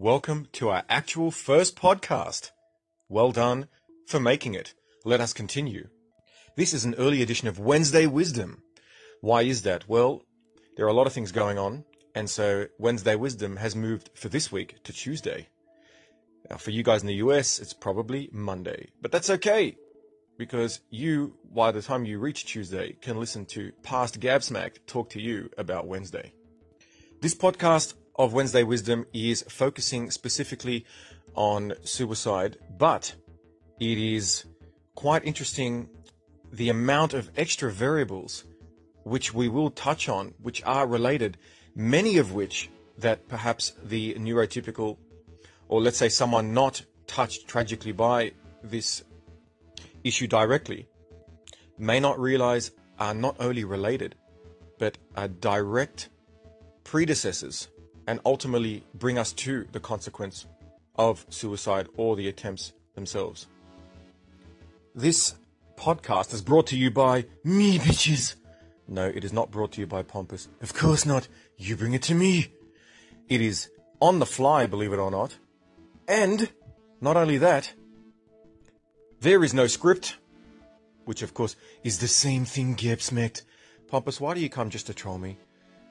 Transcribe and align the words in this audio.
welcome 0.00 0.48
to 0.50 0.70
our 0.70 0.82
actual 0.88 1.30
first 1.30 1.76
podcast. 1.76 2.52
Well 3.10 3.32
done 3.32 3.68
for 4.06 4.18
making 4.18 4.54
it. 4.54 4.72
Let 5.04 5.20
us 5.20 5.34
continue. 5.34 5.88
This 6.56 6.72
is 6.72 6.86
an 6.86 6.94
early 6.94 7.20
edition 7.20 7.48
of 7.48 7.58
Wednesday 7.58 8.06
Wisdom. 8.06 8.62
Why 9.20 9.42
is 9.42 9.60
that? 9.62 9.86
Well, 9.90 10.22
there 10.74 10.86
are 10.86 10.88
a 10.88 10.94
lot 10.94 11.06
of 11.06 11.12
things 11.12 11.32
going 11.32 11.58
on, 11.58 11.84
and 12.14 12.30
so 12.30 12.68
Wednesday 12.78 13.14
Wisdom 13.14 13.56
has 13.56 13.76
moved 13.76 14.08
for 14.14 14.30
this 14.30 14.50
week 14.50 14.82
to 14.84 14.92
Tuesday. 14.94 15.48
Now, 16.48 16.56
for 16.56 16.70
you 16.70 16.82
guys 16.82 17.02
in 17.02 17.08
the 17.08 17.22
US, 17.26 17.58
it's 17.58 17.74
probably 17.74 18.30
Monday, 18.32 18.88
but 19.02 19.12
that's 19.12 19.28
okay 19.28 19.76
because 20.38 20.80
you, 20.88 21.34
by 21.54 21.72
the 21.72 21.82
time 21.82 22.06
you 22.06 22.18
reach 22.18 22.46
Tuesday, 22.46 22.96
can 23.02 23.20
listen 23.20 23.44
to 23.46 23.70
past 23.82 24.18
Gabsmack 24.18 24.78
talk 24.86 25.10
to 25.10 25.20
you 25.20 25.50
about 25.58 25.86
Wednesday. 25.86 26.32
This 27.20 27.34
podcast 27.34 27.92
of 28.16 28.32
Wednesday 28.32 28.62
Wisdom 28.62 29.06
is 29.12 29.42
focusing 29.48 30.10
specifically 30.10 30.84
on 31.34 31.72
suicide, 31.82 32.58
but 32.78 33.14
it 33.78 33.98
is 33.98 34.44
quite 34.94 35.24
interesting 35.24 35.88
the 36.52 36.68
amount 36.68 37.14
of 37.14 37.30
extra 37.36 37.70
variables 37.70 38.44
which 39.04 39.32
we 39.32 39.48
will 39.48 39.70
touch 39.70 40.08
on, 40.08 40.34
which 40.42 40.62
are 40.64 40.86
related, 40.86 41.38
many 41.74 42.18
of 42.18 42.32
which 42.32 42.68
that 42.98 43.28
perhaps 43.28 43.72
the 43.82 44.14
neurotypical, 44.14 44.98
or 45.68 45.80
let's 45.80 45.96
say 45.96 46.08
someone 46.08 46.52
not 46.52 46.82
touched 47.06 47.48
tragically 47.48 47.92
by 47.92 48.32
this 48.62 49.02
issue 50.04 50.26
directly, 50.26 50.86
may 51.78 51.98
not 51.98 52.18
realize 52.20 52.72
are 52.98 53.14
not 53.14 53.36
only 53.40 53.64
related, 53.64 54.14
but 54.78 54.98
are 55.16 55.28
direct 55.28 56.10
predecessors 56.84 57.68
and 58.10 58.18
ultimately 58.24 58.82
bring 58.92 59.18
us 59.18 59.32
to 59.32 59.64
the 59.70 59.78
consequence 59.78 60.44
of 60.96 61.24
suicide 61.28 61.86
or 61.96 62.16
the 62.16 62.26
attempts 62.26 62.72
themselves. 62.96 63.46
This 64.96 65.36
podcast 65.76 66.34
is 66.34 66.42
brought 66.42 66.66
to 66.66 66.76
you 66.76 66.90
by 66.90 67.26
me, 67.44 67.78
bitches. 67.78 68.34
No, 68.88 69.06
it 69.06 69.22
is 69.22 69.32
not 69.32 69.52
brought 69.52 69.70
to 69.72 69.80
you 69.80 69.86
by 69.86 70.02
Pompous. 70.02 70.48
Of 70.60 70.74
course 70.74 71.06
not. 71.06 71.28
You 71.56 71.76
bring 71.76 71.94
it 71.94 72.02
to 72.02 72.14
me. 72.16 72.52
It 73.28 73.40
is 73.40 73.70
on 74.00 74.18
the 74.18 74.26
fly, 74.26 74.66
believe 74.66 74.92
it 74.92 74.98
or 74.98 75.12
not. 75.12 75.36
And 76.08 76.50
not 77.00 77.16
only 77.16 77.38
that, 77.38 77.72
there 79.20 79.44
is 79.44 79.54
no 79.54 79.68
script, 79.68 80.16
which 81.04 81.22
of 81.22 81.32
course 81.32 81.54
is 81.84 82.00
the 82.00 82.08
same 82.08 82.44
thing 82.44 82.74
Gabsmacked. 82.74 83.42
Pompous, 83.86 84.20
why 84.20 84.34
do 84.34 84.40
you 84.40 84.50
come 84.50 84.68
just 84.68 84.88
to 84.88 84.94
troll 84.94 85.18
me? 85.18 85.38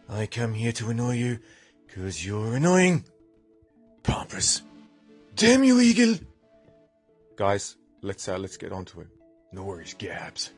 I 0.10 0.26
come 0.26 0.54
here 0.54 0.74
to 0.74 0.90
annoy 0.90 1.14
you, 1.14 1.40
cause 1.96 2.26
you're 2.26 2.56
annoying. 2.56 3.04
Pompous. 4.04 4.62
Damn 5.36 5.64
you, 5.64 5.80
Eagle! 5.80 6.16
Guys, 7.36 7.78
let's 8.02 8.28
uh, 8.28 8.38
let's 8.38 8.58
get 8.58 8.72
on 8.72 8.86
to 8.86 9.02
it. 9.02 9.08
No 9.52 9.64
worries, 9.64 9.94
Gabs. 9.94 10.52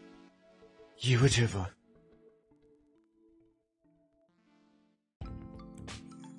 You 0.98 1.20
whatever. 1.20 1.68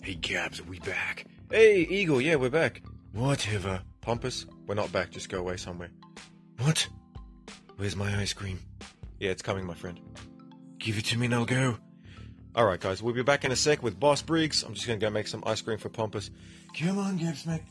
Hey 0.02 0.14
Gabs, 0.14 0.60
are 0.60 0.64
we 0.64 0.80
back? 0.80 1.26
Hey 1.50 1.82
Eagle, 1.82 2.20
yeah, 2.20 2.34
we're 2.34 2.50
back. 2.50 2.82
Whatever. 3.12 3.82
Pompous, 4.00 4.46
we're 4.66 4.74
not 4.74 4.90
back, 4.90 5.10
just 5.10 5.28
go 5.28 5.38
away 5.38 5.56
somewhere. 5.56 5.90
What? 6.58 6.88
Where's 7.76 7.94
my 7.94 8.20
ice 8.20 8.32
cream? 8.32 8.58
Yeah, 9.20 9.30
it's 9.30 9.42
coming, 9.42 9.64
my 9.64 9.74
friend. 9.74 10.00
Give 10.78 10.98
it 10.98 11.04
to 11.06 11.18
me 11.18 11.26
and 11.26 11.34
I'll 11.34 11.44
go. 11.44 11.76
Alright, 12.54 12.80
guys, 12.80 13.02
we'll 13.02 13.14
be 13.14 13.22
back 13.22 13.46
in 13.46 13.52
a 13.52 13.56
sec 13.56 13.82
with 13.82 13.98
Boss 13.98 14.20
Briggs. 14.20 14.62
I'm 14.62 14.74
just 14.74 14.86
gonna 14.86 14.98
go 14.98 15.08
make 15.08 15.26
some 15.26 15.42
ice 15.46 15.62
cream 15.62 15.78
for 15.78 15.88
Pompous. 15.88 16.30
Come 16.78 16.98
on, 16.98 17.18
Gabsmack. 17.18 17.62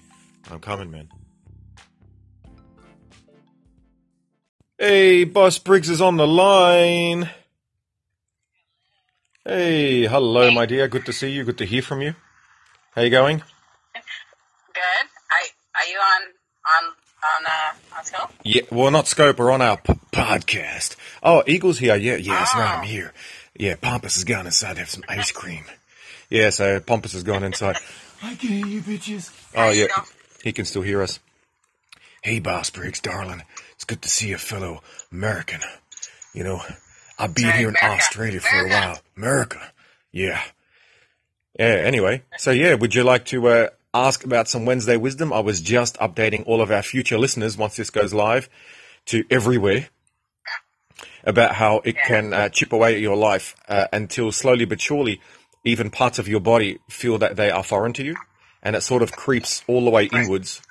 I'm 0.50 0.60
coming, 0.60 0.90
man. 0.90 1.08
Hey, 4.80 5.26
Boss 5.26 5.59
Briggs 5.59 5.88
is 5.88 6.02
on 6.02 6.18
the 6.18 6.26
line. 6.26 7.30
Hey, 9.46 10.08
hello, 10.08 10.50
my 10.50 10.66
dear. 10.66 10.88
Good 10.88 11.06
to 11.06 11.13
see 11.13 11.30
you. 11.30 11.44
Good 11.44 11.59
to 11.59 11.66
hear 11.66 11.84
from 11.84 12.02
you. 12.02 12.16
How 12.96 13.03
you 13.03 13.12
going? 13.12 13.38
Good. 13.38 15.08
I 15.30 15.48
are 15.78 15.86
you 15.86 16.00
on 16.00 16.22
on 17.46 17.52
on 17.52 17.96
uh 17.96 17.97
on 17.97 18.06
Scope? 18.06 18.31
Yeah, 18.44 18.62
well, 18.72 18.91
not 18.91 19.07
Scope. 19.07 19.38
We're 19.40 19.52
on 19.52 19.62
our 19.62 19.78
p- 19.78 19.94
podcast. 20.12 20.96
Oh, 21.24 21.44
Eagle's 21.47 21.79
here. 21.79 21.96
Yeah, 21.96 22.16
yeah, 22.16 22.34
that's 22.40 22.56
right. 22.56 22.75
I'm 22.78 22.81
Oh. 22.81 22.88
here. 22.88 23.13
Yeah, 23.57 23.75
Pompous 23.75 24.16
has 24.16 24.24
gone 24.24 24.46
inside 24.46 24.74
to 24.74 24.79
have 24.79 24.90
some 24.90 25.03
ice 25.07 25.31
cream. 25.31 25.66
Yeah, 26.30 26.50
so 26.50 26.80
Pompous 26.80 27.13
has 27.13 27.24
gone 27.24 27.44
inside. 27.44 27.78
I 28.24 28.35
can 28.35 28.50
hear 28.50 28.66
you, 28.66 28.81
bitches. 28.81 29.31
Oh, 29.56 29.63
There 29.66 29.74
you 29.74 29.81
yeah. 29.81 29.88
go. 29.96 30.01
He 30.44 30.53
can 30.53 30.66
still 30.66 30.81
hear 30.84 31.01
us. 31.01 31.19
Hey, 32.24 32.40
Boss 32.40 32.69
Briggs, 32.69 33.00
darling. 33.00 33.44
It's 33.75 33.84
good 33.84 34.01
to 34.03 34.09
see 34.09 34.31
a 34.31 34.38
fellow 34.38 34.81
American. 35.12 35.59
You 36.34 36.44
know, 36.44 36.62
I've 37.19 37.34
been 37.35 37.46
Right, 37.46 37.56
here 37.56 37.69
in 37.69 37.75
America. 37.81 37.97
Australia 38.03 38.40
for 38.40 38.66
a 38.66 38.69
while. 38.69 39.00
America. 39.18 39.59
Yeah. 40.12 40.41
Yeah, 41.59 41.66
anyway. 41.66 42.22
So, 42.38 42.51
yeah, 42.51 42.75
would 42.75 42.96
you 42.96 43.03
like 43.03 43.25
to 43.25 43.47
uh, 43.47 43.68
ask 43.94 44.24
about 44.24 44.47
some 44.47 44.66
Wednesday 44.66 44.97
wisdom? 44.97 45.34
I 45.34 45.40
was 45.40 45.62
just 45.62 45.97
updating 45.97 46.44
all 46.46 46.62
of 46.62 46.72
our 46.72 46.81
future 46.81 47.18
listeners 47.18 47.57
once 47.57 47.75
this 47.75 47.90
goes 47.90 48.13
live 48.13 48.50
to 49.06 49.24
everywhere 49.29 49.90
about 51.24 51.56
how 51.56 51.81
it 51.84 51.96
can 51.97 52.34
uh, 52.34 52.50
chip 52.50 52.74
away 52.74 52.96
at 52.96 53.01
your 53.01 53.16
life 53.16 53.56
uh, 53.68 53.88
until 53.94 54.31
slowly 54.31 54.66
but 54.66 54.81
surely 54.81 55.22
even 55.63 55.90
parts 55.90 56.19
of 56.19 56.28
your 56.28 56.40
body 56.40 56.80
feel 56.90 57.18
that 57.18 57.35
they 57.35 57.51
are 57.51 57.63
foreign 57.63 57.94
to 57.94 58.03
you 58.03 58.16
and 58.63 58.75
it 58.75 58.81
sort 58.81 59.01
of 59.01 59.12
creeps 59.12 59.63
all 59.68 59.84
the 59.84 59.91
way 59.91 60.09
inwards. 60.12 60.62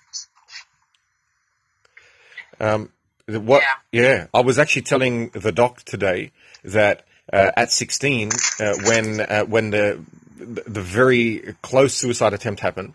Um, 2.59 2.91
what? 3.27 3.63
Yeah. 3.93 4.27
I 4.35 4.41
was 4.41 4.59
actually 4.59 4.83
telling 4.83 5.31
the 5.31 5.53
doc 5.53 5.83
today 5.85 6.33
that 6.65 7.07
uh, 7.33 7.51
at 7.57 7.71
16, 7.71 8.31
uh, 8.61 8.75
when 8.85 9.21
uh, 9.21 9.45
when 9.45 9.71
the 9.71 10.01
the 10.37 10.81
very 10.81 11.55
close 11.63 11.95
suicide 11.95 12.33
attempt 12.33 12.61
happened, 12.61 12.95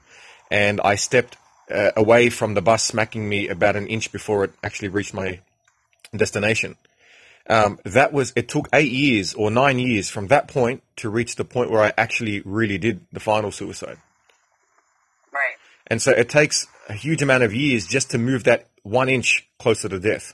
and 0.51 0.79
I 0.81 0.95
stepped 0.95 1.37
uh, 1.69 1.91
away 1.95 2.29
from 2.29 2.53
the 2.53 2.61
bus, 2.61 2.83
smacking 2.83 3.27
me 3.27 3.47
about 3.47 3.75
an 3.75 3.87
inch 3.87 4.11
before 4.11 4.43
it 4.43 4.53
actually 4.63 4.89
reached 4.89 5.13
my 5.13 5.39
destination. 6.15 6.77
Um, 7.47 7.79
that 7.85 8.11
was 8.11 8.33
it 8.35 8.49
took 8.49 8.67
eight 8.73 8.91
years 8.91 9.33
or 9.35 9.51
nine 9.51 9.77
years 9.77 10.09
from 10.09 10.27
that 10.27 10.47
point 10.47 10.81
to 10.97 11.09
reach 11.09 11.35
the 11.35 11.45
point 11.45 11.69
where 11.69 11.83
I 11.83 11.93
actually 11.97 12.41
really 12.43 12.77
did 12.77 13.05
the 13.11 13.19
final 13.19 13.51
suicide. 13.51 13.97
Right. 15.31 15.55
And 15.87 16.01
so 16.01 16.11
it 16.11 16.29
takes 16.29 16.65
a 16.89 16.93
huge 16.93 17.21
amount 17.21 17.43
of 17.43 17.53
years 17.53 17.85
just 17.85 18.11
to 18.11 18.17
move 18.17 18.45
that 18.45 18.67
one 18.81 19.09
inch 19.09 19.47
closer 19.59 19.89
to 19.89 19.99
death. 19.99 20.33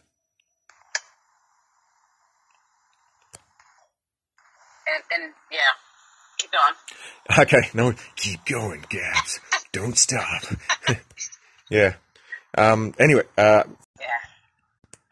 And 4.88 5.22
and 5.22 5.34
yeah. 5.52 5.60
Keep 6.38 6.52
going. 6.52 7.40
Okay, 7.40 7.70
no, 7.74 7.94
keep 8.16 8.46
going, 8.46 8.84
Gabs. 8.90 9.40
Don't 9.74 9.98
stop. 9.98 10.44
yeah. 11.70 11.94
Um. 12.58 12.94
Anyway. 13.00 13.24
Uh. 13.38 13.64
Yeah. 14.00 14.06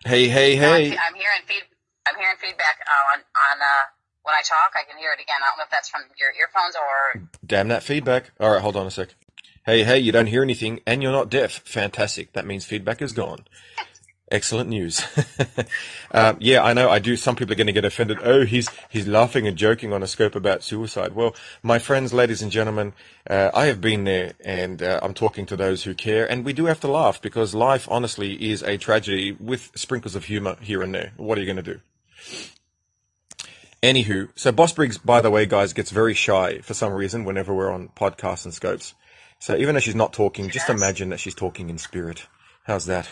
Hey, 0.06 0.28
hey, 0.28 0.56
hey. 0.56 0.98
I'm 0.98 1.14
hearing 1.14 1.44
feed 1.48 1.64
I'm 2.08 2.20
hearing 2.20 2.38
feedback 2.42 2.80
uh, 2.82 3.14
on 3.14 3.20
on 3.20 3.62
uh 3.62 3.86
when 4.24 4.36
I 4.36 4.42
talk 4.42 4.74
I 4.76 4.84
can 4.90 4.98
hear 4.98 5.12
it 5.18 5.22
again. 5.22 5.38
I 5.44 5.50
don't 5.50 5.58
know 5.58 5.64
if 5.64 5.72
that's 5.72 5.90
from 5.90 6.02
your 6.20 6.30
earphones 6.32 6.76
or 6.76 7.28
Damn 7.46 7.68
that 7.70 7.84
feedback. 7.84 8.32
All 8.40 8.52
right, 8.52 8.62
hold 8.62 8.76
on 8.76 8.86
a 8.88 8.92
sec. 8.92 9.16
Hey, 9.66 9.84
hey, 9.84 10.00
you 10.00 10.12
don't 10.12 10.28
hear 10.28 10.42
anything, 10.42 10.80
and 10.88 11.04
you're 11.04 11.12
not 11.12 11.30
deaf. 11.30 11.62
Fantastic. 11.66 12.34
That 12.34 12.46
means 12.46 12.66
feedback 12.66 13.02
is 13.02 13.12
gone. 13.12 13.46
Excellent 14.32 14.70
news. 14.70 15.02
um, 16.12 16.38
yeah, 16.40 16.64
I 16.64 16.74
know. 16.74 16.88
I 16.88 17.00
do. 17.00 17.16
Some 17.16 17.36
people 17.36 17.54
are 17.54 17.56
going 17.56 17.68
to 17.68 17.74
get 17.74 17.84
offended. 17.86 18.20
Oh, 18.24 18.46
he's 18.46 18.70
he's 18.90 19.08
laughing 19.08 19.48
and 19.48 19.58
joking 19.58 19.92
on 19.92 20.04
a 20.04 20.08
scope 20.08 20.36
about 20.36 20.64
suicide. 20.64 21.16
Well, 21.16 21.36
my 21.64 21.80
friends, 21.80 22.14
ladies 22.14 22.44
and 22.44 22.52
gentlemen, 22.52 22.94
uh, 23.28 23.50
I 23.56 23.66
have 23.66 23.82
been 23.82 24.04
there, 24.04 24.34
and 24.46 24.84
uh, 24.84 25.00
I'm 25.02 25.16
talking 25.16 25.48
to 25.48 25.58
those 25.58 25.84
who 25.84 25.96
care. 25.96 26.30
And 26.30 26.46
we 26.46 26.54
do 26.54 26.66
have 26.66 26.80
to 26.82 26.88
laugh 26.88 27.20
because 27.20 27.56
life, 27.56 27.88
honestly, 27.90 28.52
is 28.52 28.62
a 28.62 28.78
tragedy 28.78 29.32
with 29.32 29.72
sprinkles 29.74 30.16
of 30.16 30.26
humor 30.26 30.58
here 30.62 30.84
and 30.84 30.94
there. 30.94 31.12
What 31.18 31.40
are 31.40 31.42
you 31.42 31.48
going 31.48 31.64
to 31.64 31.74
do? 31.74 31.80
Anywho, 33.82 34.30
so 34.36 34.52
Boss 34.52 34.74
Briggs, 34.74 34.98
by 35.00 35.22
the 35.22 35.32
way, 35.32 35.48
guys, 35.48 35.74
gets 35.74 35.90
very 35.90 36.14
shy 36.14 36.60
for 36.60 36.76
some 36.76 36.94
reason 36.94 37.24
whenever 37.24 37.54
we're 37.56 37.72
on 37.72 37.90
podcasts 37.96 38.46
and 38.46 38.54
scopes. 38.54 38.94
So 39.40 39.56
even 39.56 39.74
though 39.74 39.80
she's 39.80 39.96
not 39.96 40.14
talking, 40.14 40.50
just 40.50 40.70
imagine 40.70 41.10
that 41.10 41.20
she's 41.20 41.34
talking 41.34 41.70
in 41.70 41.78
spirit. 41.78 42.28
How's 42.66 42.86
that? 42.88 43.08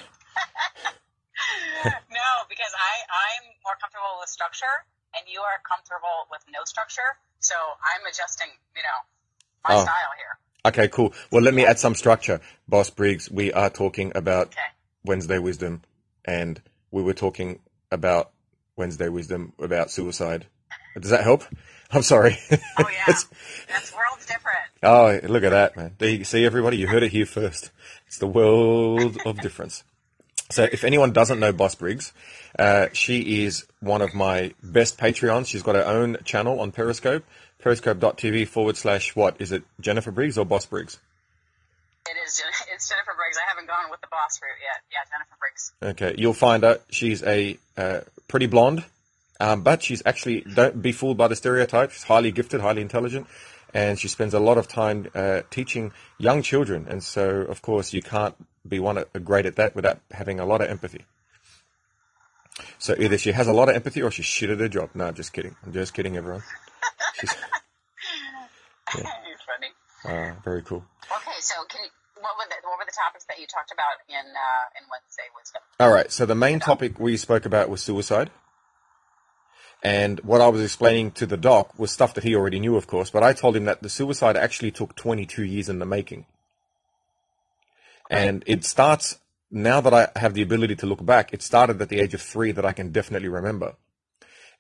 No, 2.38 2.46
because 2.50 2.70
I 2.78 2.94
I'm 3.10 3.44
more 3.66 3.74
comfortable 3.82 4.22
with 4.22 4.30
structure 4.30 4.86
and 5.18 5.26
you 5.28 5.42
are 5.42 5.58
comfortable 5.66 6.30
with 6.30 6.42
no 6.54 6.62
structure. 6.66 7.18
So 7.40 7.56
I'm 7.58 8.06
adjusting, 8.06 8.50
you 8.76 8.84
know, 8.84 9.00
my 9.68 9.76
Oh. 9.76 9.82
style 9.84 10.14
here. 10.22 10.38
Okay, 10.66 10.88
cool. 10.90 11.14
Well, 11.32 11.42
let 11.42 11.54
me 11.56 11.66
add 11.66 11.80
some 11.80 11.96
structure. 11.96 12.42
Boss 12.68 12.90
Briggs, 12.92 13.32
we 13.32 13.52
are 13.54 13.70
talking 13.70 14.12
about 14.16 14.48
Okay. 14.50 14.62
Wednesday 15.04 15.40
Wisdom, 15.40 15.82
and 16.26 16.62
we 16.92 17.02
were 17.02 17.14
talking 17.14 17.60
about 17.92 18.32
Wednesday 18.76 19.10
Wisdom 19.10 19.54
about 19.60 19.90
suicide 19.90 20.46
Does 21.00 21.10
that 21.12 21.24
help? 21.24 21.44
I'm 21.92 22.02
sorry. 22.04 22.38
Oh 22.52 22.58
yeah, 22.78 22.86
It's- 23.08 23.26
that's 23.70 23.94
worlds 23.96 24.26
different. 24.28 24.66
oh, 24.84 25.20
look 25.28 25.44
at 25.44 25.52
that, 25.52 25.76
man. 25.78 25.96
There 25.98 26.10
you 26.10 26.24
see, 26.24 26.46
everybody, 26.46 26.78
you 26.78 26.88
heard 26.88 27.02
it 27.04 27.12
here 27.12 27.26
first. 27.26 27.72
It's 28.08 28.18
the 28.20 28.28
world 28.28 29.18
of 29.26 29.40
difference. 29.42 29.84
So, 30.50 30.64
if 30.64 30.84
anyone 30.84 31.12
doesn't 31.12 31.40
know 31.40 31.52
Boss 31.52 31.76
Briggs, 31.76 32.14
uh, 32.58 32.88
she 32.94 33.44
is 33.44 33.66
one 33.82 34.02
of 34.02 34.14
my 34.14 34.54
best 34.64 34.98
Patreons. 34.98 35.48
She's 35.48 35.64
got 35.64 35.76
her 35.76 35.86
own 35.86 36.18
channel 36.24 36.62
on 36.62 36.72
Periscope, 36.72 37.26
periscope.tv 37.60 38.48
forward 38.48 38.78
slash 38.78 39.16
what? 39.16 39.36
Is 39.40 39.52
it 39.52 39.64
Jennifer 39.82 40.12
Briggs 40.12 40.38
or 40.38 40.46
Boss 40.46 40.66
Briggs? 40.66 41.00
It 42.06 42.16
is. 42.26 42.42
It's 42.74 42.90
Jennifer 42.90 43.14
Briggs. 43.18 43.38
I 43.44 43.50
haven't 43.50 43.68
gone 43.68 43.90
with 43.90 44.02
the 44.02 44.08
boss 44.12 44.40
route 44.40 44.52
yet. 44.62 44.84
Yeah, 44.92 45.00
Jennifer 45.12 45.36
Briggs. 45.40 45.74
Okay, 45.82 46.22
you'll 46.22 46.34
find 46.34 46.62
her. 46.62 46.80
She's 46.92 47.24
a 47.24 47.58
uh, 47.76 48.02
pretty 48.28 48.46
blonde, 48.46 48.86
um, 49.40 49.64
but 49.64 49.82
she's 49.82 50.04
actually 50.06 50.42
don't 50.42 50.80
be 50.80 50.92
fooled 50.92 51.18
by 51.18 51.28
the 51.28 51.36
stereotype. 51.36 51.90
She's 51.90 52.04
highly 52.04 52.32
gifted, 52.32 52.62
highly 52.62 52.84
intelligent, 52.84 53.26
and 53.74 53.98
she 53.98 54.08
spends 54.08 54.36
a 54.36 54.40
lot 54.40 54.60
of 54.60 54.68
time 54.68 55.08
uh, 55.16 55.42
teaching 55.50 55.92
young 56.20 56.44
children. 56.44 56.86
And 56.88 57.04
so, 57.04 57.28
of 57.28 57.64
course, 57.64 57.94
you 57.94 58.04
can't 58.04 58.36
be 58.68 58.80
one 58.80 58.98
uh, 58.98 59.04
great 59.24 59.46
at 59.46 59.56
that 59.56 59.76
without 59.76 60.00
having 60.12 60.40
a 60.40 60.46
lot 60.46 60.62
of 60.62 60.70
empathy. 60.70 61.06
So 62.80 62.96
either 62.98 63.18
she 63.18 63.32
has 63.32 63.48
a 63.48 63.54
lot 63.54 63.70
of 63.70 63.76
empathy 63.76 64.02
or 64.02 64.12
she's 64.12 64.26
shit 64.26 64.50
at 64.50 64.60
her 64.60 64.68
job. 64.68 64.90
No, 64.94 65.12
just 65.12 65.34
kidding. 65.34 65.56
I'm 65.66 65.74
just 65.74 65.94
kidding, 65.94 66.18
everyone. 66.18 66.44
She's 67.20 67.36
You're 68.96 69.04
funny. 69.04 69.70
uh, 70.06 70.34
very 70.44 70.62
cool. 70.64 70.84
Okay, 71.04 71.40
so 71.40 71.56
can 71.68 71.84
you, 71.84 71.90
what 72.22 72.32
were 72.38 72.46
the 72.50 72.56
what 72.68 72.80
were 72.80 72.86
the 72.86 72.96
topics 73.06 73.26
that 73.26 73.40
you 73.40 73.46
talked 73.48 73.72
about 73.72 74.00
in 74.10 74.16
uh, 74.16 74.80
in 74.80 74.86
Wednesday 74.90 75.24
Wisdom? 75.36 75.62
All 75.80 75.92
right. 75.92 76.12
So 76.12 76.26
the 76.26 76.36
main 76.36 76.60
topic 76.60 77.00
we 77.00 77.18
spoke 77.18 77.46
about 77.46 77.70
was 77.70 77.82
suicide. 77.82 78.32
And 79.84 80.20
what 80.22 80.42
I 80.42 80.48
was 80.48 80.62
explaining 80.64 81.12
to 81.12 81.28
the 81.28 81.38
doc 81.38 81.78
was 81.78 81.92
stuff 81.92 82.16
that 82.16 82.24
he 82.24 82.36
already 82.36 82.60
knew, 82.60 82.76
of 82.76 82.88
course, 82.88 83.12
but 83.12 83.22
I 83.22 83.34
told 83.34 83.56
him 83.56 83.66
that 83.66 83.84
the 83.84 83.90
suicide 83.90 84.36
actually 84.36 84.72
took 84.72 84.96
22 84.96 85.44
years 85.44 85.70
in 85.70 85.78
the 85.78 85.86
making. 85.86 86.26
And 88.10 88.44
it 88.48 88.64
starts, 88.64 89.20
now 89.52 89.82
that 89.82 89.94
I 89.94 90.20
have 90.20 90.34
the 90.34 90.42
ability 90.42 90.76
to 90.78 90.86
look 90.86 91.06
back, 91.06 91.34
it 91.34 91.42
started 91.42 91.82
at 91.82 91.90
the 91.90 92.00
age 92.00 92.14
of 92.14 92.22
three 92.22 92.52
that 92.52 92.66
I 92.66 92.74
can 92.74 92.92
definitely 92.92 93.30
remember. 93.30 93.76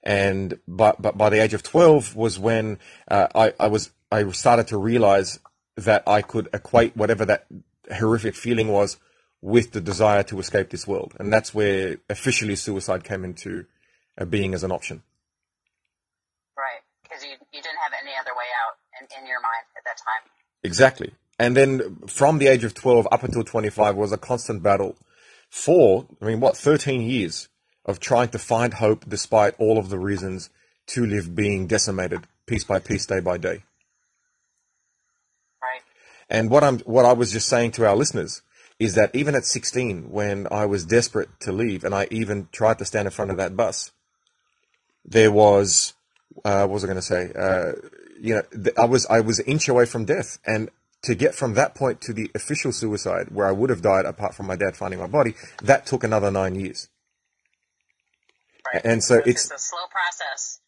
And, 0.03 0.59
but, 0.67 1.01
but 1.01 1.17
by 1.17 1.29
the 1.29 1.41
age 1.41 1.53
of 1.53 1.63
12 1.63 2.15
was 2.15 2.39
when 2.39 2.79
uh, 3.07 3.27
I, 3.33 3.53
I 3.59 3.67
was, 3.67 3.91
I 4.11 4.29
started 4.31 4.67
to 4.67 4.77
realize 4.77 5.39
that 5.75 6.03
I 6.07 6.21
could 6.21 6.49
equate 6.53 6.95
whatever 6.95 7.25
that 7.25 7.47
horrific 7.91 8.35
feeling 8.35 8.69
was 8.69 8.97
with 9.41 9.71
the 9.71 9.81
desire 9.81 10.23
to 10.23 10.39
escape 10.39 10.69
this 10.69 10.87
world. 10.87 11.13
And 11.19 11.31
that's 11.31 11.53
where 11.53 11.97
officially 12.09 12.55
suicide 12.55 13.03
came 13.03 13.23
into 13.23 13.65
uh, 14.17 14.25
being 14.25 14.53
as 14.53 14.63
an 14.63 14.71
option. 14.71 15.03
Right, 16.57 16.81
because 17.03 17.23
you 17.23 17.31
you 17.53 17.61
didn't 17.61 17.77
have 17.83 17.93
any 18.01 18.13
other 18.19 18.31
way 18.35 18.49
out 18.65 18.77
in, 18.99 19.21
in 19.21 19.27
your 19.27 19.39
mind 19.41 19.65
at 19.77 19.83
that 19.85 19.97
time. 19.97 20.31
Exactly. 20.63 21.13
And 21.39 21.55
then 21.55 21.97
from 22.07 22.39
the 22.39 22.47
age 22.47 22.63
of 22.63 22.73
12 22.73 23.07
up 23.11 23.23
until 23.23 23.43
25 23.43 23.95
was 23.95 24.11
a 24.11 24.17
constant 24.17 24.63
battle 24.63 24.95
for, 25.49 26.07
I 26.21 26.25
mean, 26.25 26.39
what, 26.39 26.57
13 26.57 27.01
years 27.01 27.47
of 27.85 27.99
trying 27.99 28.29
to 28.29 28.39
find 28.39 28.75
hope 28.75 29.05
despite 29.07 29.55
all 29.59 29.77
of 29.77 29.89
the 29.89 29.99
reasons 29.99 30.49
to 30.87 31.05
live 31.05 31.35
being 31.35 31.67
decimated 31.67 32.21
piece 32.45 32.63
by 32.63 32.79
piece, 32.79 33.05
day 33.05 33.19
by 33.19 33.37
day. 33.37 33.63
Right. 35.61 35.81
And 36.29 36.49
what 36.49 36.63
I'm, 36.63 36.79
what 36.79 37.05
I 37.05 37.13
was 37.13 37.31
just 37.31 37.47
saying 37.47 37.71
to 37.71 37.85
our 37.85 37.95
listeners 37.95 38.41
is 38.79 38.95
that 38.95 39.15
even 39.15 39.35
at 39.35 39.45
16, 39.45 40.09
when 40.09 40.47
I 40.51 40.65
was 40.65 40.85
desperate 40.85 41.29
to 41.41 41.51
leave 41.51 41.83
and 41.83 41.93
I 41.95 42.07
even 42.11 42.47
tried 42.51 42.79
to 42.79 42.85
stand 42.85 43.07
in 43.07 43.11
front 43.11 43.31
of 43.31 43.37
that 43.37 43.55
bus, 43.55 43.91
there 45.05 45.31
was, 45.31 45.93
uh, 46.45 46.61
what 46.61 46.73
was 46.73 46.83
I 46.83 46.87
going 46.87 46.97
to 46.97 47.01
say? 47.01 47.31
Uh, 47.37 47.71
you 48.19 48.35
know, 48.35 48.41
th- 48.63 48.75
I 48.77 48.85
was, 48.85 49.05
I 49.07 49.21
was 49.21 49.39
an 49.39 49.45
inch 49.45 49.67
away 49.67 49.85
from 49.85 50.05
death. 50.05 50.37
And 50.45 50.69
to 51.03 51.15
get 51.15 51.35
from 51.35 51.53
that 51.53 51.75
point 51.75 52.01
to 52.01 52.13
the 52.13 52.29
official 52.35 52.71
suicide 52.71 53.27
where 53.31 53.47
I 53.47 53.51
would 53.51 53.69
have 53.69 53.81
died 53.81 54.05
apart 54.05 54.33
from 54.35 54.47
my 54.47 54.55
dad 54.55 54.75
finding 54.75 54.99
my 54.99 55.07
body, 55.07 55.35
that 55.63 55.85
took 55.85 56.03
another 56.03 56.31
nine 56.31 56.55
years. 56.55 56.89
Right. 58.73 58.83
And 58.85 59.03
so 59.03 59.15
it's, 59.15 59.45
it's- 59.45 59.51
a 59.51 59.57
slow 59.59 59.85
process. 59.91 60.59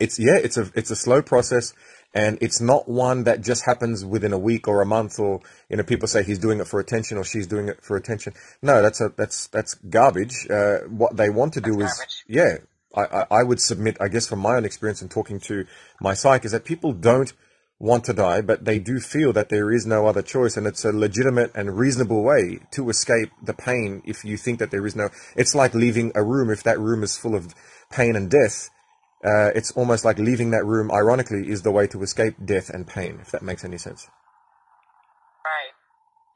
It's 0.00 0.18
yeah, 0.18 0.36
it's 0.36 0.56
a 0.56 0.70
it's 0.76 0.92
a 0.92 0.96
slow 0.96 1.22
process, 1.22 1.74
and 2.14 2.38
it's 2.40 2.60
not 2.60 2.88
one 2.88 3.24
that 3.24 3.40
just 3.40 3.64
happens 3.64 4.04
within 4.04 4.32
a 4.32 4.38
week 4.38 4.68
or 4.68 4.80
a 4.80 4.86
month, 4.86 5.18
or 5.18 5.40
you 5.68 5.76
know, 5.76 5.82
people 5.82 6.06
say 6.06 6.22
he's 6.22 6.38
doing 6.38 6.60
it 6.60 6.68
for 6.68 6.78
attention 6.78 7.18
or 7.18 7.24
she's 7.24 7.48
doing 7.48 7.68
it 7.68 7.82
for 7.82 7.96
attention. 7.96 8.32
No, 8.62 8.80
that's 8.80 9.00
a 9.00 9.12
that's 9.16 9.48
that's 9.48 9.74
garbage. 9.74 10.46
Uh, 10.48 10.80
what 10.88 11.16
they 11.16 11.30
want 11.30 11.52
to 11.54 11.60
do 11.60 11.76
That's 11.78 11.92
is 11.94 11.98
garbage. 11.98 12.24
yeah, 12.28 12.56
I, 12.94 13.02
I 13.22 13.40
I 13.40 13.42
would 13.42 13.60
submit, 13.60 13.96
I 14.00 14.06
guess, 14.06 14.28
from 14.28 14.38
my 14.38 14.54
own 14.54 14.64
experience 14.64 15.02
and 15.02 15.10
talking 15.10 15.40
to 15.40 15.64
my 16.00 16.14
psych, 16.14 16.44
is 16.44 16.52
that 16.52 16.64
people 16.64 16.92
don't 16.92 17.32
want 17.80 18.04
to 18.04 18.12
die, 18.12 18.40
but 18.40 18.64
they 18.64 18.78
do 18.78 18.98
feel 19.00 19.32
that 19.32 19.50
there 19.50 19.70
is 19.70 19.86
no 19.86 20.06
other 20.06 20.22
choice, 20.22 20.56
and 20.56 20.66
it's 20.66 20.84
a 20.84 20.92
legitimate 20.92 21.52
and 21.54 21.78
reasonable 21.78 22.22
way 22.22 22.60
to 22.72 22.90
escape 22.90 23.30
the 23.42 23.54
pain. 23.54 24.02
If 24.04 24.24
you 24.24 24.36
think 24.36 24.58
that 24.58 24.70
there 24.70 24.84
is 24.86 24.96
no, 24.96 25.10
it's 25.36 25.54
like 25.54 25.74
leaving 25.74 26.12
a 26.14 26.24
room 26.24 26.50
if 26.50 26.62
that 26.64 26.80
room 26.80 27.02
is 27.02 27.16
full 27.16 27.34
of 27.34 27.54
pain 27.90 28.16
and 28.16 28.30
death 28.30 28.70
uh, 29.24 29.50
it's 29.50 29.74
almost 29.74 30.06
like 30.06 30.18
leaving 30.18 30.54
that 30.54 30.62
room, 30.62 30.94
ironically, 30.94 31.50
is 31.50 31.62
the 31.62 31.74
way 31.74 31.90
to 31.90 32.02
escape 32.06 32.38
death 32.38 32.70
and 32.70 32.86
pain, 32.86 33.18
if 33.18 33.34
that 33.34 33.42
makes 33.42 33.66
any 33.66 33.78
sense. 33.78 34.06
Right. 35.42 35.74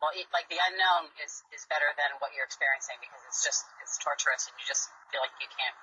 Well, 0.03 0.11
it, 0.19 0.27
like 0.35 0.51
the 0.51 0.59
unknown 0.59 1.15
is 1.23 1.47
is 1.55 1.63
better 1.71 1.87
than 1.95 2.19
what 2.19 2.35
you're 2.35 2.47
experiencing 2.47 2.99
because 2.99 3.23
it's 3.31 3.39
just 3.47 3.63
it's 3.79 4.03
torturous 4.03 4.51
and 4.51 4.59
you 4.59 4.67
just 4.67 4.91
feel 5.15 5.23
like 5.23 5.31
you 5.39 5.47
can't 5.47 5.79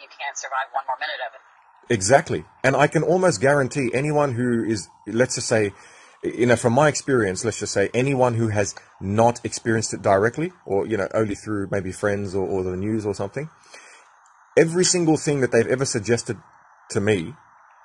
you 0.00 0.08
can't 0.08 0.40
survive 0.40 0.72
one 0.72 0.88
more 0.88 0.96
minute 0.96 1.20
of 1.20 1.36
it. 1.36 1.42
Exactly. 1.88 2.44
And 2.64 2.74
I 2.74 2.86
can 2.88 3.02
almost 3.02 3.40
guarantee 3.40 3.90
anyone 3.94 4.34
who 4.34 4.64
is, 4.64 4.88
let's 5.06 5.36
just 5.36 5.48
say, 5.48 5.72
you 6.22 6.46
know, 6.46 6.56
from 6.56 6.72
my 6.72 6.88
experience, 6.88 7.44
let's 7.44 7.60
just 7.60 7.72
say 7.72 7.90
anyone 7.94 8.34
who 8.34 8.48
has 8.48 8.74
not 9.00 9.44
experienced 9.44 9.94
it 9.94 10.02
directly 10.02 10.52
or, 10.64 10.86
you 10.86 10.96
know, 10.96 11.08
only 11.14 11.34
through 11.34 11.68
maybe 11.70 11.92
friends 11.92 12.34
or, 12.34 12.46
or 12.46 12.64
the 12.64 12.76
news 12.76 13.06
or 13.06 13.14
something, 13.14 13.48
every 14.58 14.84
single 14.84 15.16
thing 15.16 15.40
that 15.40 15.52
they've 15.52 15.66
ever 15.66 15.84
suggested 15.84 16.36
to 16.90 17.00
me 17.00 17.34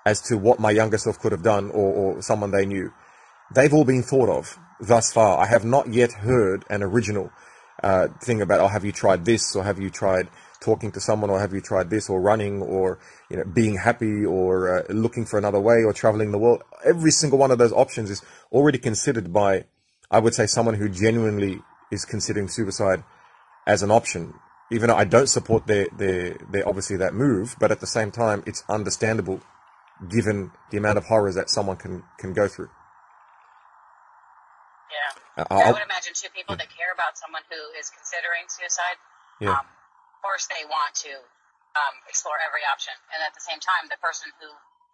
as 0.05 0.21
to 0.21 0.37
what 0.37 0.59
my 0.59 0.71
younger 0.71 0.97
self 0.97 1.19
could 1.19 1.31
have 1.31 1.43
done 1.43 1.69
or, 1.71 1.93
or 1.93 2.21
someone 2.21 2.51
they 2.51 2.65
knew, 2.65 2.91
they've 3.53 3.73
all 3.73 3.85
been 3.85 4.03
thought 4.03 4.29
of 4.29 4.57
thus 4.79 5.13
far. 5.13 5.37
I 5.37 5.45
have 5.45 5.65
not 5.65 5.93
yet 5.93 6.11
heard 6.11 6.65
an 6.69 6.81
original 6.81 7.31
uh, 7.83 8.07
thing 8.23 8.41
about, 8.41 8.61
oh, 8.61 8.67
have 8.67 8.85
you 8.85 8.91
tried 8.91 9.25
this 9.25 9.55
or 9.55 9.63
have 9.63 9.79
you 9.79 9.89
tried 9.89 10.29
talking 10.61 10.91
to 10.91 11.01
someone 11.01 11.29
or 11.29 11.39
have 11.39 11.53
you 11.53 11.59
tried 11.59 11.89
this 11.89 12.09
or 12.09 12.21
running 12.21 12.61
or 12.61 12.99
you 13.29 13.37
know 13.37 13.43
being 13.43 13.75
happy 13.75 14.23
or 14.25 14.79
uh, 14.79 14.83
looking 14.93 15.25
for 15.25 15.37
another 15.37 15.59
way 15.59 15.83
or 15.83 15.91
traveling 15.91 16.31
the 16.31 16.37
world. 16.37 16.63
Every 16.85 17.11
single 17.11 17.39
one 17.39 17.51
of 17.51 17.57
those 17.57 17.73
options 17.73 18.09
is 18.09 18.21
already 18.51 18.77
considered 18.77 19.33
by, 19.33 19.65
I 20.09 20.19
would 20.19 20.33
say, 20.33 20.45
someone 20.45 20.75
who 20.75 20.87
genuinely 20.87 21.59
is 21.91 22.05
considering 22.05 22.47
suicide 22.47 23.03
as 23.67 23.83
an 23.83 23.91
option. 23.91 24.33
Even 24.71 24.87
though 24.87 24.95
I 24.95 25.03
don't 25.03 25.27
support 25.27 25.67
their, 25.67 25.87
their, 25.97 26.37
their 26.49 26.67
obviously 26.67 26.95
that 26.97 27.13
move, 27.13 27.57
but 27.59 27.71
at 27.71 27.81
the 27.81 27.87
same 27.87 28.09
time, 28.09 28.41
it's 28.45 28.63
understandable 28.69 29.41
given 30.07 30.51
the 30.71 30.77
amount 30.77 30.97
of 30.97 31.05
horrors 31.05 31.35
that 31.35 31.49
someone 31.49 31.75
can, 31.75 32.03
can 32.17 32.31
go 32.31 32.47
through. 32.47 32.69
Yeah. 35.37 35.43
Uh, 35.43 35.55
I 35.55 35.71
would 35.71 35.81
imagine 35.83 36.13
too 36.15 36.29
people 36.33 36.55
that 36.55 36.69
care 36.69 36.91
about 36.93 37.17
someone 37.17 37.43
who 37.49 37.59
is 37.77 37.89
considering 37.89 38.47
suicide. 38.47 38.97
Yeah. 39.39 39.51
Um, 39.51 39.65
course, 40.21 40.47
they 40.47 40.63
want 40.69 40.93
to 41.03 41.13
um, 41.75 41.95
explore 42.07 42.37
every 42.41 42.63
option, 42.67 42.93
and 43.11 43.19
at 43.25 43.33
the 43.33 43.43
same 43.43 43.59
time, 43.59 43.89
the 43.89 43.99
person 43.99 44.29
who 44.39 44.49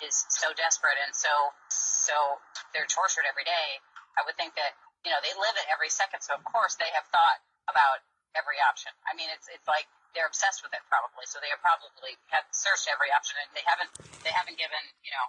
is 0.06 0.14
so 0.30 0.54
desperate 0.54 0.98
and 1.02 1.10
so 1.14 1.34
so 1.74 2.38
they're 2.74 2.90
tortured 2.90 3.26
every 3.26 3.46
day. 3.46 3.82
I 4.18 4.22
would 4.26 4.38
think 4.38 4.54
that 4.58 4.78
you 5.02 5.10
know 5.10 5.18
they 5.22 5.34
live 5.38 5.58
it 5.58 5.68
every 5.70 5.90
second, 5.90 6.22
so 6.22 6.38
of 6.38 6.44
course 6.46 6.78
they 6.78 6.90
have 6.94 7.06
thought 7.10 7.40
about 7.70 8.06
every 8.38 8.62
option. 8.62 8.94
I 9.10 9.18
mean, 9.18 9.30
it's 9.34 9.50
it's 9.50 9.66
like 9.66 9.90
they're 10.14 10.30
obsessed 10.30 10.62
with 10.62 10.74
it 10.74 10.82
probably, 10.90 11.26
so 11.26 11.42
they 11.42 11.50
have 11.50 11.62
probably 11.62 12.18
have 12.34 12.46
searched 12.54 12.88
every 12.90 13.10
option, 13.10 13.42
and 13.42 13.50
they 13.58 13.66
haven't 13.66 13.92
they 14.22 14.34
haven't 14.34 14.58
given 14.62 14.84
you 15.02 15.12
know 15.14 15.26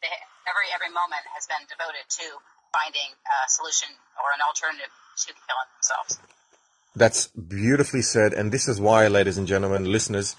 they, 0.00 0.12
every 0.48 0.72
every 0.72 0.92
moment 0.92 1.24
has 1.36 1.44
been 1.44 1.62
devoted 1.68 2.08
to 2.08 2.26
finding 2.72 3.12
a 3.12 3.36
solution 3.48 3.88
or 4.20 4.32
an 4.32 4.40
alternative 4.44 4.92
to 5.24 5.32
killing 5.32 5.70
themselves. 5.76 6.37
That's 6.98 7.28
beautifully 7.28 8.02
said, 8.02 8.32
and 8.32 8.50
this 8.50 8.66
is 8.66 8.80
why, 8.80 9.06
ladies 9.06 9.38
and 9.38 9.46
gentlemen, 9.46 9.84
listeners, 9.84 10.34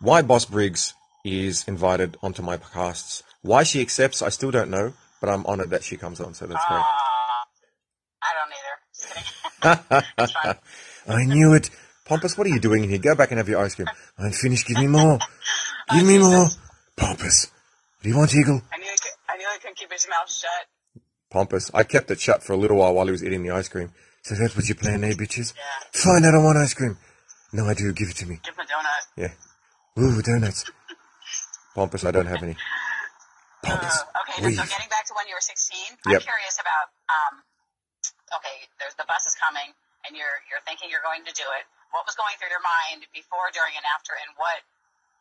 why 0.00 0.20
Boss 0.20 0.44
Briggs 0.44 0.92
is 1.24 1.66
invited 1.66 2.18
onto 2.22 2.42
my 2.42 2.58
podcasts. 2.58 3.22
Why 3.40 3.62
she 3.62 3.80
accepts, 3.80 4.20
I 4.20 4.28
still 4.28 4.50
don't 4.50 4.70
know, 4.70 4.92
but 5.22 5.30
I'm 5.30 5.46
honored 5.46 5.70
that 5.70 5.82
she 5.82 5.96
comes 5.96 6.20
on, 6.20 6.34
so 6.34 6.46
that's 6.46 6.62
great. 6.66 6.78
Uh, 6.78 6.84
I 8.22 8.30
don't 9.62 9.80
either. 10.44 10.60
I 11.08 11.24
knew 11.24 11.54
it. 11.54 11.70
Pompous, 12.04 12.36
what 12.36 12.46
are 12.46 12.50
you 12.50 12.60
doing 12.60 12.84
in 12.84 12.90
here? 12.90 12.98
Go 12.98 13.14
back 13.14 13.30
and 13.30 13.38
have 13.38 13.48
your 13.48 13.64
ice 13.64 13.74
cream. 13.74 13.88
I'm 14.18 14.32
finished. 14.32 14.66
Give 14.66 14.76
me 14.76 14.86
more. 14.98 15.18
Give 15.90 16.06
me 16.06 16.18
more. 16.18 16.48
Pompous. 16.96 17.50
What 17.96 18.02
do 18.02 18.08
you 18.10 18.16
want, 18.18 18.34
Eagle? 18.34 18.60
I 18.70 18.76
knew 18.76 18.84
could, 18.90 19.12
I 19.26 19.36
knew 19.38 19.46
he 19.54 19.58
couldn't 19.58 19.78
keep 19.78 19.90
his 19.90 20.06
mouth 20.06 20.30
shut. 20.30 21.02
Pompous. 21.30 21.70
I 21.72 21.82
kept 21.82 22.10
it 22.10 22.20
shut 22.20 22.42
for 22.42 22.52
a 22.52 22.58
little 22.58 22.76
while 22.76 22.92
while 22.92 23.06
he 23.06 23.12
was 23.12 23.24
eating 23.24 23.42
the 23.42 23.52
ice 23.52 23.70
cream. 23.70 23.92
So 24.24 24.34
that's 24.34 24.56
what 24.56 24.64
you're 24.68 24.80
playing, 24.80 25.04
eh, 25.04 25.12
bitches? 25.12 25.52
Yeah. 25.52 25.62
Fine, 25.92 26.24
I 26.24 26.32
don't 26.32 26.44
want 26.44 26.56
ice 26.56 26.72
cream. 26.72 26.96
No, 27.52 27.68
I 27.68 27.74
do. 27.76 27.92
Give 27.92 28.08
it 28.08 28.16
to 28.24 28.26
me. 28.26 28.40
Give 28.42 28.56
him 28.56 28.64
a 28.64 28.68
donut. 28.68 29.04
Yeah. 29.20 29.32
Ooh, 30.00 30.20
donuts. 30.22 30.64
Pompous, 31.76 32.04
I 32.04 32.10
don't 32.10 32.26
have 32.26 32.42
any. 32.42 32.56
Pompous. 33.62 34.00
Uh, 34.00 34.20
okay, 34.24 34.40
so 34.42 34.48
Weave. 34.48 34.56
getting 34.72 34.88
back 34.88 35.04
to 35.06 35.14
when 35.14 35.28
you 35.28 35.36
were 35.36 35.44
16, 35.44 35.76
Yep. 36.08 36.18
I'm 36.18 36.24
curious 36.24 36.56
about. 36.56 36.88
Um, 37.06 37.34
okay, 38.40 38.64
there's 38.80 38.96
the 38.96 39.04
bus 39.06 39.28
is 39.28 39.36
coming, 39.36 39.70
and 40.08 40.16
you're 40.16 40.40
you're 40.48 40.64
thinking 40.64 40.88
you're 40.88 41.04
going 41.04 41.22
to 41.28 41.34
do 41.36 41.44
it. 41.60 41.64
What 41.92 42.08
was 42.08 42.16
going 42.16 42.34
through 42.40 42.50
your 42.50 42.64
mind 42.64 43.06
before, 43.12 43.52
during, 43.52 43.76
and 43.76 43.86
after, 43.92 44.16
and 44.16 44.32
what 44.40 44.64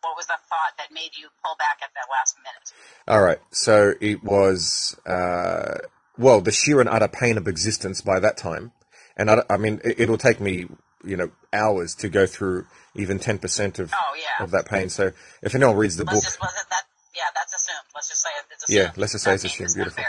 what 0.02 0.16
was 0.16 0.26
the 0.32 0.40
thought 0.48 0.74
that 0.80 0.96
made 0.96 1.12
you 1.20 1.28
pull 1.44 1.56
back 1.60 1.84
at 1.84 1.92
that 1.94 2.08
last 2.08 2.40
minute? 2.40 2.66
All 3.08 3.22
right. 3.24 3.40
So 3.52 3.94
it 4.02 4.24
was, 4.24 4.96
uh, 5.06 5.86
well, 6.18 6.42
the 6.42 6.52
sheer 6.52 6.80
and 6.82 6.90
utter 6.90 7.08
pain 7.08 7.38
of 7.38 7.48
existence 7.48 8.02
by 8.02 8.20
that 8.20 8.38
time. 8.38 8.72
And 9.18 9.30
I, 9.30 9.44
I 9.50 9.58
mean, 9.58 9.80
it, 9.84 10.00
it'll 10.00 10.18
take 10.18 10.40
me, 10.40 10.66
you 11.04 11.18
know, 11.18 11.30
hours 11.52 11.96
to 11.96 12.10
go 12.10 12.26
through 12.26 12.66
even 12.96 13.20
10% 13.20 13.80
of, 13.80 13.92
Oh 13.94 14.16
yeah. 14.16 14.44
of 14.44 14.52
that 14.52 14.66
pain. 14.68 14.90
So 14.90 15.12
if 15.42 15.56
anyone 15.56 15.76
reads 15.76 15.98
the 15.98 16.04
Let's 16.06 16.18
book, 16.18 16.24
just 16.24 16.40
that? 16.40 16.84
Yeah, 17.16 17.22
that's 17.36 17.54
assumed. 17.56 17.86
Let's 17.94 18.10
just 18.10 18.22
say 18.24 18.30
it's 18.52 18.64
assumed. 18.64 18.78
Yeah, 18.78 18.92
let's 18.96 19.12
just 19.12 19.24
say 19.24 19.32
That 19.32 19.36
it's 19.36 19.46
assumed. 19.46 19.76
Beautiful. 19.76 20.04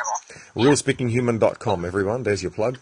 unbearable. 0.56 0.72
realspeakinghuman.com, 0.72 1.84
everyone. 1.84 2.22
There's 2.22 2.42
your 2.42 2.50
plug. 2.50 2.78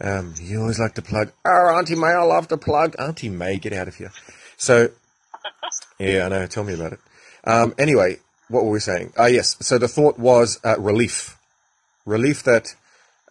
Um, 0.00 0.34
you 0.40 0.60
always 0.60 0.78
like 0.78 0.94
to 0.94 1.02
plug. 1.02 1.32
Oh, 1.44 1.74
Auntie 1.76 1.94
May, 1.94 2.08
I 2.08 2.22
love 2.22 2.48
to 2.48 2.56
plug. 2.56 2.96
Auntie 2.98 3.28
May, 3.30 3.56
get 3.58 3.72
out 3.72 3.88
of 3.88 3.94
here. 3.96 4.12
So, 4.56 4.88
yeah, 5.98 6.26
I 6.26 6.28
know. 6.28 6.46
Tell 6.46 6.64
me 6.64 6.74
about 6.74 6.92
it. 6.94 7.00
Um, 7.44 7.74
anyway, 7.78 8.18
what 8.48 8.64
were 8.64 8.70
we 8.70 8.80
saying? 8.80 9.12
Ah, 9.18 9.26
yes. 9.26 9.56
So 9.60 9.78
the 9.78 9.88
thought 9.88 10.18
was 10.18 10.58
uh, 10.64 10.78
relief. 10.78 11.36
Relief 12.04 12.42
that, 12.44 12.74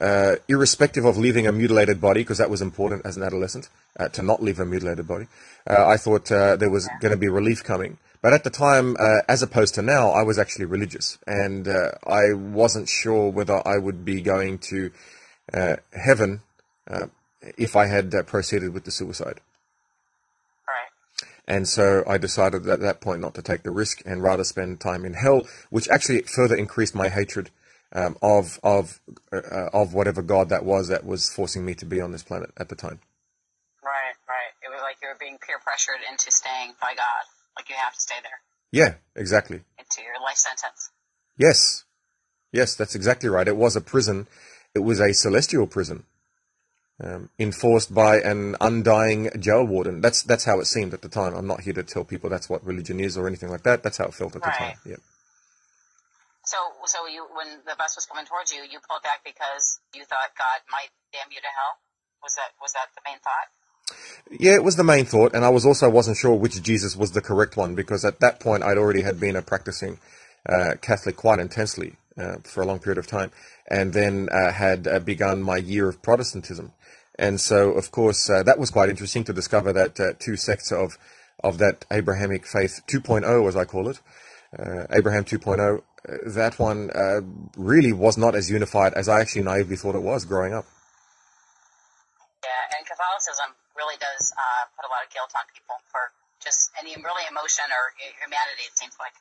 uh, 0.02 0.36
irrespective 0.48 1.06
of 1.06 1.18
leaving 1.18 1.48
a 1.48 1.52
mutilated 1.52 2.02
body, 2.02 2.22
because 2.22 2.38
that 2.38 2.50
was 2.50 2.62
important 2.62 3.06
as 3.06 3.18
an 3.18 3.24
adolescent, 3.24 3.70
uh, 4.00 4.10
to 4.10 4.22
not 4.22 4.44
leave 4.44 4.60
a 4.60 4.66
mutilated 4.66 5.08
body, 5.08 5.28
uh, 5.70 5.86
I 5.88 5.98
thought 5.98 6.32
uh, 6.32 6.56
there 6.56 6.70
was 6.70 6.90
going 7.02 7.12
to 7.12 7.18
be 7.18 7.30
relief 7.30 7.64
coming. 7.64 7.98
But 8.22 8.34
at 8.34 8.44
the 8.44 8.50
time, 8.50 8.98
uh, 9.00 9.22
as 9.28 9.44
opposed 9.44 9.76
to 9.76 9.84
now, 9.84 10.10
I 10.10 10.24
was 10.24 10.40
actually 10.40 10.66
religious, 10.66 11.20
and 11.28 11.68
uh, 11.68 11.92
I 12.08 12.34
wasn't 12.34 12.90
sure 12.90 13.30
whether 13.30 13.62
I 13.68 13.78
would 13.78 14.04
be 14.04 14.22
going 14.22 14.58
to 14.70 14.92
uh, 15.54 15.76
heaven 15.94 16.42
uh, 16.90 17.08
if 17.58 17.76
I 17.76 17.86
had 17.86 18.16
uh, 18.16 18.24
proceeded 18.24 18.74
with 18.74 18.84
the 18.84 18.90
suicide. 18.92 19.42
Right. 20.68 20.90
And 21.48 21.68
so 21.68 22.04
I 22.08 22.18
decided 22.18 22.68
at 22.68 22.80
that 22.80 23.00
point 23.00 23.22
not 23.22 23.36
to 23.36 23.44
take 23.44 23.62
the 23.62 23.70
risk 23.70 24.02
and 24.06 24.24
rather 24.24 24.44
spend 24.44 24.80
time 24.80 25.06
in 25.06 25.14
hell, 25.14 25.44
which 25.70 25.88
actually 25.90 26.24
further 26.24 26.56
increased 26.56 26.96
my 26.96 27.10
hatred 27.10 27.52
um, 27.94 28.18
of 28.22 28.60
of 28.64 29.00
uh, 29.32 29.70
of 29.74 29.94
whatever 29.94 30.22
god 30.22 30.50
that 30.50 30.66
was 30.66 30.88
that 30.88 31.06
was 31.06 31.30
forcing 31.32 31.66
me 31.66 31.74
to 31.76 31.86
be 31.86 32.02
on 32.02 32.12
this 32.12 32.24
planet 32.24 32.52
at 32.58 32.70
the 32.70 32.76
time. 32.76 33.00
Right. 33.84 34.16
Right. 34.28 34.52
It 34.64 34.70
was 34.72 34.82
like 34.82 34.98
you 35.02 35.08
were 35.10 35.18
being 35.20 35.38
peer 35.46 35.58
pressured 35.64 36.02
into 36.10 36.32
staying 36.32 36.74
by 36.82 36.94
God. 36.96 37.24
Like 37.56 37.70
you 37.70 37.76
have 37.78 37.94
to 37.94 38.02
stay 38.02 38.16
there 38.22 38.40
Yeah, 38.72 38.96
exactly. 39.16 39.62
into 39.80 40.02
your 40.02 40.20
life 40.22 40.38
sentence. 40.38 40.90
Yes, 41.38 41.84
yes, 42.52 42.76
that's 42.76 42.96
exactly 42.96 43.30
right. 43.30 43.48
It 43.48 43.58
was 43.58 43.76
a 43.76 43.82
prison. 43.82 44.28
It 44.74 44.80
was 44.80 45.00
a 45.00 45.14
celestial 45.14 45.68
prison, 45.68 46.04
um, 47.02 47.30
enforced 47.40 47.94
by 47.94 48.20
an 48.20 48.56
undying 48.60 49.30
jail 49.40 49.64
warden. 49.64 50.02
That's 50.02 50.22
that's 50.24 50.44
how 50.46 50.60
it 50.60 50.66
seemed 50.66 50.94
at 50.94 51.02
the 51.02 51.10
time. 51.10 51.34
I'm 51.34 51.48
not 51.48 51.62
here 51.62 51.74
to 51.74 51.84
tell 51.84 52.04
people 52.04 52.30
that's 52.30 52.50
what 52.50 52.66
religion 52.66 53.00
is 53.00 53.18
or 53.18 53.28
anything 53.28 53.50
like 53.50 53.64
that. 53.64 53.84
That's 53.84 53.98
how 53.98 54.06
it 54.06 54.14
felt 54.14 54.36
at 54.36 54.42
the 54.42 54.50
time. 54.52 54.76
Yeah. 54.86 54.96
So, 56.46 56.58
so 56.86 57.08
you, 57.08 57.26
when 57.34 57.62
the 57.66 57.76
bus 57.78 57.96
was 57.96 58.06
coming 58.06 58.26
towards 58.26 58.54
you, 58.54 58.62
you 58.62 58.80
pulled 58.88 59.02
back 59.02 59.26
because 59.26 59.80
you 59.94 60.06
thought 60.06 60.30
God 60.38 60.62
might 60.72 60.90
damn 61.12 61.32
you 61.32 61.42
to 61.42 61.48
hell. 61.50 61.82
Was 62.22 62.36
that 62.36 62.54
was 62.62 62.74
that 62.74 62.90
the 62.96 63.02
main 63.06 63.20
thought? 63.20 63.50
Yeah, 64.40 64.56
it 64.56 64.64
was 64.64 64.76
the 64.76 64.84
main 64.84 65.06
thought, 65.06 65.34
and 65.36 65.46
I 65.46 65.50
was 65.50 65.66
also 65.66 65.90
wasn't 65.90 66.18
sure 66.18 66.34
which 66.34 66.62
Jesus 66.62 66.96
was 66.96 67.12
the 67.12 67.22
correct 67.22 67.58
one 67.58 67.76
because 67.76 68.06
at 68.06 68.20
that 68.20 68.40
point 68.40 68.64
I'd 68.64 68.78
already 68.78 69.02
had 69.02 69.20
been 69.20 69.36
a 69.36 69.42
practicing 69.42 70.00
uh, 70.48 70.76
Catholic 70.82 71.16
quite 71.16 71.40
intensely 71.40 71.96
uh, 72.18 72.38
for 72.44 72.62
a 72.62 72.66
long 72.66 72.80
period 72.80 72.98
of 72.98 73.08
time, 73.08 73.32
and 73.70 73.94
then 73.94 74.30
uh, 74.32 74.52
had 74.52 74.88
uh, 74.88 75.00
begun 75.00 75.42
my 75.42 75.58
year 75.58 75.90
of 75.90 76.02
Protestantism, 76.02 76.74
and 77.18 77.42
so 77.42 77.72
of 77.72 77.92
course 77.92 78.30
uh, 78.30 78.44
that 78.44 78.60
was 78.60 78.72
quite 78.72 78.90
interesting 78.90 79.24
to 79.26 79.34
discover 79.34 79.74
that 79.74 80.00
uh, 80.00 80.14
two 80.20 80.36
sects 80.36 80.72
of 80.72 80.98
of 81.44 81.58
that 81.58 81.86
Abrahamic 81.92 82.48
faith 82.48 82.82
2.0, 82.88 83.48
as 83.48 83.56
I 83.56 83.66
call 83.66 83.90
it, 83.90 84.00
uh, 84.58 84.88
Abraham 84.92 85.24
2.0. 85.24 85.60
Uh, 85.60 85.82
that 86.36 86.60
one 86.60 86.90
uh, 86.92 87.22
really 87.58 87.94
was 87.94 88.18
not 88.18 88.36
as 88.36 88.50
unified 88.50 88.94
as 88.94 89.10
I 89.10 89.22
actually 89.22 89.44
naively 89.44 89.76
thought 89.76 89.96
it 89.96 90.04
was 90.04 90.26
growing 90.26 90.54
up. 90.54 90.66
Yeah, 92.44 92.78
and 92.78 92.86
Catholicism 92.86 93.56
really 93.76 93.98
does 93.98 94.32
uh, 94.38 94.66
put 94.76 94.86
a 94.86 94.92
lot 94.92 95.04
of 95.06 95.12
guilt 95.14 95.32
on 95.36 95.44
people 95.54 95.76
for 95.92 96.12
just 96.44 96.72
any 96.80 96.96
really 96.96 97.26
emotion 97.30 97.66
or 97.70 97.94
humanity. 98.22 98.70
It 98.70 98.78
seems 98.78 98.94
like 99.00 99.14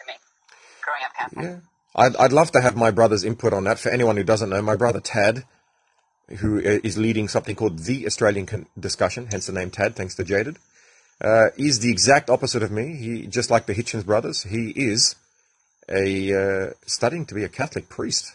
to 0.00 0.04
me, 0.06 0.14
growing 0.82 1.02
up 1.04 1.14
Catholic. 1.14 1.44
Yeah. 1.44 1.72
I'd, 1.94 2.16
I'd 2.16 2.32
love 2.32 2.50
to 2.52 2.60
have 2.60 2.76
my 2.76 2.90
brother's 2.90 3.24
input 3.24 3.52
on 3.52 3.64
that. 3.64 3.78
For 3.78 3.90
anyone 3.90 4.16
who 4.16 4.24
doesn't 4.24 4.48
know, 4.48 4.62
my 4.62 4.76
brother 4.76 5.00
Tad, 5.00 5.44
who 6.38 6.58
is 6.58 6.96
leading 6.96 7.28
something 7.28 7.54
called 7.54 7.80
the 7.80 8.06
Australian 8.06 8.46
Con- 8.46 8.66
Discussion, 8.78 9.28
hence 9.30 9.46
the 9.46 9.52
name 9.52 9.70
Tad, 9.70 9.94
thanks 9.94 10.14
to 10.14 10.24
Jaded, 10.24 10.58
uh, 11.22 11.50
is 11.56 11.80
the 11.80 11.90
exact 11.90 12.28
opposite 12.28 12.62
of 12.62 12.70
me. 12.70 12.96
He, 12.96 13.26
just 13.26 13.50
like 13.50 13.66
the 13.66 13.74
Hitchens 13.74 14.04
brothers, 14.04 14.42
he 14.42 14.70
is 14.70 15.14
a 15.88 16.32
uh, 16.32 16.70
studying 16.86 17.26
to 17.26 17.34
be 17.34 17.44
a 17.44 17.48
Catholic 17.48 17.88
priest, 17.88 18.34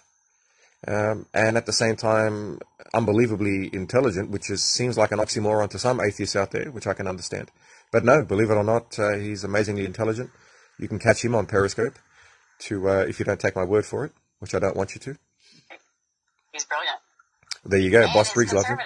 um, 0.88 1.26
and 1.34 1.58
at 1.58 1.66
the 1.66 1.74
same 1.74 1.96
time, 1.96 2.60
unbelievably 2.94 3.72
intelligent, 3.74 4.30
which 4.30 4.50
is 4.50 4.64
seems 4.64 4.98
like 4.98 5.12
an 5.12 5.20
oxymoron 5.20 5.70
to 5.70 5.80
some 5.80 6.00
atheists 6.00 6.36
out 6.36 6.52
there, 6.52 6.72
which 6.72 6.88
I 6.88 6.94
can 6.94 7.08
understand. 7.08 7.52
But 7.92 8.06
no, 8.06 8.24
believe 8.24 8.50
it 8.50 8.56
or 8.56 8.64
not, 8.64 8.98
uh, 9.00 9.18
he's 9.18 9.44
amazingly 9.44 9.86
intelligent. 9.86 10.30
You 10.80 10.88
can 10.88 11.00
catch 11.00 11.24
him 11.24 11.36
on 11.36 11.46
Periscope 11.46 11.98
to 12.60 12.90
uh, 12.90 13.06
if 13.08 13.20
you 13.20 13.26
don't 13.26 13.40
take 13.40 13.56
my 13.56 13.64
word 13.64 13.86
for 13.86 14.06
it, 14.06 14.12
which 14.40 14.56
I 14.56 14.60
don't 14.60 14.76
want 14.76 14.96
you 14.96 15.02
to. 15.02 15.18
He's 16.54 16.66
brilliant. 16.66 17.00
There 17.66 17.80
you 17.80 17.92
go, 17.92 18.02
and 18.02 18.14
Boss 18.14 18.34
Briggs 18.34 18.54
loves 18.54 18.68
him. 18.68 18.78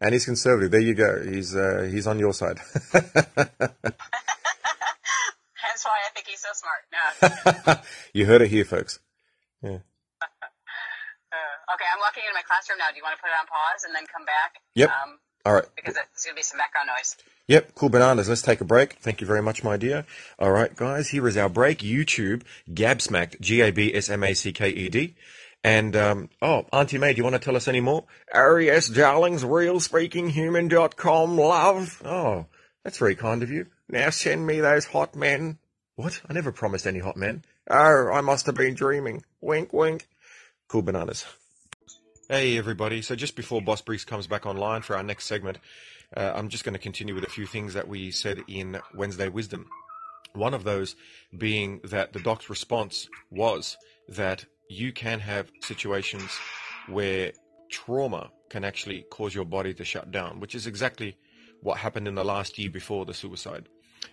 And 0.00 0.12
he's 0.12 0.24
conservative. 0.24 0.70
There 0.70 0.80
you 0.80 0.94
go. 0.94 1.22
He's 1.24 1.54
uh, 1.54 1.88
he's 1.90 2.06
on 2.06 2.18
your 2.18 2.32
side. 2.32 2.58
Hence 2.92 3.04
why 5.84 5.98
I 6.06 6.10
think 6.14 6.26
he's 6.26 6.40
so 6.40 6.48
smart. 6.54 6.82
No. 6.92 7.76
you 8.12 8.26
heard 8.26 8.42
it 8.42 8.48
here, 8.48 8.64
folks. 8.64 8.98
Yeah. 9.62 9.78
Uh, 11.32 11.74
okay, 11.74 11.84
I'm 11.92 12.00
walking 12.00 12.22
into 12.24 12.34
my 12.34 12.42
classroom 12.46 12.78
now. 12.78 12.86
Do 12.90 12.96
you 12.96 13.02
want 13.02 13.16
to 13.16 13.22
put 13.22 13.28
it 13.28 13.36
on 13.38 13.46
pause 13.46 13.84
and 13.84 13.94
then 13.94 14.04
come 14.12 14.24
back? 14.24 14.60
Yep. 14.74 14.88
Um, 14.90 15.18
All 15.44 15.52
right. 15.54 15.64
because 15.76 15.94
there's 15.94 16.24
going 16.24 16.34
to 16.34 16.38
be 16.38 16.42
some 16.42 16.58
background 16.58 16.88
noise. 16.96 17.16
Yep, 17.48 17.74
cool 17.74 17.88
bananas. 17.90 18.28
Let's 18.28 18.42
take 18.42 18.60
a 18.60 18.64
break. 18.64 18.94
Thank 18.94 19.20
you 19.20 19.26
very 19.26 19.42
much, 19.42 19.62
my 19.62 19.76
dear. 19.76 20.04
All 20.38 20.50
right, 20.50 20.74
guys, 20.74 21.08
here 21.10 21.26
is 21.28 21.36
our 21.36 21.48
break. 21.48 21.78
YouTube, 21.78 22.42
Gabsmacked, 22.72 23.40
G-A-B-S-M-A-C-K-E-D. 23.40 25.14
And, 25.66 25.96
um, 25.96 26.30
oh, 26.40 26.64
Auntie 26.72 26.96
May, 26.96 27.12
do 27.12 27.16
you 27.16 27.24
want 27.24 27.34
to 27.34 27.40
tell 27.40 27.56
us 27.56 27.66
any 27.66 27.80
more? 27.80 28.04
Yes, 28.32 28.86
darlings, 28.88 29.42
realspeakinghuman.com, 29.42 31.36
love. 31.36 32.02
Oh, 32.04 32.46
that's 32.84 32.98
very 32.98 33.16
kind 33.16 33.42
of 33.42 33.50
you. 33.50 33.66
Now 33.88 34.10
send 34.10 34.46
me 34.46 34.60
those 34.60 34.84
hot 34.84 35.16
men. 35.16 35.58
What? 35.96 36.20
I 36.28 36.34
never 36.34 36.52
promised 36.52 36.86
any 36.86 37.00
hot 37.00 37.16
men. 37.16 37.42
Oh, 37.68 38.12
I 38.12 38.20
must 38.20 38.46
have 38.46 38.54
been 38.54 38.74
dreaming. 38.74 39.24
Wink, 39.40 39.72
wink. 39.72 40.06
Cool 40.68 40.82
bananas. 40.82 41.26
Hey, 42.28 42.56
everybody. 42.56 43.02
So 43.02 43.16
just 43.16 43.34
before 43.34 43.60
Boss 43.60 43.80
Briggs 43.80 44.04
comes 44.04 44.28
back 44.28 44.46
online 44.46 44.82
for 44.82 44.94
our 44.94 45.02
next 45.02 45.26
segment, 45.26 45.58
uh, 46.16 46.32
I'm 46.32 46.48
just 46.48 46.62
going 46.62 46.74
to 46.74 46.78
continue 46.78 47.16
with 47.16 47.24
a 47.24 47.30
few 47.30 47.44
things 47.44 47.74
that 47.74 47.88
we 47.88 48.12
said 48.12 48.44
in 48.46 48.78
Wednesday 48.94 49.28
Wisdom. 49.28 49.66
One 50.32 50.54
of 50.54 50.62
those 50.62 50.94
being 51.36 51.80
that 51.82 52.12
the 52.12 52.20
doc's 52.20 52.48
response 52.48 53.08
was 53.32 53.76
that 54.08 54.44
you 54.68 54.92
can 54.92 55.20
have 55.20 55.50
situations 55.62 56.30
where 56.88 57.32
trauma 57.70 58.30
can 58.50 58.64
actually 58.64 59.04
cause 59.10 59.34
your 59.34 59.44
body 59.44 59.74
to 59.74 59.84
shut 59.84 60.10
down, 60.10 60.40
which 60.40 60.54
is 60.54 60.66
exactly 60.66 61.16
what 61.62 61.78
happened 61.78 62.06
in 62.06 62.14
the 62.14 62.24
last 62.24 62.58
year 62.58 62.70
before 62.70 63.04
the 63.04 63.14
suicide. 63.14 63.68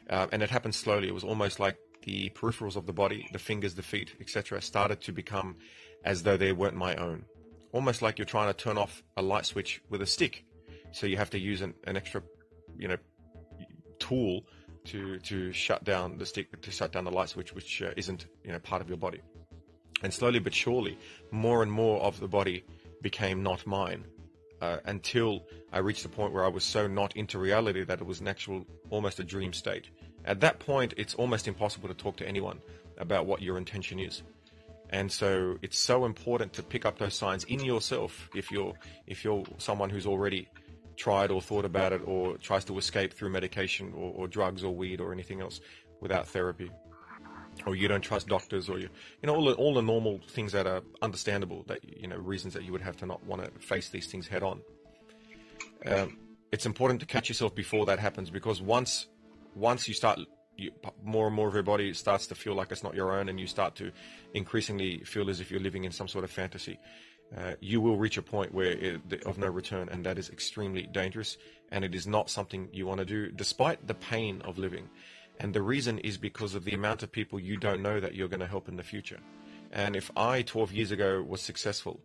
Uh, 0.10 0.28
and 0.32 0.42
it 0.42 0.50
happened 0.50 0.76
slowly. 0.76 1.08
It 1.08 1.14
was 1.14 1.24
almost 1.24 1.60
like 1.60 1.78
the 2.04 2.30
peripherals 2.32 2.76
of 2.76 2.86
the 2.86 2.94
body, 2.94 3.28
the 3.32 3.40
fingers, 3.40 3.76
the 3.76 3.84
feet, 3.84 4.16
etc., 4.20 4.62
started 4.62 5.02
to 5.02 5.12
become 5.12 5.56
as 6.04 6.24
though 6.24 6.38
they 6.38 6.52
weren't 6.52 6.76
my 6.76 6.96
own. 6.96 7.26
Almost 7.72 8.02
like 8.02 8.18
you're 8.18 8.26
trying 8.26 8.48
to 8.48 8.54
turn 8.54 8.78
off 8.78 9.04
a 9.18 9.22
light 9.22 9.46
switch 9.46 9.82
with 9.90 10.02
a 10.02 10.06
stick. 10.06 10.46
So 10.92 11.08
you 11.08 11.18
have 11.18 11.30
to 11.32 11.40
use 11.40 11.62
an, 11.62 11.74
an 11.86 11.98
extra, 11.98 12.22
you 12.78 12.88
know, 12.88 12.98
tool 14.00 14.46
to 14.86 15.18
to 15.20 15.52
shut 15.54 15.84
down 15.84 16.18
the 16.18 16.26
stick, 16.26 16.62
to 16.62 16.72
shut 16.72 16.92
down 16.92 17.06
the 17.06 17.12
light 17.12 17.30
switch, 17.30 17.56
which 17.56 17.82
uh, 17.82 17.92
isn't 17.96 18.28
you 18.44 18.52
know 18.52 18.60
part 18.60 18.82
of 18.82 18.90
your 18.90 18.98
body. 18.98 19.22
And 20.04 20.14
slowly 20.14 20.40
but 20.40 20.54
surely, 20.54 20.98
more 21.32 21.64
and 21.64 21.72
more 21.72 22.02
of 22.02 22.20
the 22.20 22.28
body 22.28 22.64
became 23.02 23.42
not 23.42 23.66
mine, 23.66 24.04
uh, 24.62 24.78
until 24.86 25.46
I 25.72 25.80
reached 25.80 26.04
the 26.04 26.10
point 26.10 26.32
where 26.34 26.46
I 26.46 26.50
was 26.50 26.64
so 26.64 26.88
not 26.88 27.18
into 27.18 27.40
reality 27.40 27.84
that 27.84 28.00
it 28.00 28.06
was 28.06 28.22
an 28.22 28.28
actual, 28.28 28.66
almost 28.90 29.20
a 29.20 29.24
dream 29.24 29.54
state. 29.54 29.90
At 30.26 30.40
that 30.42 30.60
point, 30.60 30.94
it's 30.96 31.16
almost 31.16 31.48
impossible 31.48 31.90
to 31.90 31.94
talk 31.94 32.16
to 32.18 32.28
anyone 32.28 32.62
about 32.98 33.26
what 33.26 33.42
your 33.42 33.58
intention 33.58 34.00
is. 34.00 34.24
And 34.90 35.12
so 35.12 35.58
it's 35.62 35.80
so 35.80 36.06
important 36.06 36.54
to 36.54 36.64
pick 36.64 36.86
up 36.86 36.98
those 37.00 37.16
signs 37.16 37.44
in 37.46 37.60
yourself 37.62 38.30
if 38.36 38.52
you're 38.52 38.74
if 39.08 39.24
you're 39.24 39.44
someone 39.58 39.90
who's 39.90 40.06
already 40.06 40.48
tried 40.96 41.32
or 41.32 41.42
thought 41.42 41.66
about 41.66 41.92
it 41.92 42.02
or 42.06 42.38
tries 42.38 42.64
to 42.66 42.78
escape 42.78 43.14
through 43.14 43.32
medication 43.32 43.92
or, 43.96 44.14
or 44.16 44.28
drugs 44.28 44.64
or 44.64 44.74
weed 44.74 45.02
or 45.02 45.12
anything 45.12 45.42
else 45.42 45.60
without 46.00 46.28
therapy. 46.28 46.70
Or 47.66 47.76
you 47.76 47.88
don't 47.88 48.02
trust 48.02 48.28
doctors, 48.28 48.70
or 48.70 48.80
you, 48.80 48.90
you 49.22 49.28
know, 49.28 49.36
all 49.36 49.46
the, 49.46 49.54
all 49.54 49.74
the 49.74 49.82
normal 49.82 50.20
things 50.30 50.52
that 50.52 50.68
are 50.68 50.82
understandable, 51.02 51.64
that 51.68 51.80
you 51.84 52.08
know, 52.08 52.18
reasons 52.18 52.54
that 52.54 52.64
you 52.64 52.72
would 52.72 52.82
have 52.82 52.98
to 52.98 53.06
not 53.06 53.24
want 53.26 53.44
to 53.44 53.52
face 53.60 53.90
these 53.90 54.08
things 54.08 54.28
head 54.28 54.44
on. 54.44 54.62
Um, 55.86 56.18
it's 56.52 56.66
important 56.66 57.00
to 57.02 57.06
catch 57.06 57.30
yourself 57.30 57.56
before 57.56 57.86
that 57.88 58.00
happens 58.00 58.30
because 58.30 58.62
once, 58.62 59.08
once 59.56 59.88
you 59.88 59.94
start, 59.94 60.20
you, 60.58 60.72
more 61.04 61.28
and 61.28 61.36
more 61.36 61.48
of 61.48 61.54
your 61.54 61.64
body 61.64 61.94
starts 61.94 62.28
to 62.28 62.36
feel 62.36 62.54
like 62.54 62.72
it's 62.72 62.84
not 62.84 62.96
your 62.96 63.18
own, 63.18 63.30
and 63.30 63.40
you 63.40 63.48
start 63.48 63.76
to 63.76 63.92
increasingly 64.34 65.00
feel 65.00 65.30
as 65.30 65.40
if 65.40 65.50
you're 65.50 65.60
living 65.60 65.84
in 65.84 65.92
some 65.92 66.08
sort 66.08 66.24
of 66.24 66.32
fantasy. 66.32 66.80
Uh, 67.36 67.54
you 67.60 67.82
will 67.82 67.98
reach 67.98 68.18
a 68.18 68.22
point 68.22 68.54
where 68.54 68.72
it, 68.72 69.24
of 69.26 69.38
no 69.40 69.48
return, 69.48 69.90
and 69.90 70.06
that 70.06 70.20
is 70.20 70.30
extremely 70.30 70.84
dangerous, 70.84 71.38
and 71.72 71.84
it 71.84 71.96
is 71.96 72.06
not 72.06 72.30
something 72.30 72.70
you 72.72 72.86
want 72.86 73.00
to 73.00 73.06
do, 73.06 73.32
despite 73.32 73.88
the 73.88 73.96
pain 73.96 74.42
of 74.44 74.60
living. 74.60 74.88
And 75.40 75.54
the 75.54 75.62
reason 75.62 76.00
is 76.00 76.18
because 76.18 76.56
of 76.56 76.64
the 76.64 76.74
amount 76.74 77.04
of 77.04 77.12
people 77.12 77.40
you 77.40 77.58
don't 77.58 77.82
know 77.82 78.00
that 78.00 78.16
you're 78.16 78.28
going 78.28 78.40
to 78.40 78.48
help 78.48 78.68
in 78.68 78.76
the 78.76 78.84
future. 78.84 79.20
And 79.72 79.96
if 79.96 80.12
I, 80.16 80.44
12 80.44 80.72
years 80.72 80.92
ago, 80.92 81.24
was 81.28 81.42
successful, 81.42 82.00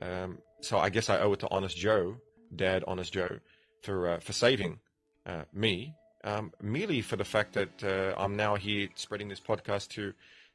um, 0.00 0.38
so 0.60 0.78
I 0.78 0.88
guess 0.88 1.10
I 1.10 1.20
owe 1.20 1.32
it 1.32 1.40
to 1.40 1.48
Honest 1.50 1.76
Joe, 1.76 2.16
Dad 2.54 2.84
Honest 2.86 3.12
Joe, 3.12 3.40
for 3.82 4.08
uh, 4.08 4.20
for 4.20 4.32
saving 4.32 4.78
uh, 5.26 5.42
me, 5.52 5.94
um, 6.24 6.52
merely 6.62 7.02
for 7.02 7.16
the 7.16 7.24
fact 7.24 7.54
that 7.54 7.82
uh, 7.82 8.14
I'm 8.20 8.36
now 8.36 8.54
here 8.54 8.88
spreading 8.94 9.28
this 9.28 9.40
podcast 9.40 9.88
to 9.90 10.12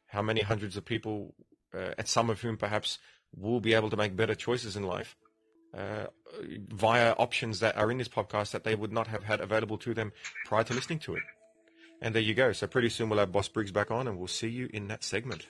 how 0.08 0.22
many 0.22 0.42
hundreds 0.42 0.78
of 0.78 0.86
people, 0.86 1.34
uh, 1.74 1.94
and 1.98 2.08
some 2.08 2.30
of 2.30 2.42
whom 2.42 2.58
perhaps 2.58 3.00
will 3.36 3.60
be 3.60 3.74
able 3.74 3.90
to 3.90 3.98
make 3.98 4.16
better 4.16 4.36
choices 4.36 4.76
in 4.76 4.84
life 4.84 5.16
uh, 5.78 6.06
via 6.70 7.14
options 7.14 7.60
that 7.60 7.78
are 7.78 7.92
in 7.92 7.98
this 7.98 8.10
podcast 8.10 8.52
that 8.52 8.64
they 8.64 8.76
would 8.76 8.92
not 8.92 9.08
have 9.08 9.24
had 9.24 9.40
available 9.40 9.78
to 9.78 9.94
them 9.94 10.12
prior 10.46 10.64
to 10.64 10.74
listening 10.74 11.00
to 11.00 11.16
it. 11.16 11.24
And 12.02 12.16
there 12.18 12.22
you 12.22 12.34
go. 12.34 12.52
So 12.52 12.66
pretty 12.66 12.90
soon 12.90 13.10
we'll 13.10 13.20
have 13.22 13.32
Boss 13.32 13.48
Briggs 13.48 13.72
back 13.72 13.92
on 13.94 14.10
and 14.10 14.18
we'll 14.18 14.28
see 14.28 14.50
you 14.50 14.70
in 14.74 14.90
that 14.90 15.04
segment. 15.06 15.46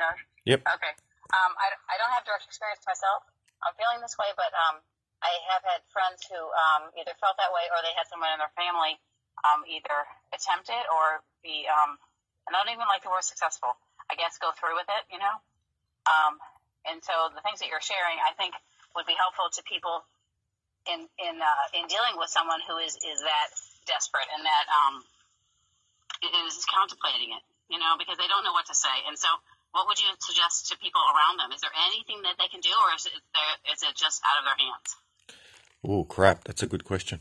Josh? 0.00 0.24
Yep. 0.48 0.64
Okay. 0.64 0.94
Um, 1.36 1.52
I, 1.60 1.76
I 1.92 2.00
don't 2.00 2.10
have 2.16 2.24
direct 2.24 2.48
experience 2.48 2.80
myself. 2.88 3.28
I'm 3.60 3.76
feeling 3.76 4.00
this 4.00 4.16
way, 4.16 4.32
but 4.40 4.48
um, 4.56 4.80
I 5.20 5.28
have 5.52 5.60
had 5.68 5.84
friends 5.92 6.24
who 6.24 6.40
um, 6.40 6.88
either 6.96 7.12
felt 7.20 7.36
that 7.36 7.52
way 7.52 7.68
or 7.68 7.84
they 7.84 7.92
had 7.92 8.08
someone 8.08 8.32
in 8.32 8.40
their 8.40 8.50
family 8.56 8.96
um, 9.44 9.68
either 9.68 10.08
attempt 10.32 10.72
it 10.72 10.84
or 10.88 11.20
be, 11.44 11.68
um, 11.68 12.00
and 12.48 12.56
I 12.56 12.64
don't 12.64 12.72
even 12.72 12.88
like 12.88 13.04
the 13.04 13.12
word 13.12 13.24
successful, 13.24 13.76
I 14.08 14.16
guess 14.16 14.40
go 14.40 14.48
through 14.56 14.80
with 14.80 14.88
it, 14.88 15.04
you 15.12 15.20
know? 15.20 15.36
Um, 16.08 16.40
and 16.88 17.04
so 17.04 17.12
the 17.36 17.44
things 17.44 17.60
that 17.60 17.68
you're 17.68 17.84
sharing, 17.84 18.16
I 18.16 18.32
think, 18.40 18.56
would 18.96 19.04
be 19.04 19.14
helpful 19.14 19.52
to 19.52 19.60
people 19.68 20.08
in 20.88 21.00
in 21.20 21.34
uh, 21.40 21.66
in 21.76 21.84
dealing 21.88 22.16
with 22.16 22.30
someone 22.30 22.60
who 22.64 22.78
is 22.78 22.96
is 22.96 23.20
that 23.20 23.48
desperate 23.86 24.28
and 24.36 24.44
that 24.44 24.66
um 24.70 25.04
is 26.20 26.64
contemplating 26.68 27.32
it, 27.32 27.42
you 27.72 27.78
know, 27.80 27.96
because 27.96 28.20
they 28.20 28.28
don't 28.28 28.44
know 28.44 28.52
what 28.52 28.66
to 28.68 28.76
say. 28.76 28.92
And 29.08 29.16
so, 29.16 29.28
what 29.72 29.88
would 29.88 29.98
you 30.00 30.08
suggest 30.20 30.68
to 30.68 30.78
people 30.78 31.00
around 31.00 31.40
them? 31.40 31.52
Is 31.52 31.60
there 31.60 31.72
anything 31.88 32.22
that 32.24 32.36
they 32.36 32.48
can 32.48 32.60
do, 32.60 32.72
or 32.72 32.94
is 32.94 33.06
it 33.06 33.14
is 33.72 33.80
it 33.82 33.96
just 33.96 34.20
out 34.24 34.40
of 34.40 34.44
their 34.44 34.58
hands? 34.58 34.88
Oh 35.82 36.04
crap, 36.04 36.44
that's 36.44 36.62
a 36.62 36.66
good 36.66 36.84
question. 36.84 37.20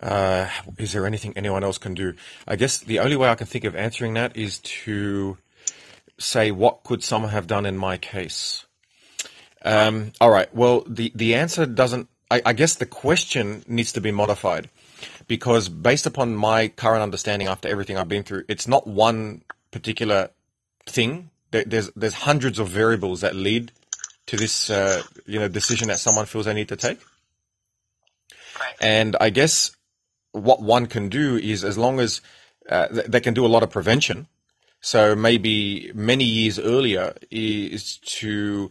Uh, 0.00 0.48
is 0.78 0.92
there 0.92 1.06
anything 1.06 1.32
anyone 1.36 1.64
else 1.64 1.76
can 1.76 1.92
do? 1.94 2.14
I 2.46 2.54
guess 2.54 2.78
the 2.78 3.00
only 3.00 3.16
way 3.16 3.28
I 3.28 3.34
can 3.34 3.48
think 3.48 3.64
of 3.64 3.74
answering 3.74 4.14
that 4.14 4.36
is 4.36 4.60
to 4.60 5.38
say 6.18 6.50
what 6.50 6.84
could 6.84 7.02
someone 7.02 7.32
have 7.32 7.46
done 7.46 7.66
in 7.66 7.76
my 7.76 7.96
case. 7.96 8.66
Um, 9.64 10.12
all 10.20 10.30
right. 10.30 10.52
Well, 10.54 10.84
the 10.86 11.12
the 11.14 11.34
answer 11.34 11.66
doesn't 11.66 12.08
I, 12.30 12.42
I 12.46 12.52
guess 12.52 12.76
the 12.76 12.86
question 12.86 13.64
needs 13.66 13.92
to 13.92 14.00
be 14.00 14.10
modified 14.10 14.68
because 15.26 15.68
based 15.68 16.06
upon 16.06 16.34
my 16.34 16.68
current 16.68 17.02
understanding 17.02 17.48
after 17.48 17.68
everything 17.68 17.96
I've 17.96 18.08
been 18.08 18.22
through, 18.22 18.44
it's 18.48 18.68
not 18.68 18.86
one 18.86 19.42
particular 19.70 20.30
thing. 20.86 21.30
there's 21.50 21.90
there's 21.94 22.14
hundreds 22.14 22.58
of 22.58 22.68
variables 22.68 23.20
that 23.20 23.34
lead 23.34 23.72
to 24.26 24.36
this 24.36 24.70
uh, 24.70 25.02
you 25.26 25.38
know 25.38 25.48
decision 25.48 25.88
that 25.88 25.98
someone 25.98 26.26
feels 26.26 26.46
they 26.46 26.54
need 26.54 26.68
to 26.68 26.76
take. 26.76 26.98
And 28.80 29.16
I 29.20 29.30
guess 29.30 29.70
what 30.32 30.60
one 30.62 30.86
can 30.86 31.08
do 31.08 31.36
is 31.36 31.64
as 31.64 31.78
long 31.78 32.00
as 32.00 32.20
uh, 32.68 32.88
they 32.90 33.20
can 33.20 33.34
do 33.34 33.46
a 33.46 33.48
lot 33.48 33.62
of 33.62 33.70
prevention. 33.70 34.26
So 34.80 35.16
maybe 35.16 35.90
many 35.94 36.24
years 36.24 36.58
earlier 36.58 37.14
is 37.30 37.96
to 38.20 38.70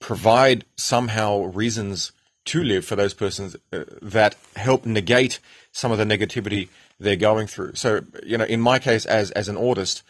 provide 0.00 0.64
somehow 0.76 1.42
reasons 1.44 2.12
to 2.44 2.62
live 2.62 2.84
for 2.84 2.96
those 2.96 3.14
persons 3.14 3.56
uh, 3.72 3.84
that 4.00 4.36
help 4.56 4.84
negate 4.84 5.38
some 5.70 5.92
of 5.92 5.98
the 5.98 6.04
negativity 6.04 6.68
they're 6.98 7.16
going 7.16 7.46
through. 7.46 7.74
So, 7.74 8.02
you 8.24 8.36
know, 8.36 8.44
in 8.44 8.60
my 8.60 8.78
case, 8.78 9.06
as 9.06 9.30
as 9.32 9.48
an 9.48 9.56
artist, 9.56 10.02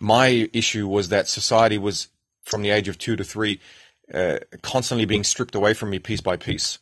my 0.00 0.48
issue 0.52 0.86
was 0.88 1.08
that 1.08 1.28
society 1.28 1.78
was 1.78 2.08
from 2.42 2.62
the 2.62 2.70
age 2.70 2.88
of 2.88 2.98
two 2.98 3.16
to 3.16 3.24
three 3.24 3.60
uh, 4.12 4.38
constantly 4.62 5.04
being 5.04 5.24
stripped 5.24 5.54
away 5.54 5.74
from 5.74 5.90
me 5.90 5.98
piece 5.98 6.20
by 6.20 6.36
piece. 6.36 6.78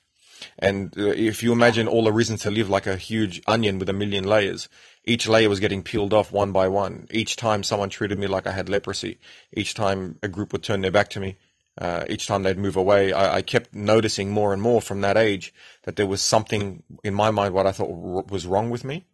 And 0.58 0.96
uh, 0.98 1.06
if 1.06 1.42
you 1.42 1.52
imagine 1.52 1.88
all 1.88 2.04
the 2.04 2.12
reasons 2.12 2.42
to 2.42 2.50
live 2.50 2.68
like 2.68 2.86
a 2.86 2.96
huge 2.96 3.40
onion 3.46 3.78
with 3.78 3.88
a 3.88 3.94
million 3.94 4.24
layers, 4.24 4.68
each 5.04 5.26
layer 5.26 5.48
was 5.48 5.60
getting 5.60 5.82
peeled 5.82 6.12
off 6.12 6.32
one 6.32 6.52
by 6.52 6.68
one. 6.68 7.06
Each 7.10 7.36
time 7.36 7.62
someone 7.62 7.88
treated 7.88 8.18
me 8.18 8.26
like 8.26 8.46
I 8.46 8.52
had 8.52 8.68
leprosy. 8.68 9.18
Each 9.52 9.74
time 9.74 10.18
a 10.22 10.28
group 10.28 10.52
would 10.52 10.62
turn 10.62 10.82
their 10.82 10.90
back 10.90 11.08
to 11.10 11.20
me 11.20 11.36
uh, 11.80 12.04
each 12.08 12.26
time 12.26 12.42
they'd 12.42 12.58
move 12.58 12.76
away, 12.76 13.12
I, 13.12 13.36
I, 13.36 13.42
kept 13.42 13.74
noticing 13.74 14.30
more 14.30 14.52
and 14.52 14.62
more 14.62 14.80
from 14.80 15.00
that 15.00 15.16
age 15.16 15.52
that 15.82 15.96
there 15.96 16.06
was 16.06 16.22
something 16.22 16.84
in 17.02 17.14
my 17.14 17.32
mind 17.32 17.52
what 17.52 17.66
I 17.66 17.72
thought 17.72 18.30
was 18.30 18.46
wrong 18.46 18.70
with 18.70 18.84
me. 18.84 19.04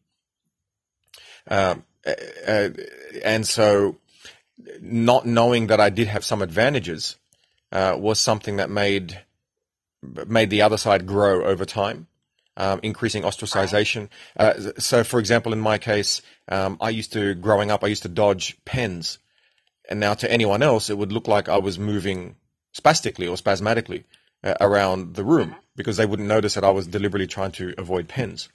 Uh, 1.48 1.76
and 3.24 3.46
so, 3.46 3.96
not 4.80 5.24
knowing 5.24 5.68
that 5.68 5.80
I 5.80 5.88
did 5.88 6.08
have 6.08 6.24
some 6.24 6.42
advantages 6.42 7.16
uh, 7.72 7.96
was 7.98 8.20
something 8.20 8.56
that 8.56 8.68
made 8.68 9.22
made 10.26 10.50
the 10.50 10.62
other 10.62 10.76
side 10.76 11.06
grow 11.06 11.44
over 11.44 11.64
time. 11.64 12.06
Um, 12.56 12.80
increasing 12.82 13.22
ostracization. 13.22 14.10
Uh, 14.36 14.72
so, 14.76 15.02
for 15.02 15.18
example, 15.18 15.54
in 15.54 15.60
my 15.60 15.78
case, 15.78 16.20
um, 16.48 16.76
I 16.78 16.90
used 16.90 17.10
to, 17.14 17.34
growing 17.34 17.70
up, 17.70 17.82
I 17.82 17.86
used 17.86 18.02
to 18.02 18.08
dodge 18.08 18.58
pens. 18.66 19.18
And 19.88 19.98
now 19.98 20.12
to 20.14 20.30
anyone 20.30 20.62
else, 20.62 20.90
it 20.90 20.98
would 20.98 21.12
look 21.12 21.26
like 21.26 21.48
I 21.48 21.56
was 21.56 21.78
moving 21.78 22.36
spastically 22.72 23.26
or 23.26 23.36
spasmodically 23.36 24.04
uh, 24.44 24.54
around 24.60 25.14
the 25.14 25.24
room 25.24 25.56
because 25.76 25.96
they 25.96 26.06
wouldn't 26.06 26.28
notice 26.28 26.54
that 26.54 26.64
I 26.64 26.70
was 26.70 26.86
deliberately 26.86 27.26
trying 27.26 27.52
to 27.52 27.74
avoid 27.78 28.08
pens. 28.08 28.48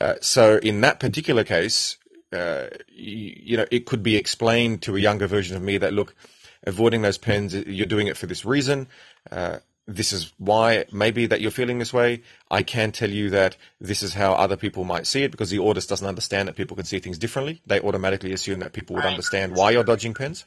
Uh, 0.00 0.14
so 0.20 0.58
in 0.58 0.80
that 0.80 1.00
particular 1.00 1.44
case, 1.44 1.96
uh, 2.32 2.66
you, 2.88 3.34
you, 3.42 3.56
know, 3.56 3.66
it 3.70 3.86
could 3.86 4.02
be 4.02 4.16
explained 4.16 4.82
to 4.82 4.96
a 4.96 5.00
younger 5.00 5.26
version 5.26 5.56
of 5.56 5.62
me 5.62 5.78
that 5.78 5.92
look, 5.92 6.14
avoiding 6.66 7.02
those 7.02 7.18
pens, 7.18 7.54
you're 7.54 7.86
doing 7.86 8.06
it 8.06 8.16
for 8.16 8.26
this 8.26 8.44
reason. 8.44 8.88
Uh, 9.30 9.58
this 9.86 10.12
is 10.12 10.32
why 10.38 10.84
maybe 10.90 11.26
that 11.26 11.40
you're 11.40 11.50
feeling 11.50 11.78
this 11.78 11.92
way. 11.92 12.22
I 12.50 12.62
can 12.62 12.90
tell 12.90 13.10
you 13.10 13.30
that 13.30 13.56
this 13.80 14.02
is 14.02 14.14
how 14.14 14.32
other 14.32 14.56
people 14.56 14.84
might 14.84 15.06
see 15.06 15.22
it 15.22 15.30
because 15.30 15.50
the 15.50 15.58
autist 15.58 15.88
doesn't 15.88 16.06
understand 16.06 16.48
that 16.48 16.56
people 16.56 16.74
can 16.74 16.86
see 16.86 16.98
things 16.98 17.18
differently. 17.18 17.60
They 17.66 17.80
automatically 17.80 18.32
assume 18.32 18.60
that 18.60 18.72
people 18.72 18.96
would 18.96 19.04
understand 19.04 19.54
why 19.54 19.72
you're 19.72 19.84
dodging 19.84 20.14
pens. 20.14 20.46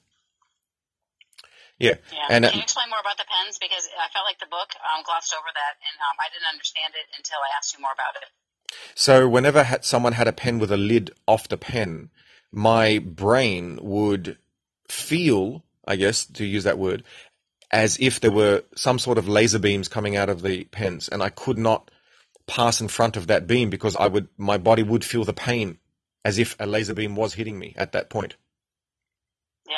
Yeah. 1.79 1.95
yeah. 2.11 2.27
And 2.29 2.45
can 2.45 2.55
you 2.55 2.61
explain 2.61 2.89
more 2.89 2.99
about 2.99 3.17
the 3.17 3.25
pens? 3.29 3.57
Because 3.59 3.87
I 3.93 4.09
felt 4.09 4.25
like 4.25 4.39
the 4.39 4.49
book 4.49 4.73
um, 4.81 5.03
glossed 5.05 5.33
over 5.33 5.49
that, 5.53 5.73
and 5.77 5.95
um, 6.09 6.17
I 6.19 6.29
didn't 6.33 6.49
understand 6.51 6.93
it 6.97 7.05
until 7.15 7.37
I 7.37 7.57
asked 7.57 7.73
you 7.77 7.81
more 7.81 7.93
about 7.93 8.17
it. 8.17 8.29
So 8.95 9.27
whenever 9.29 9.63
had, 9.63 9.85
someone 9.85 10.13
had 10.13 10.27
a 10.27 10.33
pen 10.33 10.59
with 10.59 10.71
a 10.71 10.77
lid 10.77 11.11
off 11.27 11.47
the 11.47 11.57
pen, 11.57 12.09
my 12.51 12.99
brain 12.99 13.79
would 13.81 14.37
feel, 14.89 15.63
I 15.87 15.95
guess, 15.95 16.25
to 16.25 16.45
use 16.45 16.63
that 16.63 16.79
word, 16.79 17.03
as 17.71 17.97
if 17.99 18.19
there 18.19 18.31
were 18.31 18.63
some 18.75 18.97
sort 18.97 19.17
of 19.17 19.27
laser 19.27 19.59
beams 19.59 19.87
coming 19.87 20.15
out 20.15 20.29
of 20.29 20.41
the 20.41 20.63
pens, 20.65 21.07
and 21.07 21.21
I 21.21 21.29
could 21.29 21.57
not 21.57 21.91
pass 22.47 22.81
in 22.81 22.87
front 22.87 23.17
of 23.17 23.27
that 23.27 23.45
beam 23.45 23.69
because 23.69 23.95
I 23.97 24.07
would, 24.07 24.29
my 24.37 24.57
body 24.57 24.81
would 24.83 25.03
feel 25.03 25.25
the 25.25 25.33
pain 25.33 25.77
as 26.23 26.39
if 26.39 26.55
a 26.59 26.65
laser 26.65 26.93
beam 26.93 27.15
was 27.15 27.33
hitting 27.35 27.59
me 27.59 27.73
at 27.77 27.91
that 27.91 28.09
point. 28.09 28.35
Yeah. 29.67 29.75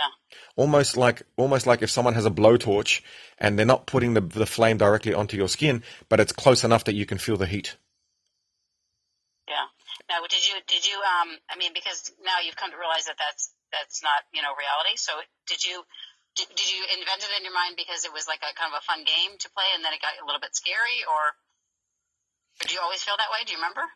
Almost 0.59 0.99
like 0.99 1.23
almost 1.39 1.63
like 1.63 1.79
if 1.79 1.89
someone 1.89 2.19
has 2.19 2.27
a 2.27 2.35
blowtorch 2.35 2.99
and 3.39 3.55
they're 3.55 3.63
not 3.63 3.87
putting 3.87 4.11
the 4.11 4.19
the 4.19 4.45
flame 4.45 4.75
directly 4.75 5.15
onto 5.15 5.39
your 5.39 5.47
skin, 5.47 5.83
but 6.11 6.19
it's 6.19 6.35
close 6.35 6.67
enough 6.67 6.83
that 6.83 6.99
you 6.99 7.05
can 7.07 7.17
feel 7.17 7.39
the 7.39 7.47
heat. 7.47 7.79
Yeah. 9.47 9.71
Now, 10.11 10.19
did 10.27 10.43
you 10.43 10.59
did 10.67 10.83
you 10.83 10.99
um 10.99 11.31
I 11.47 11.55
mean 11.55 11.71
because 11.71 12.11
now 12.27 12.43
you've 12.43 12.59
come 12.59 12.75
to 12.75 12.77
realize 12.77 13.07
that 13.07 13.15
that's 13.15 13.55
that's 13.71 14.03
not 14.03 14.27
you 14.35 14.43
know 14.43 14.51
reality. 14.51 14.99
So 14.99 15.15
did 15.47 15.63
you 15.63 15.79
did, 16.35 16.51
did 16.51 16.67
you 16.67 16.83
invent 16.91 17.23
it 17.23 17.31
in 17.39 17.47
your 17.47 17.55
mind 17.55 17.79
because 17.79 18.03
it 18.03 18.11
was 18.11 18.27
like 18.27 18.43
a 18.43 18.51
kind 18.51 18.75
of 18.75 18.83
a 18.83 18.83
fun 18.83 19.07
game 19.07 19.39
to 19.39 19.47
play 19.55 19.71
and 19.71 19.79
then 19.79 19.95
it 19.95 20.03
got 20.03 20.19
a 20.19 20.27
little 20.27 20.43
bit 20.43 20.59
scary 20.59 21.07
or 21.07 21.39
did 22.59 22.75
you 22.75 22.83
always 22.83 22.99
feel 22.99 23.15
that 23.15 23.31
way? 23.31 23.47
Do 23.47 23.55
you 23.55 23.63
remember? 23.63 23.87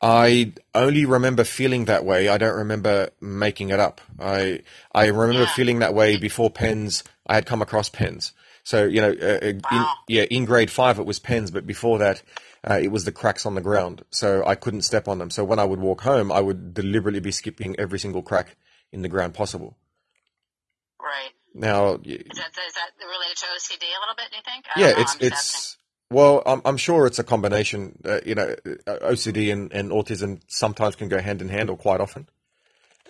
I 0.00 0.52
only 0.74 1.04
remember 1.04 1.44
feeling 1.44 1.84
that 1.84 2.04
way. 2.04 2.28
I 2.28 2.36
don't 2.36 2.56
remember 2.56 3.10
making 3.20 3.70
it 3.70 3.78
up. 3.78 4.00
I 4.18 4.62
I 4.92 5.06
remember 5.06 5.44
yeah. 5.44 5.54
feeling 5.54 5.78
that 5.78 5.94
way 5.94 6.16
before 6.16 6.50
pens. 6.50 7.04
I 7.26 7.36
had 7.36 7.46
come 7.46 7.62
across 7.62 7.88
pens. 7.88 8.32
So 8.64 8.84
you 8.84 9.00
know, 9.00 9.10
uh, 9.10 9.38
in, 9.42 9.62
yeah, 10.08 10.22
in 10.22 10.44
grade 10.44 10.70
five 10.70 10.98
it 10.98 11.06
was 11.06 11.20
pens, 11.20 11.52
but 11.52 11.66
before 11.66 11.98
that, 11.98 12.22
uh, 12.68 12.80
it 12.82 12.88
was 12.88 13.04
the 13.04 13.12
cracks 13.12 13.46
on 13.46 13.54
the 13.54 13.60
ground. 13.60 14.04
So 14.10 14.44
I 14.44 14.56
couldn't 14.56 14.82
step 14.82 15.06
on 15.06 15.18
them. 15.18 15.30
So 15.30 15.44
when 15.44 15.60
I 15.60 15.64
would 15.64 15.80
walk 15.80 16.00
home, 16.00 16.32
I 16.32 16.40
would 16.40 16.74
deliberately 16.74 17.20
be 17.20 17.32
skipping 17.32 17.78
every 17.78 18.00
single 18.00 18.22
crack 18.22 18.56
in 18.92 19.02
the 19.02 19.08
ground 19.08 19.34
possible. 19.34 19.76
Right. 21.00 21.30
Now, 21.54 21.94
Is 21.94 22.02
that, 22.02 22.16
is 22.16 22.74
that 22.74 22.90
related 22.98 23.36
to 23.36 23.46
OCD 23.46 23.84
a 23.84 24.00
little 24.00 24.14
bit, 24.16 24.30
do 24.30 24.36
you 24.36 24.42
think? 24.44 24.64
Yeah, 24.76 24.92
know, 24.92 25.00
it's 25.00 25.14
I'm 25.20 25.32
asking. 25.32 25.81
Well, 26.12 26.42
I'm 26.46 26.62
I'm 26.64 26.76
sure 26.76 27.06
it's 27.06 27.18
a 27.18 27.24
combination. 27.24 27.98
Uh, 28.04 28.20
you 28.24 28.34
know, 28.34 28.54
uh, 28.86 29.10
OCD 29.10 29.52
and, 29.52 29.72
and 29.72 29.90
autism 29.90 30.40
sometimes 30.46 30.96
can 30.96 31.08
go 31.08 31.20
hand 31.20 31.42
in 31.42 31.48
hand, 31.48 31.70
or 31.70 31.76
quite 31.76 32.00
often. 32.00 32.28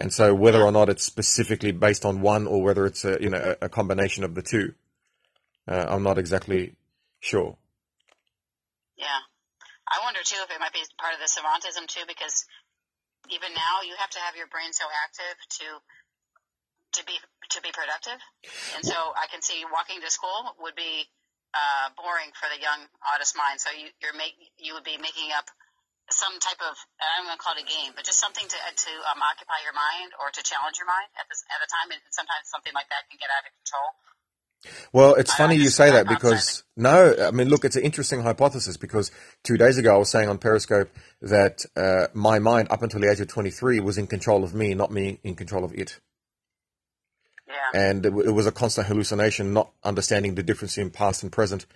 And 0.01 0.13
so, 0.13 0.35
whether 0.35 0.63
or 0.63 0.73
not 0.73 0.89
it's 0.89 1.05
specifically 1.05 1.73
based 1.73 2.05
on 2.05 2.23
one, 2.23 2.47
or 2.47 2.63
whether 2.63 2.87
it's 2.87 3.05
a 3.05 3.19
you 3.21 3.31
know 3.31 3.57
a, 3.61 3.67
a 3.67 3.69
combination 3.69 4.25
of 4.25 4.35
the 4.35 4.43
two, 4.43 4.75
uh, 5.69 5.87
I'm 5.89 6.03
not 6.03 6.19
exactly 6.19 6.75
sure. 7.21 7.57
Yeah. 8.97 9.21
I 9.89 10.01
wonder 10.05 10.21
too 10.25 10.41
if 10.43 10.51
it 10.51 10.59
might 10.59 10.73
be 10.73 10.81
part 10.97 11.13
of 11.13 11.21
the 11.21 11.29
savantism 11.29 11.87
too, 11.87 12.07
because 12.09 12.47
even 13.31 13.53
now 13.53 13.85
you 13.85 13.95
have 13.99 14.11
to 14.11 14.21
have 14.21 14.37
your 14.37 14.47
brain 14.49 14.73
so 14.73 14.85
active 15.05 15.37
to 15.61 15.67
to 16.99 17.05
be 17.05 17.13
to 17.51 17.61
be 17.61 17.71
productive. 17.73 18.21
And 18.77 18.85
so 18.85 18.95
I 18.95 19.27
can 19.31 19.43
see 19.43 19.65
walking 19.71 20.01
to 20.01 20.11
school 20.11 20.57
would 20.61 20.75
be 20.75 21.09
uh, 21.53 21.93
boring 21.97 22.33
for 22.37 22.49
the 22.49 22.61
young 22.61 22.89
autist 23.05 23.37
mind. 23.37 23.61
So 23.61 23.71
you 23.73 23.93
you're 24.01 24.17
make 24.17 24.37
you 24.59 24.75
would 24.75 24.85
be 24.85 24.97
making 24.97 25.33
up 25.37 25.49
some 26.11 26.37
type 26.43 26.61
of 26.61 26.75
I'm 27.01 27.25
going 27.25 27.37
to 27.37 27.43
call 27.43 27.55
it 27.57 27.65
a 27.65 27.69
game, 27.69 27.97
but 27.97 28.05
just 28.05 28.21
something 28.21 28.45
to 28.45 28.59
to 28.59 28.93
um, 29.13 29.21
occupy 29.23 29.61
your 29.65 29.77
mind 29.77 30.13
or 30.21 30.29
to 30.33 30.41
challenge 30.43 30.77
your 30.77 30.89
mind 30.89 31.09
at 31.17 31.29
this 31.29 31.45
at 31.49 31.61
the 31.61 31.69
time. 31.71 31.89
And 31.95 32.01
sometimes 32.13 32.49
something 32.51 32.75
like 32.75 32.89
that 32.93 33.09
can 33.09 33.17
get 33.21 33.31
out 33.33 33.45
of 33.47 33.53
control. 33.53 33.89
Well, 34.93 35.15
it's 35.15 35.33
I- 35.33 35.37
funny 35.37 35.57
you 35.57 35.71
say 35.71 35.91
that 35.91 36.09
because 36.09 36.65
no, 36.77 37.15
I 37.21 37.31
mean, 37.31 37.49
look, 37.49 37.65
it's 37.65 37.77
an 37.77 37.83
interesting 37.83 38.23
hypothesis 38.23 38.77
because 38.77 39.11
two 39.43 39.57
days 39.57 39.79
ago 39.79 39.95
I 39.95 39.99
was 39.99 40.11
saying 40.11 40.29
on 40.29 40.39
Periscope 40.39 40.91
that 41.21 41.65
uh, 41.77 42.07
my 42.15 42.39
mind 42.39 42.69
up 42.71 42.83
until 42.83 43.01
the 43.01 43.11
age 43.11 43.21
of 43.21 43.29
23 43.29 43.81
was 43.81 43.99
in 43.99 44.07
control 44.07 44.45
of 44.45 44.55
me, 44.55 44.75
not 44.75 44.91
me 44.91 45.19
in 45.25 45.35
control 45.35 45.65
of 45.65 45.73
it. 45.75 45.99
Yeah. 47.53 47.81
and 47.89 48.07
it, 48.07 48.13
it 48.27 48.33
was 48.33 48.47
a 48.47 48.53
constant 48.53 48.87
hallucination, 48.87 49.53
not 49.53 49.71
understanding 49.85 50.35
the 50.35 50.43
difference 50.43 50.79
in 50.79 50.91
past 50.91 51.23
and 51.23 51.31
present, 51.31 51.67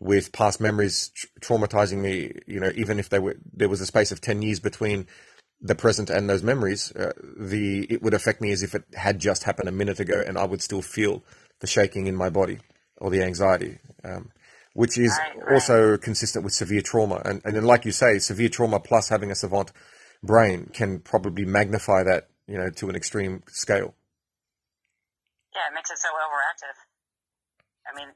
with 0.00 0.32
past 0.32 0.60
memories 0.60 1.10
tr- 1.14 1.26
traumatizing 1.40 1.98
me. 1.98 2.32
You 2.46 2.60
know, 2.60 2.72
even 2.74 2.98
if 2.98 3.08
they 3.08 3.18
were 3.18 3.36
there 3.52 3.68
was 3.68 3.80
a 3.80 3.86
space 3.86 4.12
of 4.12 4.20
ten 4.20 4.42
years 4.42 4.60
between 4.60 5.06
the 5.60 5.74
present 5.74 6.08
and 6.10 6.30
those 6.30 6.42
memories, 6.42 6.92
uh, 6.92 7.12
the 7.36 7.86
it 7.90 8.02
would 8.02 8.14
affect 8.14 8.40
me 8.40 8.52
as 8.52 8.62
if 8.62 8.74
it 8.74 8.84
had 8.94 9.18
just 9.18 9.44
happened 9.44 9.68
a 9.68 9.72
minute 9.72 10.00
ago, 10.00 10.22
and 10.26 10.38
I 10.38 10.44
would 10.44 10.62
still 10.62 10.82
feel 10.82 11.22
the 11.60 11.66
shaking 11.66 12.06
in 12.06 12.14
my 12.16 12.30
body 12.30 12.58
or 12.98 13.10
the 13.10 13.22
anxiety. 13.22 13.78
Um, 14.04 14.30
which 14.74 14.96
is 14.96 15.18
Right, 15.18 15.44
right. 15.44 15.54
also 15.54 15.96
consistent 15.96 16.44
with 16.44 16.54
severe 16.54 16.82
trauma, 16.82 17.20
and 17.24 17.42
and 17.44 17.56
then, 17.56 17.64
like 17.64 17.84
you 17.84 17.90
say, 17.92 18.18
severe 18.18 18.48
trauma 18.48 18.78
plus 18.78 19.08
having 19.08 19.30
a 19.32 19.34
savant 19.34 19.72
brain 20.22 20.70
can 20.72 21.00
probably 21.00 21.44
magnify 21.44 22.02
that, 22.04 22.28
you 22.46 22.56
know, 22.56 22.70
to 22.70 22.88
an 22.88 22.94
extreme 22.94 23.42
scale. 23.48 23.94
Yeah, 25.58 25.66
it 25.66 25.74
makes 25.74 25.90
it 25.90 25.98
so 25.98 26.14
overactive. 26.14 26.78
I 27.82 27.90
mean, 27.98 28.06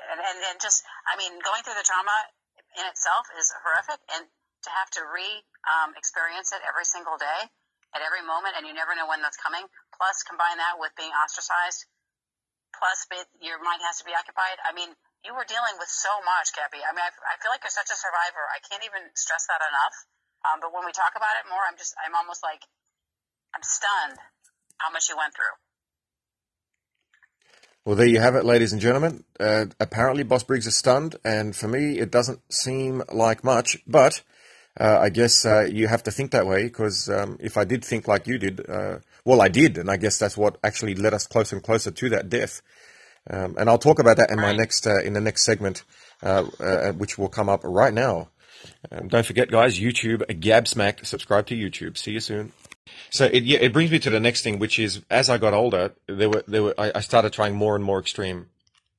and, 0.00 0.16
and, 0.16 0.38
and 0.48 0.56
just, 0.64 0.80
I 1.04 1.20
mean, 1.20 1.36
going 1.44 1.60
through 1.60 1.76
the 1.76 1.84
trauma 1.84 2.32
in 2.72 2.88
itself 2.88 3.28
is 3.36 3.52
horrific, 3.52 4.00
and 4.16 4.24
to 4.64 4.70
have 4.72 4.88
to 4.96 5.04
re 5.04 5.44
um, 5.68 5.92
experience 5.92 6.56
it 6.56 6.64
every 6.64 6.88
single 6.88 7.20
day, 7.20 7.52
at 7.92 8.00
every 8.00 8.24
moment, 8.24 8.56
and 8.56 8.64
you 8.64 8.72
never 8.72 8.96
know 8.96 9.04
when 9.04 9.20
that's 9.20 9.36
coming. 9.36 9.68
Plus, 9.92 10.24
combine 10.24 10.56
that 10.56 10.80
with 10.80 10.96
being 10.96 11.12
ostracized. 11.12 11.84
Plus, 12.72 13.04
be, 13.12 13.20
your 13.44 13.60
mind 13.60 13.84
has 13.84 14.00
to 14.00 14.08
be 14.08 14.16
occupied. 14.16 14.56
I 14.64 14.72
mean, 14.72 14.96
you 15.20 15.36
were 15.36 15.44
dealing 15.44 15.76
with 15.76 15.92
so 15.92 16.16
much, 16.24 16.56
Gabby. 16.56 16.80
I 16.80 16.96
mean, 16.96 17.04
I, 17.04 17.12
I 17.12 17.36
feel 17.44 17.52
like 17.52 17.60
you're 17.60 17.76
such 17.76 17.92
a 17.92 17.98
survivor. 18.00 18.40
I 18.48 18.64
can't 18.64 18.88
even 18.88 19.04
stress 19.12 19.44
that 19.52 19.60
enough. 19.60 19.96
Um, 20.48 20.64
but 20.64 20.72
when 20.72 20.88
we 20.88 20.96
talk 20.96 21.12
about 21.12 21.36
it 21.36 21.44
more, 21.44 21.60
I'm 21.60 21.76
just, 21.76 21.92
I'm 22.00 22.16
almost 22.16 22.40
like, 22.40 22.64
I'm 23.52 23.60
stunned 23.60 24.16
how 24.80 24.88
much 24.88 25.12
you 25.12 25.20
went 25.20 25.36
through. 25.36 25.52
Well, 27.84 27.96
there 27.96 28.06
you 28.06 28.20
have 28.20 28.34
it, 28.34 28.44
ladies 28.44 28.72
and 28.72 28.80
gentlemen. 28.80 29.24
Uh, 29.38 29.66
apparently, 29.80 30.22
Boss 30.22 30.42
Briggs 30.42 30.66
is 30.66 30.76
stunned, 30.76 31.16
and 31.24 31.56
for 31.56 31.66
me, 31.66 31.98
it 31.98 32.10
doesn't 32.10 32.40
seem 32.52 33.02
like 33.10 33.42
much. 33.42 33.78
But 33.86 34.22
uh, 34.78 34.98
I 35.00 35.08
guess 35.08 35.46
uh, 35.46 35.62
you 35.62 35.88
have 35.88 36.02
to 36.02 36.10
think 36.10 36.32
that 36.32 36.46
way 36.46 36.64
because 36.64 37.08
um, 37.08 37.38
if 37.40 37.56
I 37.56 37.64
did 37.64 37.82
think 37.82 38.06
like 38.06 38.26
you 38.26 38.38
did, 38.38 38.68
uh, 38.68 38.98
well, 39.24 39.40
I 39.40 39.48
did, 39.48 39.78
and 39.78 39.90
I 39.90 39.96
guess 39.96 40.18
that's 40.18 40.36
what 40.36 40.58
actually 40.62 40.94
led 40.94 41.14
us 41.14 41.26
closer 41.26 41.56
and 41.56 41.64
closer 41.64 41.90
to 41.90 42.08
that 42.10 42.28
death. 42.28 42.60
Um, 43.28 43.56
and 43.58 43.68
I'll 43.70 43.78
talk 43.78 43.98
about 43.98 44.18
that 44.18 44.30
in 44.30 44.36
my 44.36 44.52
next 44.52 44.86
uh, 44.86 45.00
in 45.02 45.14
the 45.14 45.20
next 45.20 45.44
segment, 45.44 45.84
uh, 46.22 46.44
uh, 46.60 46.92
which 46.92 47.16
will 47.16 47.28
come 47.28 47.48
up 47.48 47.60
right 47.64 47.94
now. 47.94 48.28
Um, 48.92 49.08
don't 49.08 49.24
forget, 49.24 49.50
guys, 49.50 49.80
YouTube, 49.80 50.22
Gabsmack. 50.40 51.06
Subscribe 51.06 51.46
to 51.46 51.56
YouTube. 51.56 51.96
See 51.96 52.12
you 52.12 52.20
soon. 52.20 52.52
So 53.10 53.26
it 53.26 53.44
yeah, 53.44 53.58
it 53.58 53.72
brings 53.72 53.90
me 53.90 53.98
to 54.00 54.10
the 54.10 54.20
next 54.20 54.42
thing, 54.42 54.58
which 54.58 54.78
is 54.78 55.02
as 55.10 55.28
I 55.30 55.38
got 55.38 55.54
older, 55.54 55.92
there 56.06 56.30
were 56.30 56.44
there 56.46 56.62
were 56.62 56.74
I, 56.78 56.92
I 56.96 57.00
started 57.00 57.32
trying 57.32 57.54
more 57.54 57.74
and 57.74 57.84
more 57.84 57.98
extreme 57.98 58.46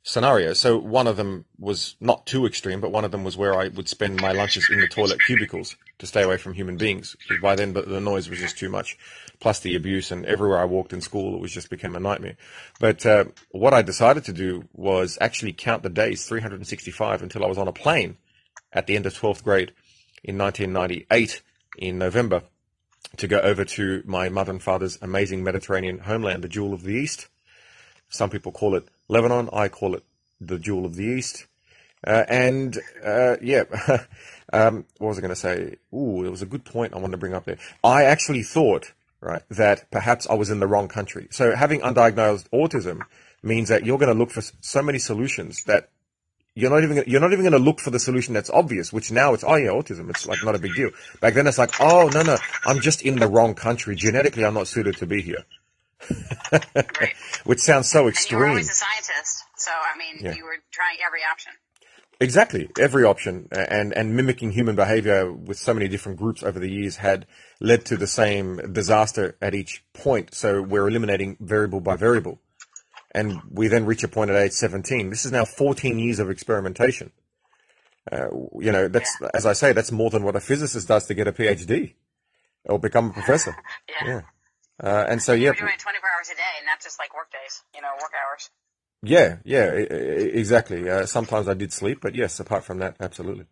scenarios. 0.03 0.59
So 0.59 0.77
one 0.77 1.07
of 1.07 1.17
them 1.17 1.45
was 1.59 1.95
not 1.99 2.25
too 2.25 2.45
extreme, 2.45 2.81
but 2.81 2.91
one 2.91 3.05
of 3.05 3.11
them 3.11 3.23
was 3.23 3.37
where 3.37 3.57
I 3.57 3.67
would 3.67 3.87
spend 3.87 4.19
my 4.19 4.31
lunches 4.31 4.67
in 4.69 4.79
the 4.79 4.87
toilet 4.87 5.19
cubicles 5.25 5.75
to 5.99 6.07
stay 6.07 6.23
away 6.23 6.37
from 6.37 6.53
human 6.53 6.77
beings. 6.77 7.15
Because 7.19 7.41
by 7.41 7.55
then, 7.55 7.73
the, 7.73 7.83
the 7.83 8.01
noise 8.01 8.29
was 8.29 8.39
just 8.39 8.57
too 8.57 8.69
much, 8.69 8.97
plus 9.39 9.59
the 9.59 9.75
abuse, 9.75 10.11
and 10.11 10.25
everywhere 10.25 10.59
I 10.59 10.65
walked 10.65 10.93
in 10.93 11.01
school, 11.01 11.35
it 11.35 11.41
was 11.41 11.51
just 11.51 11.69
became 11.69 11.95
a 11.95 11.99
nightmare. 11.99 12.37
But 12.79 13.05
uh, 13.05 13.25
what 13.51 13.73
I 13.73 13.81
decided 13.81 14.25
to 14.25 14.33
do 14.33 14.67
was 14.73 15.17
actually 15.21 15.53
count 15.53 15.83
the 15.83 15.89
days, 15.89 16.27
365, 16.27 17.21
until 17.21 17.43
I 17.43 17.47
was 17.47 17.57
on 17.57 17.67
a 17.67 17.73
plane 17.73 18.17
at 18.73 18.87
the 18.87 18.95
end 18.95 19.05
of 19.05 19.13
12th 19.13 19.43
grade 19.43 19.71
in 20.23 20.37
1998 20.37 21.41
in 21.77 21.97
November 21.97 22.43
to 23.17 23.27
go 23.27 23.39
over 23.39 23.65
to 23.65 24.03
my 24.05 24.29
mother 24.29 24.51
and 24.51 24.63
father's 24.63 24.97
amazing 25.01 25.43
Mediterranean 25.43 25.99
homeland, 25.99 26.43
the 26.43 26.47
Jewel 26.47 26.73
of 26.73 26.83
the 26.83 26.93
East. 26.93 27.27
Some 28.09 28.29
people 28.29 28.51
call 28.51 28.75
it 28.75 28.87
Lebanon. 29.07 29.49
I 29.53 29.69
call 29.69 29.95
it 29.95 30.03
the 30.39 30.59
Jewel 30.59 30.85
of 30.85 30.95
the 30.95 31.05
East. 31.05 31.47
Uh, 32.05 32.23
and 32.27 32.77
uh, 33.05 33.37
yeah, 33.41 33.63
um, 34.53 34.85
what 34.97 35.09
was 35.09 35.17
I 35.17 35.21
going 35.21 35.29
to 35.29 35.35
say? 35.35 35.75
Ooh, 35.93 36.21
there 36.21 36.31
was 36.31 36.41
a 36.41 36.47
good 36.47 36.65
point 36.65 36.93
I 36.93 36.97
wanted 36.97 37.11
to 37.11 37.17
bring 37.17 37.33
up 37.33 37.45
there. 37.45 37.59
I 37.83 38.03
actually 38.05 38.43
thought, 38.43 38.91
right, 39.19 39.43
that 39.49 39.89
perhaps 39.91 40.27
I 40.27 40.33
was 40.33 40.49
in 40.49 40.59
the 40.59 40.67
wrong 40.67 40.87
country. 40.87 41.27
So 41.31 41.55
having 41.55 41.81
undiagnosed 41.81 42.49
autism 42.49 43.01
means 43.43 43.69
that 43.69 43.85
you're 43.85 43.99
going 43.99 44.11
to 44.11 44.17
look 44.17 44.31
for 44.31 44.41
so 44.61 44.81
many 44.81 44.99
solutions 44.99 45.63
that 45.65 45.89
you're 46.55 46.69
not 46.69 46.83
even 46.83 47.03
you're 47.07 47.21
not 47.21 47.31
even 47.31 47.43
going 47.43 47.53
to 47.53 47.59
look 47.59 47.79
for 47.79 47.91
the 47.91 47.99
solution 47.99 48.33
that's 48.33 48.49
obvious. 48.49 48.91
Which 48.91 49.11
now 49.11 49.33
it's 49.33 49.43
oh 49.45 49.55
yeah, 49.55 49.69
autism. 49.69 50.09
It's 50.09 50.27
like 50.27 50.43
not 50.43 50.55
a 50.55 50.59
big 50.59 50.75
deal. 50.75 50.89
Back 51.21 51.33
then 51.33 51.47
it's 51.47 51.57
like 51.57 51.79
oh 51.79 52.09
no 52.13 52.21
no, 52.23 52.37
I'm 52.65 52.79
just 52.81 53.01
in 53.01 53.17
the 53.17 53.27
wrong 53.27 53.55
country. 53.55 53.95
Genetically, 53.95 54.45
I'm 54.45 54.53
not 54.53 54.67
suited 54.67 54.97
to 54.97 55.05
be 55.05 55.21
here. 55.21 55.45
Right. 56.53 57.13
Which 57.45 57.59
sounds 57.59 57.89
so 57.89 58.07
And 58.07 58.31
you 58.31 58.37
were 58.37 58.47
always 58.47 58.69
a 58.69 58.73
scientist, 58.73 59.43
so 59.55 59.71
I 59.71 59.97
mean, 59.97 60.25
Yeah. 60.25 60.35
you 60.35 60.43
were 60.45 60.57
trying 60.71 60.97
every 61.05 61.21
option. 61.29 61.53
Exactly. 62.19 62.69
Every 62.79 63.03
option 63.03 63.47
and, 63.51 63.93
and 63.93 64.15
mimicking 64.15 64.51
human 64.51 64.75
behavior 64.75 65.31
with 65.31 65.57
so 65.57 65.73
many 65.73 65.87
different 65.87 66.19
groups 66.19 66.43
over 66.43 66.59
the 66.59 66.69
years 66.69 66.97
had 66.97 67.25
led 67.59 67.83
to 67.85 67.97
the 67.97 68.05
same 68.05 68.73
disaster 68.73 69.37
at 69.41 69.55
each 69.55 69.83
point. 69.93 70.35
So 70.35 70.61
we're 70.61 70.87
eliminating 70.87 71.37
variable 71.39 71.79
by 71.79 71.95
variable. 71.95 72.39
And 73.13 73.41
we 73.49 73.67
then 73.67 73.85
reach 73.85 74.03
a 74.03 74.07
point 74.07 74.29
at 74.31 74.37
age 74.37 74.53
17. 74.53 75.09
This 75.09 75.25
is 75.25 75.31
now 75.31 75.43
14 75.45 75.99
years 75.99 76.19
of 76.19 76.29
experimentation. 76.29 77.11
Uh, 78.11 78.27
you 78.57 78.71
know, 78.71 78.87
that's, 78.87 79.15
as 79.33 79.45
I 79.45 79.53
say, 79.53 79.73
that's 79.73 79.91
more 79.91 80.09
than 80.09 80.23
what 80.23 80.35
a 80.35 80.39
physicist 80.39 80.87
does 80.87 81.05
to 81.07 81.13
get 81.13 81.27
a 81.27 81.33
PhD 81.33 81.93
or 82.65 82.79
become 82.79 83.09
a 83.09 83.13
professor. 83.13 83.55
Yeah. 84.01 84.07
Yeah. 84.07 84.21
Uh, 84.81 85.05
and 85.09 85.21
so, 85.21 85.33
yeah, 85.33 85.45
You're 85.47 85.53
doing 85.53 85.73
it 85.73 85.79
24 85.79 86.09
hours 86.17 86.29
a 86.29 86.35
day, 86.35 86.65
not 86.65 86.81
just 86.81 86.97
like 86.97 87.13
work 87.15 87.31
days, 87.31 87.61
you 87.75 87.81
know, 87.81 87.89
work 88.01 88.11
hours. 88.25 88.49
yeah, 89.03 89.37
yeah, 89.43 89.65
exactly. 89.73 90.89
Uh, 90.89 91.05
sometimes 91.05 91.47
I 91.47 91.53
did 91.53 91.71
sleep, 91.71 91.99
but 92.01 92.15
yes, 92.15 92.39
apart 92.39 92.63
from 92.63 92.79
that, 92.79 92.95
absolutely. 92.99 93.45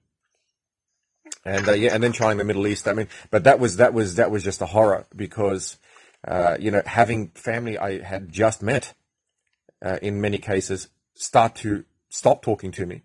And 1.46 1.68
uh, 1.70 1.74
yeah, 1.74 1.94
and 1.94 2.04
then 2.04 2.12
trying 2.14 2.38
the 2.38 2.44
Middle 2.44 2.66
East. 2.66 2.88
I 2.88 2.94
mean, 2.94 3.08
but 3.30 3.44
that 3.44 3.60
was 3.60 3.78
that 3.78 3.94
was 3.94 4.16
that 4.16 4.32
was 4.32 4.44
just 4.44 4.62
a 4.62 4.66
horror 4.66 5.06
because 5.16 5.78
uh, 6.28 6.58
you 6.60 6.72
know 6.72 6.82
having 6.86 7.28
family 7.30 7.78
I 7.78 8.02
had 8.02 8.32
just 8.32 8.64
met 8.64 8.94
uh, 9.84 9.98
in 10.02 10.22
many 10.22 10.38
cases 10.38 10.90
start 11.14 11.56
to 11.56 11.86
stop 12.10 12.42
talking 12.42 12.72
to 12.72 12.86
me 12.86 13.04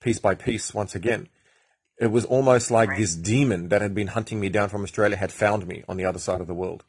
piece 0.00 0.18
by 0.18 0.34
piece 0.34 0.72
once 0.74 0.94
again. 0.94 1.28
It 1.98 2.12
was 2.12 2.24
almost 2.24 2.70
like 2.70 2.90
Right. 2.90 3.00
this 3.00 3.14
demon 3.16 3.68
that 3.70 3.80
had 3.80 3.94
been 3.94 4.08
hunting 4.08 4.38
me 4.38 4.48
down 4.50 4.68
from 4.68 4.84
Australia 4.84 5.16
had 5.16 5.32
found 5.32 5.66
me 5.66 5.82
on 5.88 5.96
the 5.96 6.04
other 6.04 6.18
side 6.18 6.40
of 6.40 6.46
the 6.46 6.54
world. 6.54 6.84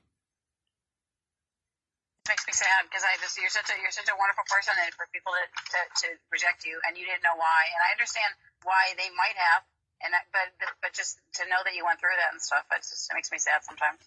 It 2.26 2.36
makes 2.36 2.44
me 2.46 2.52
sad 2.52 2.84
because 2.92 3.04
I 3.08 3.16
just 3.24 3.40
you're 3.40 3.50
such 3.50 3.72
a 3.72 3.76
you're 3.80 3.96
such 3.96 4.12
a 4.12 4.18
wonderful 4.20 4.44
person, 4.52 4.76
and 4.84 4.92
for 4.94 5.08
people 5.16 5.32
to, 5.32 5.44
to 5.48 5.80
to 6.04 6.08
reject 6.28 6.68
you, 6.68 6.76
and 6.84 7.00
you 7.00 7.08
didn't 7.08 7.24
know 7.24 7.40
why, 7.40 7.62
and 7.72 7.80
I 7.88 7.96
understand 7.96 8.36
why 8.68 8.92
they 9.00 9.08
might 9.16 9.38
have, 9.40 9.64
and 10.04 10.12
I, 10.12 10.20
but 10.36 10.52
but 10.84 10.92
just 10.92 11.16
to 11.40 11.48
know 11.48 11.64
that 11.64 11.72
you 11.72 11.88
went 11.88 12.04
through 12.04 12.20
that 12.20 12.36
and 12.36 12.42
stuff, 12.44 12.68
it 12.68 12.84
just 12.84 13.08
it 13.08 13.16
makes 13.16 13.32
me 13.32 13.40
sad 13.40 13.64
sometimes. 13.64 14.04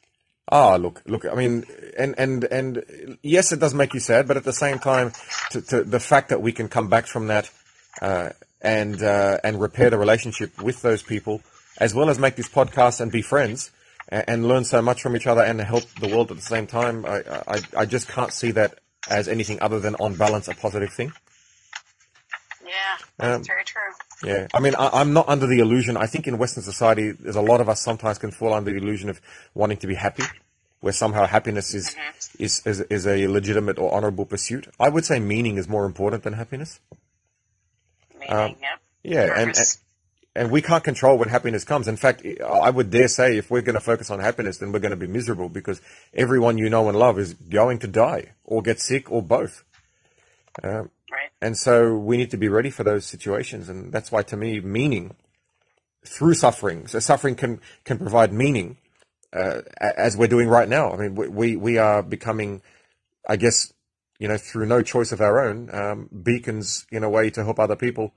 Ah, 0.49 0.77
look, 0.77 1.03
look. 1.07 1.25
I 1.25 1.35
mean, 1.35 1.65
and 1.97 2.15
and 2.19 2.45
and 2.45 3.19
yes, 3.23 3.53
it 3.53 3.61
does 3.61 3.75
make 3.75 3.95
you 3.95 4.01
sad, 4.01 4.27
but 4.27 4.37
at 4.37 4.45
the 4.45 4.53
same 4.53 4.79
time, 4.79 5.13
to, 5.51 5.63
to 5.63 5.85
the 5.85 6.01
fact 6.01 6.31
that 6.31 6.43
we 6.43 6.53
can 6.53 6.69
come 6.69 6.89
back 6.89 7.07
from 7.07 7.29
that 7.29 7.51
uh, 8.03 8.31
and 8.61 9.03
uh, 9.03 9.39
and 9.45 9.61
repair 9.61 9.91
the 9.91 9.99
relationship 9.99 10.61
with 10.61 10.83
those 10.83 11.03
people, 11.03 11.41
as 11.79 11.95
well 11.95 12.11
as 12.11 12.19
make 12.19 12.37
this 12.37 12.49
podcast 12.49 13.01
and 13.01 13.13
be 13.13 13.23
friends 13.23 13.71
and, 14.09 14.25
and 14.29 14.49
learn 14.49 14.65
so 14.65 14.83
much 14.83 15.03
from 15.03 15.15
each 15.17 15.27
other 15.27 15.43
and 15.43 15.61
help 15.61 15.85
the 16.01 16.09
world 16.09 16.31
at 16.31 16.37
the 16.37 16.43
same 16.43 16.67
time. 16.67 17.07
I, 17.07 17.23
I 17.47 17.61
I 17.77 17.87
just 17.87 18.09
can't 18.09 18.33
see 18.33 18.51
that 18.53 18.79
as 19.09 19.29
anything 19.29 19.61
other 19.63 19.79
than 19.79 19.95
on 19.97 20.17
balance 20.17 20.49
a 20.49 20.55
positive 20.55 20.93
thing. 20.93 21.13
Yeah, 22.71 23.07
that's 23.19 23.37
Um, 23.37 23.45
very 23.45 23.65
true. 23.65 23.91
Yeah, 24.23 24.47
I 24.55 24.61
mean, 24.61 24.75
I, 24.77 24.91
I'm 25.01 25.13
not 25.13 25.29
under 25.29 25.47
the 25.47 25.59
illusion. 25.59 25.97
I 25.97 26.07
think 26.07 26.29
in 26.29 26.39
Western 26.39 26.63
society, 26.63 27.11
there's 27.11 27.37
a 27.37 27.41
lot 27.53 27.61
of 27.61 27.69
us 27.69 27.81
sometimes 27.81 28.19
can 28.19 28.31
fall 28.31 28.53
under 28.55 28.71
the 28.71 28.77
illusion 28.79 29.09
of 29.11 29.21
wanting 29.55 29.79
to 29.79 29.89
be 29.89 29.97
happy, 29.97 30.23
where 30.81 30.93
somehow 30.93 31.27
happiness 31.27 31.75
is 31.75 31.97
is, 32.39 32.63
is 32.65 32.81
is 32.83 33.07
a 33.07 33.27
legitimate 33.27 33.79
or 33.79 33.93
honorable 33.93 34.25
pursuit. 34.25 34.69
I 34.79 34.89
would 34.89 35.05
say 35.05 35.19
meaning 35.19 35.57
is 35.59 35.69
more 35.69 35.85
important 35.85 36.23
than 36.23 36.35
happiness. 36.35 36.79
Meaning, 38.21 38.37
Um, 38.37 38.51
yep. 38.61 38.81
Yeah, 39.03 39.41
and, 39.41 39.57
and 39.57 39.77
and 40.37 40.51
we 40.53 40.63
can't 40.63 40.85
control 40.85 41.19
when 41.19 41.29
happiness 41.29 41.65
comes. 41.65 41.89
In 41.89 41.97
fact, 41.97 42.25
I 42.45 42.71
would 42.71 42.91
dare 42.91 43.09
say 43.09 43.37
if 43.37 43.51
we're 43.51 43.63
going 43.63 43.75
to 43.75 43.81
focus 43.81 44.11
on 44.11 44.21
happiness, 44.21 44.59
then 44.59 44.71
we're 44.71 44.79
going 44.87 44.91
to 44.91 44.97
be 44.97 45.09
miserable 45.09 45.49
because 45.49 45.81
everyone 46.15 46.57
you 46.57 46.71
know 46.71 46.89
and 46.89 46.97
love 46.97 47.19
is 47.19 47.35
going 47.35 47.81
to 47.81 47.89
die 47.89 48.33
or 48.45 48.63
get 48.63 48.79
sick 48.79 49.11
or 49.11 49.23
both. 49.23 49.65
Um. 50.63 50.91
And 51.43 51.57
so 51.57 51.97
we 51.97 52.17
need 52.17 52.31
to 52.31 52.37
be 52.37 52.49
ready 52.49 52.71
for 52.71 52.85
those 52.85 53.07
situations. 53.07 53.69
And 53.69 53.93
that's 53.93 54.13
why, 54.13 54.23
to 54.25 54.37
me, 54.37 54.61
meaning 54.61 55.17
through 56.05 56.35
suffering, 56.35 56.87
so 56.87 56.99
suffering 56.99 57.35
can, 57.35 57.61
can 57.85 57.99
provide 57.99 58.33
meaning, 58.33 58.77
uh, 59.33 59.63
as 59.81 60.17
we're 60.17 60.29
doing 60.29 60.49
right 60.49 60.69
now. 60.69 60.93
I 60.93 60.97
mean, 60.97 61.15
we, 61.15 61.57
we, 61.57 61.79
are 61.79 62.03
becoming, 62.03 62.63
I 63.29 63.37
guess, 63.37 63.73
you 64.19 64.29
know, 64.29 64.37
through 64.37 64.67
no 64.67 64.83
choice 64.83 65.13
of 65.13 65.21
our 65.21 65.41
own, 65.41 65.75
um, 65.75 66.09
beacons 66.23 66.87
in 66.91 67.05
a 67.05 67.11
way 67.11 67.31
to 67.31 67.45
help 67.45 67.59
other 67.59 67.77
people, 67.77 68.13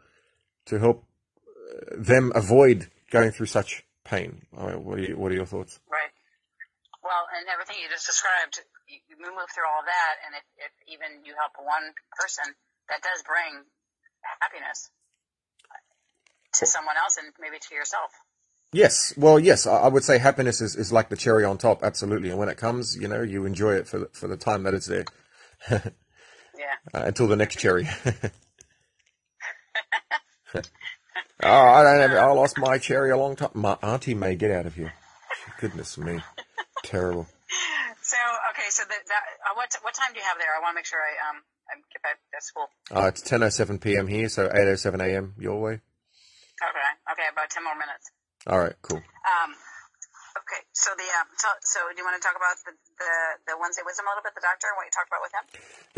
to 0.66 0.80
help 0.80 1.06
uh, 1.48 1.96
them 1.98 2.32
avoid 2.36 2.90
going 3.12 3.32
through 3.32 3.48
such 3.48 3.84
pain. 4.04 4.42
Mean, 4.52 4.84
what 4.84 5.00
are 5.00 5.02
you, 5.02 5.18
what 5.18 5.32
are 5.32 5.36
your 5.36 5.46
thoughts? 5.46 5.80
Right. 5.92 6.12
Well, 7.04 7.28
and 7.38 7.48
everything 7.52 7.76
you 7.84 7.90
just 7.90 8.08
described, 8.08 8.64
you 8.88 9.16
move 9.20 9.48
through 9.52 9.68
all 9.68 9.84
that, 9.84 10.16
and 10.28 10.36
if, 10.36 10.46
if 10.56 10.72
even 10.88 11.24
you 11.24 11.36
help 11.36 11.52
one 11.60 11.92
person, 12.16 12.56
that 12.90 13.02
does 13.02 13.24
bring 13.24 13.64
happiness 14.42 14.90
to 16.54 16.66
someone 16.66 16.96
else 16.98 17.18
and 17.18 17.34
maybe 17.40 17.58
to 17.60 17.76
yourself. 17.76 18.12
Yes, 18.72 19.14
well, 19.16 19.40
yes, 19.40 19.68
I 19.68 19.88
would 19.88 20.04
say 20.04 20.18
happiness 20.18 20.60
is, 20.60 20.76
is 20.76 20.92
like 20.92 21.10
the 21.10 21.16
cherry 21.16 21.46
on 21.46 21.60
top, 21.60 21.84
absolutely. 21.84 22.30
And 22.30 22.40
when 22.40 22.50
it 22.50 22.58
comes, 22.58 22.98
you 22.98 23.08
know, 23.08 23.22
you 23.22 23.46
enjoy 23.46 23.76
it 23.76 23.88
for 23.88 24.00
the, 24.00 24.10
for 24.14 24.28
the 24.28 24.38
time 24.38 24.64
that 24.64 24.74
it's 24.74 24.88
there. 24.88 25.06
Yeah. 26.56 26.76
uh, 26.94 27.06
until 27.06 27.26
the 27.28 27.36
next 27.36 27.58
cherry. 27.58 27.90
oh, 30.56 30.62
I 31.42 31.84
don't 31.84 32.10
have, 32.10 32.12
I 32.12 32.32
lost 32.32 32.60
my 32.60 32.78
cherry 32.78 33.10
a 33.10 33.18
long 33.18 33.36
time. 33.36 33.50
My 33.56 33.76
auntie 33.82 34.14
may 34.14 34.36
get 34.36 34.52
out 34.52 34.68
of 34.68 34.76
here. 34.76 34.94
Goodness 35.60 35.98
me, 35.98 36.20
terrible. 36.84 37.28
Okay, 38.64 38.72
so 38.72 38.88
the, 38.88 38.96
that 38.96 39.24
uh, 39.44 39.60
what 39.60 39.68
what 39.84 39.92
time 39.92 40.16
do 40.16 40.24
you 40.24 40.28
have 40.32 40.40
there? 40.40 40.48
I 40.56 40.64
want 40.64 40.72
to 40.72 40.80
make 40.80 40.88
sure 40.88 40.96
I 40.96 41.20
um 41.28 41.44
I 41.68 41.76
get 41.92 42.00
back 42.00 42.16
to 42.16 42.40
school. 42.40 42.72
Uh, 42.88 43.12
it's 43.12 43.20
10:07 43.20 43.84
p.m. 43.84 44.08
here, 44.08 44.32
so 44.32 44.48
8:07 44.48 45.04
a.m. 45.04 45.36
your 45.36 45.60
way. 45.60 45.84
Okay. 45.84 46.90
Okay, 47.12 47.28
about 47.28 47.52
ten 47.52 47.68
more 47.68 47.76
minutes. 47.76 48.08
All 48.48 48.64
right, 48.64 48.72
cool. 48.80 49.04
Um. 49.04 49.52
Okay. 50.40 50.64
So 50.72 50.96
the 50.96 51.04
um. 51.20 51.28
So, 51.36 51.52
so 51.60 51.80
do 51.92 52.00
you 52.00 52.08
want 52.08 52.16
to 52.16 52.24
talk 52.24 52.40
about 52.40 52.56
the, 52.64 52.72
the 53.04 53.52
the 53.52 53.56
Wednesday 53.60 53.84
wisdom 53.84 54.08
a 54.08 54.16
little 54.16 54.24
bit? 54.24 54.32
The 54.32 54.48
doctor, 54.48 54.72
what 54.80 54.88
you 54.88 54.96
talked 54.96 55.12
about 55.12 55.28
with 55.28 55.36
him? 55.36 55.44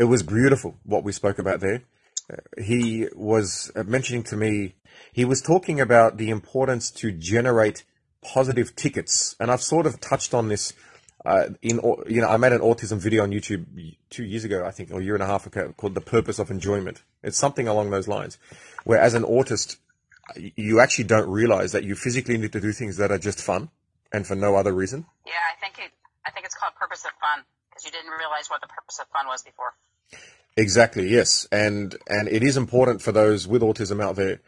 It 0.02 0.10
was 0.10 0.26
beautiful 0.26 0.74
what 0.82 1.06
we 1.06 1.14
spoke 1.14 1.38
about 1.38 1.62
there. 1.62 1.86
Uh, 2.26 2.42
he 2.58 3.06
was 3.14 3.70
uh, 3.78 3.84
mentioning 3.86 4.24
to 4.24 4.36
me, 4.36 4.74
he 5.12 5.24
was 5.24 5.38
talking 5.38 5.80
about 5.80 6.18
the 6.18 6.30
importance 6.30 6.90
to 6.98 7.12
generate 7.14 7.86
positive 8.26 8.74
tickets, 8.74 9.36
and 9.38 9.52
I've 9.52 9.62
sort 9.62 9.86
of 9.86 10.00
touched 10.00 10.34
on 10.34 10.48
this. 10.48 10.72
Uh, 11.26 11.48
in 11.60 11.80
you 12.08 12.20
know, 12.20 12.28
I 12.28 12.36
made 12.36 12.52
an 12.52 12.60
autism 12.60 12.98
video 12.98 13.24
on 13.24 13.32
YouTube 13.32 13.66
two 14.10 14.22
years 14.22 14.44
ago, 14.44 14.64
I 14.64 14.70
think, 14.70 14.92
or 14.92 15.00
a 15.00 15.02
year 15.02 15.14
and 15.14 15.22
a 15.24 15.26
half 15.26 15.44
ago, 15.44 15.74
called 15.76 15.96
"The 15.96 16.00
Purpose 16.00 16.38
of 16.38 16.52
Enjoyment." 16.52 17.02
It's 17.24 17.36
something 17.36 17.66
along 17.66 17.90
those 17.90 18.06
lines, 18.06 18.38
where 18.84 19.00
as 19.00 19.14
an 19.14 19.24
autist, 19.24 19.78
you 20.36 20.78
actually 20.78 21.04
don't 21.04 21.28
realize 21.28 21.72
that 21.72 21.82
you 21.82 21.96
physically 21.96 22.38
need 22.38 22.52
to 22.52 22.60
do 22.60 22.70
things 22.70 22.96
that 22.98 23.10
are 23.10 23.18
just 23.18 23.42
fun 23.42 23.70
and 24.12 24.24
for 24.24 24.36
no 24.36 24.54
other 24.54 24.72
reason. 24.72 25.04
Yeah, 25.26 25.32
I 25.32 25.60
think 25.60 25.84
it. 25.84 25.90
I 26.24 26.30
think 26.30 26.46
it's 26.46 26.54
called 26.54 26.74
purpose 26.76 27.04
of 27.04 27.10
fun 27.20 27.44
because 27.68 27.84
you 27.84 27.90
didn't 27.90 28.12
realize 28.16 28.48
what 28.48 28.60
the 28.60 28.68
purpose 28.68 29.00
of 29.00 29.08
fun 29.08 29.26
was 29.26 29.42
before. 29.42 29.74
Exactly, 30.56 31.08
yes. 31.08 31.48
And 31.50 31.96
and 32.06 32.28
it 32.28 32.44
is 32.44 32.56
important 32.56 33.02
for 33.02 33.10
those 33.10 33.48
with 33.48 33.62
autism 33.62 34.00
out 34.00 34.14
there 34.14 34.40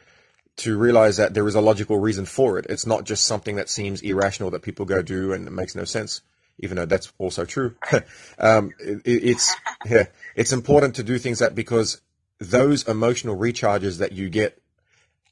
to 0.59 0.79
realize 0.79 1.17
that 1.17 1.35
there 1.35 1.47
is 1.49 1.57
a 1.57 1.61
logical 1.61 1.99
reason 1.99 2.25
for 2.25 2.57
it. 2.57 2.67
It's 2.69 2.87
not 2.87 3.03
just 3.05 3.25
something 3.25 3.57
that 3.57 3.69
seems 3.69 4.01
irrational 4.01 4.53
that 4.53 4.63
people 4.63 4.87
go 4.87 5.03
do 5.03 5.33
and 5.33 5.47
it 5.47 5.53
makes 5.53 5.75
no 5.75 5.85
sense, 5.85 6.21
even 6.59 6.77
though 6.77 6.87
that's 6.87 7.13
also 7.19 7.45
true. 7.45 7.75
um, 8.39 8.73
it, 8.79 9.03
it's 9.05 9.55
yeah, 9.87 10.07
it's 10.35 10.53
important 10.53 10.97
to 10.97 11.03
do 11.03 11.19
things 11.19 11.39
that 11.39 11.55
because 11.55 12.01
those 12.39 12.87
emotional 12.87 13.37
recharges 13.37 13.99
that 13.99 14.13
you 14.13 14.31
get 14.31 14.61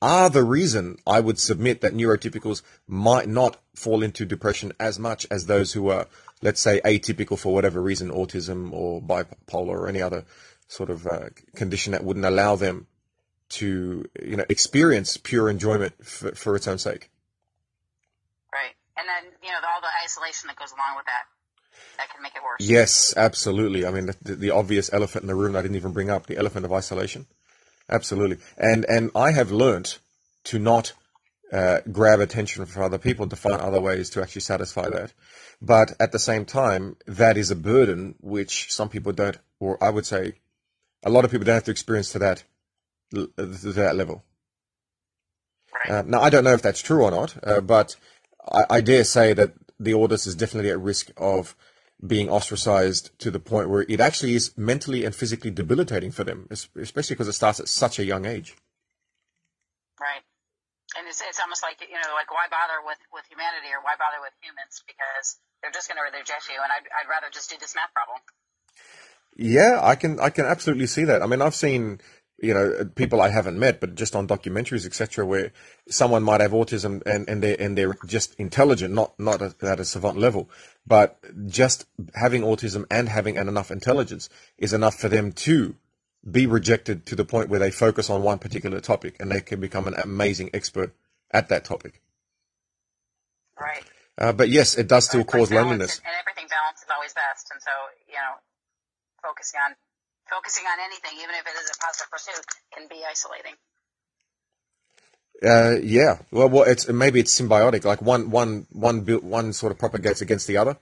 are 0.03 0.29
the 0.29 0.45
reason 0.45 0.99
I 1.07 1.21
would 1.21 1.39
submit 1.39 1.81
that 1.81 1.95
neurotypicals 1.95 2.63
might 2.87 3.29
not 3.29 3.57
fall 3.75 4.03
into 4.03 4.25
depression 4.27 4.73
as 4.79 4.99
much 4.99 5.27
as 5.31 5.47
those 5.47 5.73
who 5.73 5.89
are, 5.89 6.07
let's 6.43 6.61
say, 6.61 6.81
atypical 6.85 7.39
for 7.39 7.55
whatever 7.55 7.81
reason, 7.81 8.11
autism 8.11 8.73
or 8.73 9.01
bipolar 9.01 9.69
or 9.69 9.89
any 9.89 10.03
other 10.03 10.25
sort 10.69 10.91
of 10.91 11.07
uh, 11.07 11.31
condition 11.55 11.93
that 11.93 12.05
wouldn't 12.05 12.27
allow 12.27 12.57
them 12.57 12.87
to, 13.49 14.05
you 14.23 14.37
know, 14.37 14.45
experience 14.49 15.17
pure 15.17 15.49
enjoyment 15.49 15.95
for, 16.05 16.35
for 16.35 16.57
its 16.57 16.69
own 16.69 16.79
sake. 16.79 17.11
Right. 18.53 18.75
And 18.97 19.07
then 19.07 19.33
you 19.43 19.51
know 19.53 19.61
the, 19.61 19.69
all 19.69 19.81
the 19.81 19.93
isolation 20.05 20.49
that 20.49 20.57
goes 20.57 20.73
along 20.73 20.97
with 20.97 21.07
that 21.07 21.25
that 21.99 22.11
can 22.11 22.23
make 22.23 22.35
it 22.35 22.43
worse. 22.43 22.61
Yes, 22.61 23.15
absolutely. 23.17 23.87
I 23.87 23.91
mean, 23.91 24.11
the, 24.23 24.37
the 24.37 24.51
obvious 24.51 24.93
elephant 24.93 25.23
in 25.23 25.29
the 25.29 25.35
room 25.35 25.57
I 25.57 25.63
didn't 25.63 25.77
even 25.77 25.93
bring 25.93 26.11
up, 26.11 26.27
the 26.27 26.39
elephant 26.39 26.65
of 26.65 26.73
isolation. 26.73 27.27
Absolutely. 27.89 28.39
And, 28.57 28.85
and 28.87 29.11
I 29.15 29.33
have 29.33 29.53
learnt 29.53 29.99
to 30.45 30.59
not 30.59 30.93
uh, 31.53 31.81
grab 31.91 32.21
attention 32.21 32.67
from 32.67 32.83
other 32.83 32.99
people 32.99 33.29
to 33.29 33.37
find 33.37 33.61
other 33.61 33.81
ways 33.81 34.11
to 34.11 34.23
actually 34.23 34.43
satisfy 34.43 34.89
that. 34.89 35.13
But 35.63 35.93
at 36.01 36.13
the 36.13 36.19
same 36.19 36.45
time, 36.45 36.97
that 37.07 37.37
is 37.37 37.51
a 37.51 37.57
burden 37.57 38.17
which 38.21 38.73
some 38.73 38.89
people 38.89 39.13
don't, 39.13 39.39
or 39.61 39.83
I 39.83 39.91
would 39.91 40.07
say 40.07 40.35
a 41.05 41.11
lot 41.11 41.25
of 41.25 41.31
people 41.31 41.45
don't 41.45 41.55
have 41.55 41.65
to 41.65 41.71
experience 41.71 42.13
to 42.13 42.19
that, 42.21 42.45
to 43.13 43.29
that 43.37 43.97
level. 43.97 44.25
Right. 45.73 45.99
Uh, 45.99 46.03
now, 46.07 46.21
I 46.21 46.31
don't 46.31 46.45
know 46.45 46.55
if 46.55 46.63
that's 46.63 46.81
true 46.81 47.05
or 47.05 47.11
not, 47.11 47.37
uh, 47.45 47.61
but 47.61 47.97
I, 48.51 48.65
I 48.71 48.81
dare 48.81 49.05
say 49.05 49.33
that 49.35 49.53
the 49.79 49.93
autist 49.93 50.27
is 50.27 50.35
definitely 50.35 50.71
at 50.71 50.81
risk 50.81 51.11
of 51.17 51.55
being 52.05 52.29
ostracized 52.29 53.11
to 53.19 53.31
the 53.31 53.41
point 53.41 53.71
where 53.71 53.85
it 53.89 54.01
actually 54.01 54.35
is 54.35 54.57
mentally 54.57 55.05
and 55.05 55.15
physically 55.15 55.51
debilitating 55.51 56.13
for 56.13 56.25
them, 56.25 56.47
especially 56.51 57.15
because 57.15 57.29
it 57.29 57.33
starts 57.33 57.61
at 57.61 57.69
such 57.69 57.99
a 57.99 58.05
young 58.05 58.27
age. 58.27 58.55
Right. 60.01 60.21
And 60.99 61.09
it's, 61.09 61.23
it's 61.25 61.41
almost 61.41 61.63
like, 61.63 61.81
you 61.81 61.97
know, 61.97 62.13
like 62.15 62.31
why 62.31 62.47
bother 62.51 62.85
with, 62.85 63.01
with 63.13 63.25
humanity 63.29 63.73
or 63.73 63.81
why 63.81 63.97
bother 63.97 64.21
with 64.21 64.33
humans 64.45 64.85
because 64.85 65.41
they're 65.63 65.73
just 65.73 65.89
going 65.89 65.97
to 65.97 66.05
reject 66.05 66.49
you 66.49 66.61
and 66.61 66.69
I'd, 66.69 66.85
I'd 66.93 67.09
rather 67.09 67.33
just 67.33 67.49
do 67.49 67.57
this 67.61 67.75
math 67.75 67.93
problem. 67.93 68.21
Yeah, 69.37 69.81
I 69.83 69.97
can 69.97 70.19
I 70.19 70.31
can 70.31 70.47
absolutely 70.47 70.87
see 70.87 71.05
that. 71.05 71.23
I 71.23 71.27
mean, 71.27 71.43
I've 71.43 71.55
seen 71.55 72.01
you 72.39 72.53
know 72.53 72.85
people 72.95 73.21
I 73.21 73.31
haven't 73.31 73.59
met, 73.59 73.81
but 73.81 73.95
just 73.95 74.15
on 74.15 74.29
documentaries, 74.29 74.87
etc., 74.87 75.25
where 75.25 75.53
someone 75.89 76.23
might 76.23 76.41
have 76.41 76.53
autism 76.53 77.03
and 77.07 77.29
and 77.29 77.43
they're 77.43 77.57
and 77.59 77.77
they're 77.77 77.97
just 78.07 78.35
intelligent, 78.35 78.93
not 78.93 79.19
not 79.19 79.43
at, 79.43 79.81
a 79.81 79.85
savant 79.85 80.19
level, 80.19 80.51
but 80.87 81.19
just 81.47 81.87
having 82.15 82.43
autism 82.43 82.85
and 82.91 83.09
having 83.09 83.39
an 83.39 83.49
enough 83.49 83.71
intelligence 83.71 84.29
is 84.59 84.73
enough 84.73 84.97
for 84.97 85.09
them 85.09 85.33
to 85.33 85.77
be 86.29 86.47
rejected 86.47 87.07
to 87.07 87.15
the 87.15 87.25
point 87.25 87.49
where 87.49 87.61
they 87.61 87.71
focus 87.71 88.11
on 88.11 88.23
one 88.23 88.39
particular 88.39 88.81
topic 88.81 89.17
and 89.21 89.31
they 89.31 89.41
can 89.41 89.61
become 89.61 89.87
an 89.87 89.95
amazing 90.03 90.51
expert 90.53 90.93
at 91.31 91.49
that 91.49 91.65
topic. 91.65 92.01
Right. 93.59 93.85
Uh, 94.19 94.33
but 94.33 94.49
yes, 94.49 94.77
it 94.77 94.89
does 94.89 95.07
still 95.07 95.25
cause 95.25 95.53
loneliness. 95.53 95.99
And 95.99 96.15
everything 96.19 96.49
balance 96.49 96.81
is 96.81 96.89
always 96.93 97.13
best. 97.13 97.49
And 97.53 97.61
so, 97.63 97.71
you 98.09 98.15
know, 98.15 98.41
focusing 99.23 99.61
on, 99.61 99.77
focusing 100.31 100.65
on 100.65 100.79
anything, 100.85 101.19
even 101.23 101.35
if 101.35 101.47
it 101.47 101.55
is 101.63 101.71
a 101.71 101.79
positive 101.79 102.11
pursuit, 102.11 102.45
can 102.75 102.89
be 102.89 103.03
isolating. 103.09 103.55
Uh, 105.43 105.77
yeah. 105.83 106.19
Well, 106.31 106.49
well, 106.49 106.65
it's 106.65 106.89
maybe 106.89 107.21
it's 107.21 107.39
symbiotic. 107.39 107.85
Like 107.85 108.01
one, 108.03 108.31
one, 108.31 108.67
one, 108.73 109.03
built, 109.03 109.23
one 109.23 109.53
sort 109.53 109.73
of 109.73 109.79
propagates 109.79 110.21
against 110.23 110.47
the 110.47 110.57
other, 110.57 110.79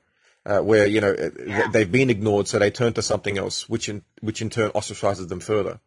uh, 0.46 0.60
where 0.60 0.86
you 0.86 1.00
know 1.00 1.14
Yeah. 1.44 1.68
they've 1.72 1.90
been 1.90 2.10
ignored, 2.10 2.48
so 2.48 2.58
they 2.58 2.70
turn 2.70 2.92
to 2.94 3.02
something 3.02 3.36
else, 3.36 3.68
which 3.68 3.88
in 3.88 4.04
which 4.20 4.40
in 4.40 4.50
turn 4.50 4.70
ostracizes 4.70 5.28
them 5.28 5.40
further. 5.40 5.80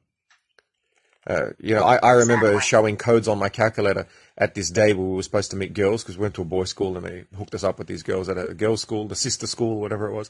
Uh, 1.27 1.49
you 1.59 1.75
know, 1.75 1.83
I, 1.83 1.97
I 1.97 2.11
remember 2.11 2.45
Exactly. 2.47 2.67
showing 2.67 2.97
codes 2.97 3.27
on 3.27 3.37
my 3.37 3.49
calculator 3.49 4.07
at 4.37 4.55
this 4.55 4.69
day 4.69 4.93
where 4.93 5.05
we 5.05 5.15
were 5.15 5.23
supposed 5.23 5.51
to 5.51 5.57
meet 5.57 5.73
girls 5.73 6.01
because 6.01 6.17
we 6.17 6.21
went 6.21 6.35
to 6.35 6.41
a 6.41 6.45
boys' 6.45 6.69
school 6.69 6.95
and 6.95 7.05
they 7.05 7.25
hooked 7.37 7.53
us 7.53 7.65
up 7.65 7.79
with 7.79 7.87
these 7.87 8.01
girls 8.01 8.29
at 8.29 8.37
a 8.37 8.53
girls' 8.53 8.81
school, 8.81 9.07
the 9.07 9.15
sister 9.15 9.45
school, 9.45 9.81
whatever 9.81 10.07
it 10.07 10.13
was. 10.13 10.29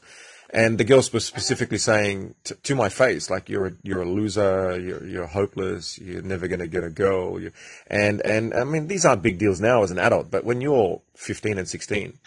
And 0.50 0.76
the 0.76 0.84
girls 0.84 1.12
were 1.12 1.20
specifically 1.20 1.78
saying 1.78 2.34
t- 2.42 2.56
to 2.64 2.74
my 2.74 2.88
face, 2.88 3.30
like, 3.30 3.48
you're 3.48 3.66
a, 3.66 3.72
you're 3.82 4.02
a 4.02 4.08
loser, 4.10 4.80
you're, 4.80 5.06
you're 5.06 5.26
hopeless, 5.26 5.98
you're 5.98 6.22
never 6.22 6.48
going 6.48 6.60
to 6.60 6.66
get 6.66 6.82
a 6.82 6.90
girl. 6.90 7.40
You, 7.40 7.52
and, 7.86 8.20
and 8.22 8.52
I 8.52 8.64
mean, 8.64 8.88
these 8.88 9.04
aren't 9.04 9.22
big 9.22 9.38
deals 9.38 9.60
now 9.60 9.84
as 9.84 9.92
an 9.92 9.98
adult, 9.98 10.30
but 10.32 10.44
when 10.44 10.60
you're 10.60 11.00
15 11.14 11.58
and 11.58 11.68
16 11.68 12.18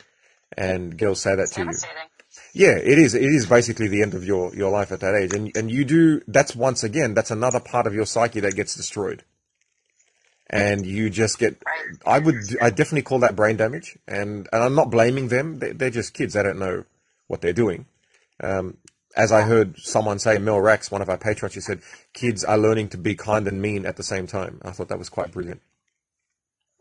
and 0.58 0.98
girls 0.98 1.20
say 1.22 1.36
that 1.36 1.44
It's 1.44 1.56
to 1.56 1.62
you. 1.64 1.72
Yeah, 2.54 2.78
it 2.78 2.98
is. 2.98 3.16
It 3.16 3.24
is 3.24 3.46
basically 3.46 3.88
the 3.88 4.02
end 4.02 4.14
of 4.14 4.26
your, 4.26 4.54
your 4.56 4.72
life 4.72 4.92
at 4.92 5.00
that 5.00 5.16
age. 5.16 5.34
And, 5.34 5.56
and 5.56 5.72
you 5.72 5.86
do, 5.86 6.22
that's 6.28 6.56
once 6.56 6.84
again, 6.84 7.14
that's 7.14 7.32
another 7.32 7.60
part 7.60 7.88
of 7.88 7.94
your 7.94 8.06
psyche 8.06 8.42
that 8.42 8.56
gets 8.56 8.76
destroyed. 8.76 9.24
And 10.50 10.86
you 10.86 11.10
just 11.10 11.40
get, 11.40 11.62
I 12.06 12.20
would, 12.20 12.36
I 12.62 12.70
definitely 12.70 13.04
call 13.04 13.20
that 13.20 13.38
brain 13.38 13.56
damage. 13.56 13.98
And, 14.08 14.50
and 14.52 14.64
I'm 14.64 14.76
not 14.76 14.92
blaming 14.92 15.30
them. 15.30 15.60
They, 15.60 15.72
they're 15.72 15.90
just 15.90 16.14
kids. 16.14 16.34
They 16.34 16.44
don't 16.44 16.60
know 16.60 16.84
what 17.28 17.40
they're 17.40 17.54
doing. 17.54 17.86
Um, 18.44 18.78
as 19.16 19.32
I 19.32 19.44
heard 19.44 19.78
someone 19.78 20.20
say, 20.20 20.38
Mel 20.38 20.60
Rax, 20.60 20.92
one 20.92 21.02
of 21.02 21.10
our 21.10 21.18
patrons, 21.18 21.54
she 21.54 21.62
said, 21.62 21.82
kids 22.14 22.44
are 22.44 22.58
learning 22.58 22.90
to 22.90 22.98
be 22.98 23.16
kind 23.16 23.48
and 23.48 23.62
mean 23.62 23.86
at 23.86 23.96
the 23.96 24.04
same 24.04 24.28
time. 24.28 24.60
I 24.64 24.72
thought 24.72 24.90
that 24.90 25.00
was 25.00 25.10
quite 25.10 25.32
brilliant. 25.32 25.62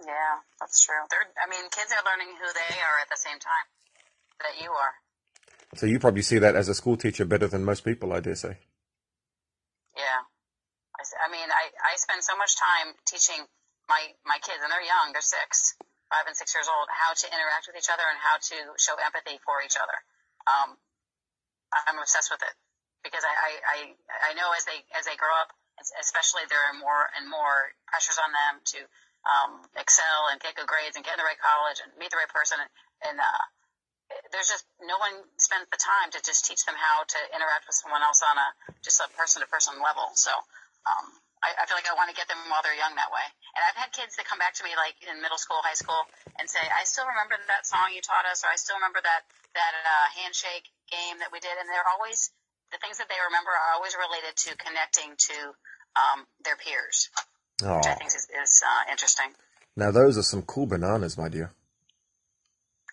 Yeah, 0.01 0.43
that's 0.59 0.85
true. 0.85 1.03
They're, 1.11 1.31
I 1.39 1.49
mean, 1.51 1.69
kids 1.71 1.93
are 1.93 2.03
learning 2.03 2.35
who 2.35 2.47
they 2.55 2.75
are 2.75 2.99
at 3.03 3.09
the 3.11 3.19
same 3.19 3.39
time 3.39 3.67
that 4.41 4.63
you 4.63 4.71
are. 4.71 4.95
So 5.79 5.87
you 5.87 6.03
probably 6.03 6.23
see 6.23 6.39
that 6.39 6.57
as 6.57 6.69
a 6.69 6.75
school 6.75 6.97
teacher 6.97 7.25
better 7.25 7.47
than 7.47 7.63
most 7.65 7.85
people, 7.85 8.13
I 8.13 8.19
dare 8.19 8.35
say. 8.35 8.59
Yeah. 9.95 10.27
I 11.23 11.31
mean, 11.31 11.47
I, 11.47 11.71
I 11.79 11.95
spend 11.97 12.27
so 12.27 12.35
much 12.35 12.59
time 12.59 12.93
teaching 13.07 13.47
my, 13.87 14.03
my 14.27 14.39
kids, 14.43 14.61
and 14.63 14.71
they're 14.71 14.83
young, 14.83 15.15
they're 15.15 15.23
six, 15.23 15.79
five 16.11 16.27
and 16.27 16.35
six 16.35 16.55
years 16.59 16.67
old, 16.67 16.91
how 16.91 17.15
to 17.15 17.27
interact 17.31 17.71
with 17.71 17.79
each 17.79 17.91
other 17.91 18.03
and 18.03 18.19
how 18.19 18.39
to 18.39 18.57
show 18.83 18.99
empathy 18.99 19.39
for 19.47 19.63
each 19.63 19.79
other. 19.79 19.95
Um, 20.51 20.75
I'm 21.71 21.99
obsessed 22.03 22.35
with 22.35 22.43
it 22.43 22.55
because 23.07 23.23
I, 23.23 23.31
I, 23.31 23.51
I, 23.63 23.79
I 24.29 24.31
know 24.35 24.51
as 24.59 24.67
they, 24.67 24.83
as 24.99 25.07
they 25.07 25.15
grow 25.15 25.33
up, 25.39 25.55
especially 26.03 26.45
there 26.51 26.61
are 26.61 26.77
more 26.77 27.09
and 27.15 27.31
more 27.31 27.73
pressures 27.87 28.19
on 28.19 28.31
them 28.35 28.55
to, 28.75 28.79
um, 29.23 29.51
excel 29.77 30.33
and 30.33 30.41
get 30.41 30.57
good 30.57 30.67
grades 30.67 30.97
and 30.97 31.05
get 31.07 31.15
in 31.15 31.21
the 31.21 31.29
right 31.29 31.39
college 31.39 31.79
and 31.85 31.93
meet 32.01 32.11
the 32.11 32.19
right 32.19 32.33
person. 32.33 32.59
And, 32.59 32.71
and 33.07 33.17
uh, 33.21 33.45
there's 34.33 34.51
just 34.51 34.67
no 34.83 34.99
one 34.99 35.23
spends 35.39 35.67
the 35.71 35.79
time 35.79 36.11
to 36.15 36.21
just 36.23 36.47
teach 36.47 36.63
them 36.67 36.75
how 36.75 37.03
to 37.07 37.19
interact 37.35 37.67
with 37.71 37.77
someone 37.79 38.03
else 38.03 38.23
on 38.23 38.35
a 38.39 38.49
just 38.83 38.99
a 39.03 39.07
person 39.15 39.43
to 39.43 39.49
person 39.51 39.79
level. 39.79 40.11
So 40.19 40.31
um, 40.87 41.07
I, 41.41 41.55
I 41.57 41.63
feel 41.67 41.79
like 41.79 41.89
I 41.89 41.95
want 41.95 42.11
to 42.13 42.17
get 42.17 42.27
them 42.29 42.39
while 42.51 42.61
they're 42.63 42.77
young 42.77 42.95
that 42.99 43.11
way. 43.15 43.27
And 43.57 43.63
I've 43.65 43.79
had 43.79 43.91
kids 43.95 44.17
that 44.19 44.27
come 44.29 44.39
back 44.39 44.55
to 44.61 44.65
me 44.67 44.75
like 44.79 44.99
in 45.07 45.19
middle 45.23 45.39
school, 45.39 45.59
high 45.63 45.79
school, 45.79 45.99
and 46.39 46.47
say, 46.47 46.63
"I 46.63 46.87
still 46.87 47.07
remember 47.07 47.39
that 47.51 47.67
song 47.67 47.91
you 47.95 48.03
taught 48.03 48.27
us, 48.29 48.43
or 48.47 48.51
I 48.53 48.59
still 48.59 48.77
remember 48.79 49.01
that 49.03 49.23
that 49.55 49.73
uh, 49.75 50.07
handshake 50.21 50.67
game 50.91 51.19
that 51.23 51.31
we 51.35 51.39
did." 51.43 51.55
And 51.59 51.67
they're 51.71 51.87
always 51.87 52.31
the 52.71 52.79
things 52.79 52.99
that 53.03 53.09
they 53.11 53.19
remember 53.19 53.51
are 53.51 53.75
always 53.79 53.95
related 53.99 54.35
to 54.47 54.51
connecting 54.59 55.11
to 55.19 55.37
um, 55.99 56.27
their 56.47 56.55
peers, 56.55 57.11
Oh, 57.67 57.77
which 57.83 57.87
I 57.91 57.95
think 57.99 58.15
is, 58.15 58.31
is 58.31 58.63
uh, 58.63 58.91
interesting. 58.91 59.35
now 59.77 59.91
those 59.91 60.15
are 60.19 60.23
some 60.23 60.43
cool 60.43 60.67
bananas, 60.67 61.19
my 61.19 61.29
dear. 61.29 61.51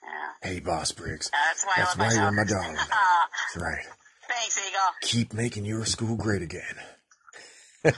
Yeah. 0.07 0.49
Hey, 0.49 0.59
Boss 0.59 0.91
Briggs. 0.93 1.27
Uh, 1.27 1.37
that's 1.47 1.65
why 1.65 1.73
That's 1.77 1.95
I 1.95 1.99
why 1.99 2.07
my 2.07 2.13
you're 2.13 2.31
my. 2.31 2.41
Uh, 2.41 2.75
That's 3.53 3.57
right. 3.57 3.85
thanks, 4.27 4.57
Eagle. 4.57 4.79
Keep 5.01 5.33
making 5.33 5.65
your 5.65 5.85
school 5.85 6.15
great 6.15 6.41
again. 6.41 6.63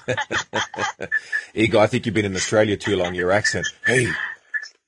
Eagle, 1.53 1.81
I 1.81 1.87
think 1.87 2.05
you've 2.05 2.15
been 2.15 2.25
in 2.25 2.35
Australia 2.35 2.77
too 2.77 2.95
long. 2.95 3.15
Your 3.15 3.31
accent. 3.31 3.67
Hey, 3.85 4.07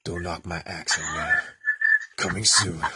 don't 0.03 0.23
knock 0.23 0.45
my 0.45 0.61
accent, 0.65 1.07
man. 1.15 1.33
Coming 2.17 2.45
soon. 2.45 2.77
Now 2.77 2.87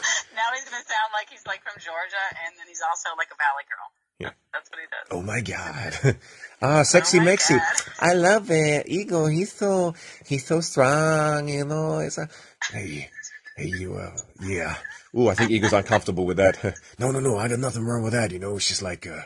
he's 0.54 0.66
gonna 0.66 0.84
sound 0.84 1.12
like 1.14 1.30
he's 1.30 1.46
like 1.48 1.64
from 1.64 1.80
Georgia, 1.80 2.26
and 2.46 2.54
then 2.60 2.68
he's 2.68 2.82
also 2.88 3.10
like 3.18 3.28
a 3.32 3.38
valley 3.38 3.66
girl. 3.70 3.90
Yeah. 4.20 4.32
That's 4.54 4.70
what 4.70 4.80
he 4.80 4.86
does. 4.88 5.08
Oh 5.12 5.22
my 5.22 5.42
God. 5.42 6.18
ah, 6.62 6.84
sexy 6.84 7.20
Oh 7.20 7.24
Mexi. 7.24 7.60
I 8.00 8.14
love 8.14 8.50
it. 8.50 8.88
Eagle, 8.88 9.28
he's 9.28 9.52
so, 9.52 9.94
he's 10.26 10.46
so 10.46 10.62
strong, 10.62 11.50
you 11.50 11.66
know. 11.66 12.00
It's 12.00 12.18
a, 12.18 12.30
hey, 12.72 13.10
you, 13.58 13.96
uh, 13.96 14.16
yeah. 14.42 14.76
Ooh, 15.18 15.30
I 15.30 15.34
think 15.34 15.52
Eagle's 15.52 15.74
uncomfortable 15.74 16.26
with 16.26 16.38
that. 16.38 16.62
no, 17.00 17.12
no, 17.12 17.20
no. 17.20 17.38
I 17.38 17.48
got 17.48 17.60
nothing 17.60 17.86
wrong 17.86 18.04
with 18.04 18.14
that. 18.14 18.32
You 18.32 18.40
know, 18.40 18.56
it's 18.58 18.68
just 18.68 18.82
like, 18.82 19.08
uh, 19.08 19.22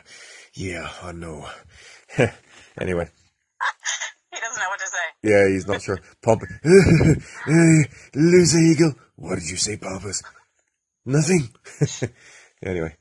yeah, 0.54 0.88
I 1.02 1.12
know. 1.12 1.46
anyway. 2.78 3.08
He 4.32 4.40
doesn't 4.40 4.62
know 4.62 4.68
what 4.68 4.80
to 4.80 4.86
say. 4.86 5.30
Yeah, 5.30 5.48
he's 5.48 5.66
not 5.66 5.82
sure. 5.82 6.00
Pump. 6.22 6.42
hey, 6.62 7.84
loser 8.14 8.58
eagle. 8.58 8.94
What 9.16 9.34
did 9.38 9.50
you 9.50 9.56
say, 9.56 9.76
Pompous? 9.76 10.22
Nothing. 11.04 11.48
anyway, 12.62 12.94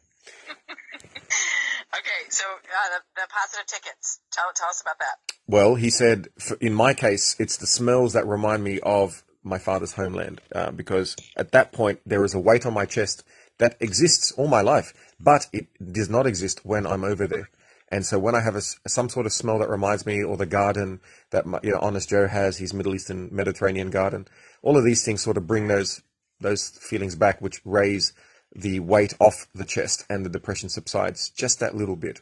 Okay, 1.92 2.30
so 2.30 2.44
uh, 2.46 2.98
the, 2.98 3.22
the 3.22 3.28
positive 3.30 3.68
tickets. 3.68 4.20
Tell 4.32 4.46
tell 4.56 4.70
us 4.70 4.82
about 4.82 5.00
that. 5.00 5.34
well, 5.48 5.76
he 5.76 5.89
said, 5.89 6.28
f 6.39 6.54
in 6.62 6.74
my 6.74 6.94
case, 6.94 7.36
it's 7.39 7.58
the 7.58 7.68
smells 7.68 8.13
that 8.13 8.28
remind 8.28 8.63
me 8.63 8.80
of 8.82 9.24
my 9.43 9.58
father's 9.58 9.93
homeland, 9.93 10.41
uh, 10.54 10.71
because 10.71 11.15
at 11.36 11.52
that 11.52 11.71
point 11.71 11.99
there 12.06 12.23
is 12.25 12.34
a 12.34 12.39
weight 12.39 12.65
on 12.65 12.73
my 12.73 12.86
chest 12.86 13.23
that 13.58 13.75
exists 13.80 14.32
all 14.34 14.47
my 14.47 14.62
life, 14.62 14.93
but 15.19 15.47
it 15.54 15.67
does 15.93 16.10
not 16.10 16.25
exist 16.25 16.65
when 16.65 16.88
I'm 16.88 17.04
over 17.04 17.28
there. 17.28 17.49
And 17.91 18.06
so 18.06 18.19
when 18.19 18.36
I 18.36 18.41
have 18.41 18.56
a 18.56 18.62
some 18.62 19.10
sort 19.10 19.25
of 19.25 19.34
smell 19.34 19.60
that 19.60 19.69
reminds 19.69 20.06
me, 20.06 20.23
or 20.23 20.38
the 20.38 20.45
garden 20.45 21.02
that 21.32 21.45
my, 21.45 21.60
you 21.63 21.71
know, 21.71 21.80
Honest 21.82 22.10
Joe 22.10 22.28
has, 22.28 22.58
his 22.58 22.73
Middle 22.73 22.93
Eastern 22.93 23.30
Mediterranean 23.32 23.89
garden, 23.89 24.28
all 24.62 24.78
of 24.78 24.86
these 24.86 25.04
things 25.04 25.21
sort 25.23 25.38
of 25.38 25.47
bring 25.47 25.67
those 25.67 26.02
those 26.39 26.69
feelings 26.69 27.15
back, 27.15 27.41
which 27.41 27.62
raise 27.65 28.13
the 28.56 28.80
weight 28.80 29.13
off 29.19 29.47
the 29.54 29.65
chest, 29.65 30.06
and 30.10 30.25
the 30.25 30.30
depression 30.30 30.69
subsides 30.69 31.30
just 31.30 31.60
that 31.60 31.75
little 31.75 31.95
bit. 31.95 32.21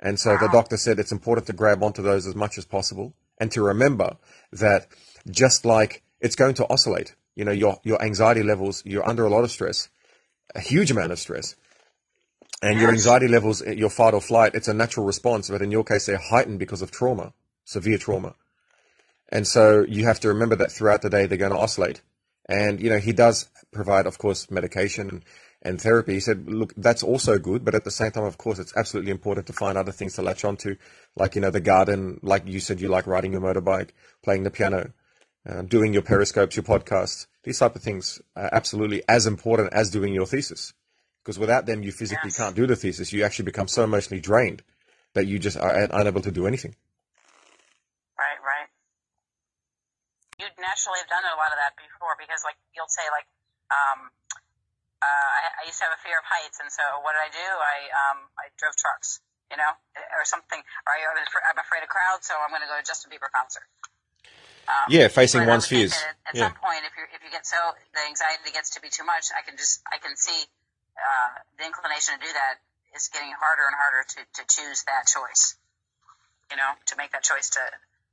And 0.00 0.18
so 0.18 0.36
the 0.36 0.48
doctor 0.48 0.76
said 0.76 0.98
it's 0.98 1.12
important 1.12 1.46
to 1.48 1.52
grab 1.52 1.82
onto 1.82 2.02
those 2.02 2.26
as 2.26 2.34
much 2.34 2.58
as 2.58 2.64
possible, 2.64 3.14
and 3.40 3.50
to 3.52 3.62
remember 3.62 4.16
that 4.52 4.88
just 5.30 5.64
like 5.64 6.02
it's 6.20 6.36
going 6.36 6.54
to 6.54 6.66
oscillate, 6.68 7.14
you 7.34 7.44
know, 7.44 7.52
your 7.52 7.78
your 7.84 8.02
anxiety 8.02 8.42
levels, 8.42 8.82
you're 8.84 9.08
under 9.08 9.24
a 9.24 9.30
lot 9.30 9.44
of 9.44 9.50
stress, 9.50 9.88
a 10.54 10.60
huge 10.60 10.90
amount 10.90 11.12
of 11.12 11.18
stress 11.18 11.56
and 12.62 12.80
your 12.80 12.90
anxiety 12.90 13.28
levels, 13.28 13.62
eh, 13.62 13.72
your 13.72 13.90
fight 13.90 14.14
or 14.14 14.20
flight, 14.20 14.54
it's 14.54 14.68
a 14.68 14.74
natural 14.74 15.06
response, 15.06 15.48
but 15.48 15.62
in 15.62 15.70
your 15.70 15.84
case, 15.84 16.06
they're 16.06 16.18
heightened 16.18 16.58
because 16.58 16.82
of 16.82 16.90
trauma, 16.90 17.32
severe 17.64 17.98
trauma. 17.98 18.34
And 19.30 19.46
so 19.46 19.84
you 19.86 20.04
have 20.06 20.20
to 20.20 20.28
remember 20.28 20.56
that 20.56 20.72
throughout 20.72 21.02
the 21.02 21.10
day, 21.10 21.26
they're 21.26 21.38
going 21.38 21.52
to 21.52 21.58
oscillate. 21.58 22.00
And, 22.48 22.80
you 22.80 22.88
know, 22.88 22.98
he 22.98 23.12
does 23.12 23.48
provide, 23.72 24.06
of 24.06 24.18
course, 24.18 24.50
medication 24.50 25.08
and, 25.10 25.24
and 25.62 25.80
therapy. 25.80 26.14
He 26.14 26.20
said, 26.20 26.48
look, 26.48 26.72
that's 26.76 27.02
also 27.02 27.38
good, 27.38 27.64
but 27.64 27.74
at 27.74 27.84
the 27.84 27.90
same 27.90 28.10
time, 28.12 28.24
of 28.24 28.38
course, 28.38 28.58
it's 28.58 28.76
absolutely 28.76 29.10
important 29.10 29.46
to 29.48 29.52
find 29.52 29.76
other 29.76 29.92
things 29.92 30.14
to 30.14 30.22
latch 30.22 30.44
onto, 30.44 30.76
like, 31.16 31.34
you 31.34 31.40
know, 31.40 31.50
the 31.50 31.60
garden, 31.60 32.20
like 32.22 32.46
you 32.46 32.60
said, 32.60 32.80
you 32.80 32.88
like 32.88 33.06
riding 33.06 33.32
your 33.32 33.40
motorbike, 33.40 33.90
playing 34.22 34.44
the 34.44 34.50
piano, 34.50 34.92
uh, 35.48 35.62
doing 35.62 35.92
your 35.92 36.02
periscopes, 36.02 36.56
your 36.56 36.62
podcasts. 36.64 37.26
These 37.42 37.58
type 37.58 37.74
of 37.74 37.82
things 37.82 38.20
are 38.36 38.50
absolutely 38.52 39.02
as 39.08 39.26
important 39.26 39.72
as 39.72 39.90
doing 39.90 40.14
your 40.14 40.26
thesis 40.26 40.72
because 41.28 41.38
without 41.38 41.66
them 41.66 41.82
you 41.82 41.92
physically 41.92 42.30
Yes. 42.32 42.38
can't 42.38 42.56
do 42.56 42.66
the 42.66 42.76
thesis 42.76 43.12
you 43.12 43.22
actually 43.22 43.44
become 43.44 43.68
so 43.68 43.84
emotionally 43.84 44.20
drained 44.20 44.62
that 45.12 45.26
you 45.26 45.38
just 45.38 45.58
are 45.58 45.88
unable 45.92 46.22
to 46.22 46.30
do 46.32 46.46
anything 46.46 46.74
Right, 48.18 48.40
right. 48.42 48.68
You'd 50.40 50.56
naturally 50.58 50.98
have 51.04 51.10
done 51.12 51.22
a 51.22 51.36
lot 51.36 51.52
of 51.52 51.58
that 51.62 51.76
before 51.78 52.16
because, 52.18 52.42
like, 52.42 52.56
you'll 52.74 52.90
say, 52.90 53.06
like, 53.12 53.26
um, 53.70 54.10
uh, 54.98 55.06
I, 55.06 55.62
I 55.62 55.70
used 55.70 55.78
to 55.78 55.86
have 55.86 55.94
a 55.94 56.02
fear 56.02 56.18
of 56.18 56.26
heights, 56.26 56.58
and 56.58 56.70
so 56.70 56.82
what 57.06 57.14
did 57.14 57.22
I 57.22 57.30
do? 57.30 57.48
I 57.48 57.76
um, 57.94 58.18
I 58.34 58.50
drove 58.58 58.74
trucks, 58.74 59.22
you 59.50 59.58
know, 59.58 59.72
or 60.18 60.26
something. 60.26 60.58
Or 60.58 60.90
I, 60.90 61.06
I'm 61.06 61.58
afraid 61.58 61.86
of 61.86 61.90
crowds, 61.90 62.26
so 62.26 62.34
I'm 62.34 62.50
going 62.50 62.66
to 62.66 62.70
go 62.70 62.78
to 62.78 62.86
Justin 62.86 63.14
Bieber 63.14 63.30
concert. 63.30 63.66
Um, 64.68 64.92
yeah 64.92 65.08
facing 65.08 65.48
one's 65.48 65.64
fears 65.64 65.96
At, 65.96 66.12
at 66.28 66.34
yeah 66.36 66.52
some 66.52 66.58
point, 66.60 66.84
if 66.84 66.92
you 66.98 67.04
if 67.14 67.24
you 67.24 67.30
get 67.32 67.46
so 67.48 67.56
the 67.96 68.04
anxiety 68.04 68.52
gets 68.52 68.76
to 68.76 68.84
be 68.84 68.90
too 68.90 69.06
much, 69.06 69.32
I 69.32 69.40
can 69.46 69.56
just 69.56 69.80
I 69.88 69.96
can 69.96 70.12
see 70.18 70.44
uh, 70.98 71.30
the 71.56 71.64
inclination 71.64 72.18
to 72.18 72.20
do 72.20 72.28
that 72.28 72.60
is 72.92 73.08
getting 73.08 73.32
harder 73.32 73.64
and 73.64 73.76
harder 73.78 74.02
to 74.02 74.20
to 74.20 74.42
choose 74.50 74.84
that 74.90 75.08
choice. 75.08 75.56
You 76.50 76.56
know, 76.56 76.74
to 76.90 76.94
make 76.96 77.12
that 77.12 77.22
choice 77.22 77.48
to 77.56 77.64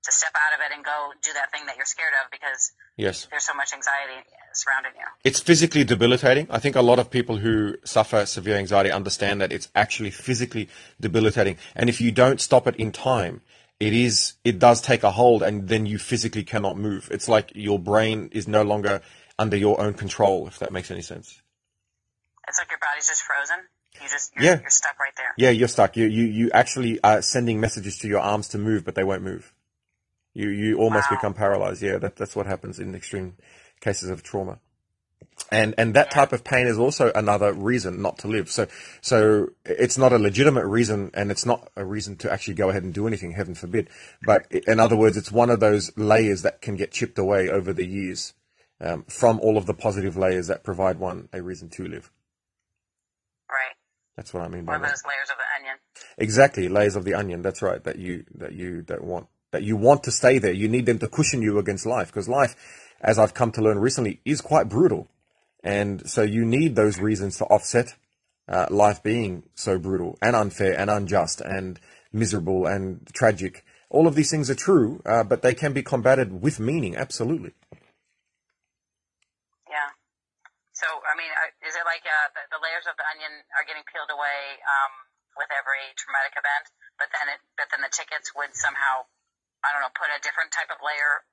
to 0.06 0.12
step 0.12 0.32
out 0.36 0.54
of 0.56 0.60
it 0.66 0.74
and 0.76 0.84
go 0.86 1.12
do 1.22 1.32
that 1.34 1.52
thing 1.52 1.66
that 1.68 1.76
you're 1.78 1.86
scared 1.86 2.14
of 2.24 2.30
because 2.32 2.72
yes 2.96 3.28
there's 3.32 3.44
so 3.44 3.54
much 3.54 3.72
anxiety 3.74 4.20
surrounding 4.54 4.92
you. 4.98 5.06
it's 5.24 5.40
physically 5.40 5.84
debilitating 5.84 6.48
i 6.50 6.60
think 6.60 6.76
a 6.76 6.82
lot 6.82 7.00
of 7.00 7.10
people 7.10 7.38
who 7.38 7.76
suffer 7.84 8.26
severe 8.26 8.56
anxiety 8.56 8.92
understand 8.92 9.42
that 9.42 9.52
it's 9.52 9.70
actually 9.76 10.12
physically 10.12 10.70
debilitating 11.02 11.58
and 11.76 11.90
if 11.90 12.00
you 12.00 12.12
don't 12.12 12.40
stop 12.40 12.68
it 12.68 12.76
in 12.78 12.92
time 12.92 13.42
it 13.80 13.94
is 13.94 14.34
it 14.44 14.58
does 14.60 14.80
take 14.82 15.04
a 15.04 15.12
hold 15.12 15.44
and 15.44 15.68
then 15.68 15.86
you 15.86 15.98
physically 15.98 16.44
cannot 16.44 16.78
move 16.78 17.10
it's 17.12 17.28
like 17.28 17.52
your 17.56 17.80
brain 17.80 18.30
is 18.32 18.48
no 18.48 18.62
longer 18.62 19.02
under 19.38 19.58
your 19.58 19.82
own 19.82 19.94
control 19.94 20.48
if 20.48 20.60
that 20.60 20.72
makes 20.72 20.90
any 20.92 21.02
sense 21.02 21.42
It's 22.48 22.60
like 22.60 22.70
your 22.70 22.80
body's 22.80 23.08
just 23.08 23.24
frozen. 23.24 23.66
You 24.02 24.08
just 24.08 24.32
you're, 24.36 24.44
Yeah. 24.46 24.60
you're 24.62 24.70
stuck 24.70 25.00
right 25.00 25.16
there. 25.18 25.34
Yeah, 25.38 25.50
you're 25.50 25.68
stuck. 25.68 25.98
You 25.98 26.06
you 26.06 26.26
you 26.40 26.52
actually 26.52 27.00
are 27.04 27.22
sending 27.22 27.60
messages 27.60 27.98
to 28.00 28.08
your 28.08 28.20
arms 28.20 28.48
to 28.50 28.58
move, 28.58 28.84
but 28.86 28.94
they 28.96 29.04
won't 29.04 29.24
move. 29.24 29.54
You 30.36 30.50
you 30.50 30.80
almost 30.80 31.10
Wow. 31.12 31.18
become 31.18 31.36
paralyzed. 31.36 31.84
Yeah, 31.84 32.00
that, 32.00 32.18
that's 32.18 32.36
what 32.38 32.48
happens 32.48 32.80
in 32.80 32.96
extreme 32.96 33.38
cases 33.82 34.10
of 34.12 34.24
trauma. 34.24 34.60
And 35.52 35.76
and 35.78 35.94
that 35.96 36.12
type 36.12 36.34
of 36.34 36.44
pain 36.44 36.68
is 36.68 36.78
also 36.80 37.12
another 37.16 37.54
reason 37.54 38.02
not 38.02 38.20
to 38.20 38.28
live. 38.30 38.52
So 38.52 38.68
so 39.02 39.50
it's 39.66 39.98
not 39.98 40.14
a 40.14 40.20
legitimate 40.20 40.66
reason, 40.68 41.12
and 41.16 41.32
it's 41.32 41.46
not 41.46 41.70
a 41.78 41.86
reason 41.86 42.18
to 42.18 42.32
actually 42.34 42.56
go 42.56 42.70
ahead 42.70 42.84
and 42.84 42.94
do 42.94 43.08
anything. 43.08 43.34
Heaven 43.34 43.56
forbid. 43.56 43.90
But 44.24 44.48
in 44.52 44.80
other 44.80 44.98
words, 44.98 45.18
it's 45.18 45.32
one 45.32 45.52
of 45.52 45.62
those 45.62 45.92
layers 45.98 46.44
that 46.44 46.62
can 46.62 46.78
get 46.78 46.92
chipped 46.92 47.20
away 47.20 47.50
over 47.50 47.74
the 47.74 47.88
years 47.88 48.34
um, 48.82 49.06
from 49.10 49.40
all 49.42 49.58
of 49.58 49.68
the 49.68 49.76
positive 49.76 50.18
layers 50.18 50.48
that 50.48 50.64
provide 50.64 51.00
one 51.00 51.30
a 51.34 51.42
reason 51.42 51.70
to 51.72 51.88
live. 51.88 52.12
Right. 53.50 53.76
That's 54.18 54.34
what 54.34 54.44
I 54.44 54.50
mean 54.50 54.66
by 54.66 54.74
One 54.74 54.78
of 54.78 54.82
that. 54.84 54.92
those 54.92 55.04
layers 55.06 55.30
of 55.32 55.38
the 55.38 55.50
onion. 55.60 55.78
Exactly, 56.18 56.70
layers 56.70 56.96
of 56.96 57.06
the 57.06 57.14
onion. 57.16 57.42
That's 57.44 57.62
right. 57.62 57.84
That 57.84 58.00
you 58.00 58.26
that 58.36 58.54
you 58.54 58.82
don't 58.84 59.06
want 59.06 59.28
that 59.56 59.64
you 59.64 59.78
want 59.78 60.04
to 60.04 60.12
stay 60.12 60.38
there. 60.38 60.52
You 60.52 60.68
need 60.68 60.86
them 60.86 61.00
to 61.00 61.08
cushion 61.08 61.42
you 61.42 61.58
against 61.60 61.86
life 61.86 62.08
because 62.08 62.28
life, 62.28 62.56
as 63.00 63.18
I've 63.18 63.34
come 63.34 63.54
to 63.54 63.62
learn 63.62 63.80
recently, 63.80 64.20
is 64.26 64.42
quite 64.42 64.68
brutal, 64.68 65.08
and 65.64 66.10
so 66.10 66.24
you 66.24 66.44
need 66.44 66.76
those 66.76 67.00
reasons 67.00 67.38
to 67.38 67.46
offset 67.46 67.96
uh, 68.48 68.68
life 68.70 69.02
being 69.02 69.44
so 69.56 69.80
brutal 69.80 70.18
and 70.22 70.36
unfair 70.36 70.78
and 70.78 70.90
unjust 70.90 71.40
and 71.40 71.80
miserable 72.12 72.66
and 72.66 73.08
tragic. 73.14 73.64
All 73.90 74.08
of 74.08 74.16
these 74.16 74.30
things 74.30 74.50
are 74.50 74.60
true, 74.60 75.02
uh, 75.06 75.24
but 75.24 75.42
they 75.42 75.54
can 75.54 75.74
be 75.74 75.84
combated 75.84 76.42
with 76.42 76.60
meaning. 76.60 76.96
Absolutely. 76.96 77.54
Yeah. 79.72 79.90
So, 80.74 80.86
I 80.86 81.16
mean, 81.16 81.32
uh, 81.32 81.68
is 81.68 81.76
it 81.80 81.86
like 81.88 82.04
uh, 82.04 82.28
the, 82.52 82.60
layers 82.60 82.86
of 82.92 83.00
the 83.00 83.06
onion 83.16 83.32
are 83.56 83.66
getting 83.66 83.88
peeled 83.88 84.12
away 84.12 84.60
um, 84.62 84.94
with 85.40 85.48
every 85.56 85.96
traumatic 85.96 86.36
event, 86.36 86.66
but 87.00 87.08
then 87.16 87.26
it, 87.32 87.40
but 87.56 87.68
then 87.72 87.82
the 87.82 87.92
tickets 87.92 88.36
would 88.36 88.52
somehow, 88.54 89.08
I 89.66 89.74
don't 89.74 89.82
know, 89.82 89.94
put 89.98 90.08
a 90.14 90.22
different 90.22 90.52
type 90.54 90.70
of 90.70 90.78
layer 90.86 91.26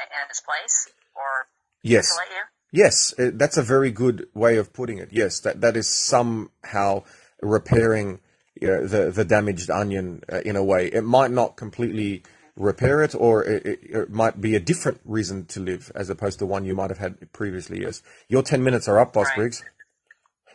in 0.00 0.28
its 0.28 0.40
place 0.40 0.88
or 1.16 1.48
Yes. 1.82 2.16
you? 2.30 2.44
Yes, 2.70 3.14
uh, 3.18 3.30
that's 3.32 3.56
a 3.56 3.62
very 3.62 3.90
good 3.90 4.28
way 4.34 4.56
of 4.58 4.72
putting 4.74 4.98
it. 4.98 5.08
Yes, 5.10 5.40
that 5.40 5.62
that 5.62 5.74
is 5.76 5.88
somehow 5.88 7.02
repairing 7.40 8.20
uh, 8.62 8.84
the 8.84 9.10
the 9.14 9.24
damaged 9.24 9.70
onion 9.70 10.22
uh, 10.30 10.40
in 10.44 10.54
a 10.54 10.62
way. 10.62 10.86
It 10.88 11.02
might 11.04 11.30
not 11.30 11.56
completely 11.56 12.22
repair 12.56 13.02
it, 13.02 13.14
or 13.14 13.42
it, 13.44 13.64
it, 13.64 13.78
it 13.84 14.10
might 14.10 14.40
be 14.42 14.54
a 14.54 14.60
different 14.60 15.00
reason 15.06 15.46
to 15.46 15.60
live 15.60 15.90
as 15.94 16.10
opposed 16.10 16.40
to 16.40 16.46
one 16.46 16.66
you 16.66 16.74
might 16.74 16.90
have 16.90 16.98
had 16.98 17.32
previously. 17.32 17.80
Yes, 17.80 18.02
your 18.28 18.42
ten 18.42 18.62
minutes 18.62 18.86
are 18.86 18.98
up, 19.00 19.14
Boss 19.14 19.28
Right. 19.28 19.36
Briggs. 19.36 19.64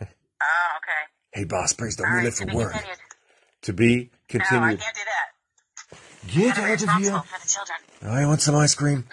Oh, 0.01 0.05
okay. 0.77 1.01
Hey, 1.31 1.45
Boss 1.45 1.73
Briggs, 1.73 1.95
don't 1.95 2.07
All 2.07 2.11
we 2.13 2.17
right. 2.17 2.25
live 2.25 2.36
for 2.36 2.45
work. 2.53 2.73
continued. 2.73 2.97
To 3.63 3.73
be 3.73 3.95
No, 3.95 4.09
continued. 4.27 4.79
that. 4.81 4.93
Get 6.28 6.55
Gotta 6.55 6.61
out 6.61 6.65
of 6.65 6.82
responsible 6.82 7.19
here! 7.19 7.21
for 7.21 8.05
the. 8.05 8.09
I 8.09 8.26
want 8.26 8.41
some 8.41 8.55
ice 8.55 8.76
cream. 8.76 9.05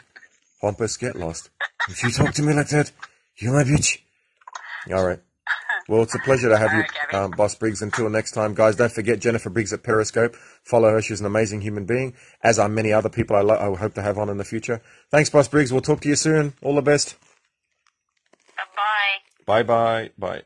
Pompous, 0.60 0.96
get 0.96 1.16
lost. 1.16 1.50
If 1.88 2.02
you 2.02 2.10
talk 2.10 2.34
to 2.34 2.42
me 2.42 2.52
like 2.52 2.68
that, 2.68 2.92
you're 3.36 3.52
my 3.54 3.64
bitch. 3.64 3.98
All 4.92 5.06
right. 5.06 5.20
Well, 5.88 6.02
it's 6.02 6.14
a 6.14 6.18
pleasure 6.20 6.48
to 6.48 6.56
have 6.56 6.70
All 6.70 6.76
you, 6.76 6.84
right, 7.12 7.14
um, 7.14 7.30
Boss 7.32 7.54
Briggs. 7.54 7.82
Until 7.82 8.08
next 8.10 8.32
time, 8.32 8.54
guys, 8.54 8.76
don't 8.76 8.92
forget 8.92 9.18
Jennifer 9.18 9.50
Briggs 9.50 9.72
at 9.72 9.82
Periscope. 9.82 10.36
Follow 10.62 10.90
her. 10.90 11.02
She's 11.02 11.20
an 11.20 11.26
amazing 11.26 11.62
human 11.62 11.84
being, 11.84 12.14
as 12.44 12.58
are 12.58 12.68
many 12.68 12.92
other 12.92 13.08
people 13.08 13.34
I, 13.34 13.40
lo- 13.40 13.58
I 13.74 13.76
hope 13.76 13.94
to 13.94 14.02
have 14.02 14.18
on 14.18 14.28
in 14.28 14.36
the 14.36 14.44
future. 14.44 14.82
Thanks, 15.10 15.30
Boss 15.30 15.48
Briggs. 15.48 15.72
We'll 15.72 15.80
talk 15.80 16.00
to 16.02 16.08
you 16.08 16.16
soon. 16.16 16.54
All 16.62 16.74
the 16.76 16.82
best. 16.82 17.16
Bye. 19.46 19.62
Bye. 19.62 19.62
Bye 19.64 20.10
bye. 20.18 20.42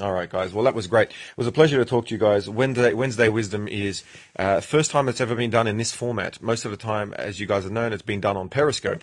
All 0.00 0.12
right, 0.12 0.28
guys. 0.28 0.52
Well, 0.52 0.64
that 0.64 0.74
was 0.74 0.86
great. 0.86 1.08
It 1.08 1.36
was 1.38 1.46
a 1.46 1.52
pleasure 1.52 1.78
to 1.78 1.84
talk 1.84 2.06
to 2.06 2.14
you 2.14 2.20
guys. 2.20 2.48
Wednesday, 2.48 2.92
Wednesday 2.92 3.30
Wisdom 3.30 3.66
is 3.66 4.04
uh, 4.38 4.60
first 4.60 4.90
time 4.90 5.08
it's 5.08 5.20
ever 5.20 5.34
been 5.34 5.50
done 5.50 5.66
in 5.66 5.78
this 5.78 5.92
format. 5.92 6.42
Most 6.42 6.66
of 6.66 6.70
the 6.70 6.76
time, 6.76 7.14
as 7.14 7.40
you 7.40 7.46
guys 7.46 7.62
have 7.64 7.72
known, 7.72 7.94
it's 7.94 8.02
been 8.02 8.20
done 8.20 8.36
on 8.36 8.50
Periscope. 8.50 9.02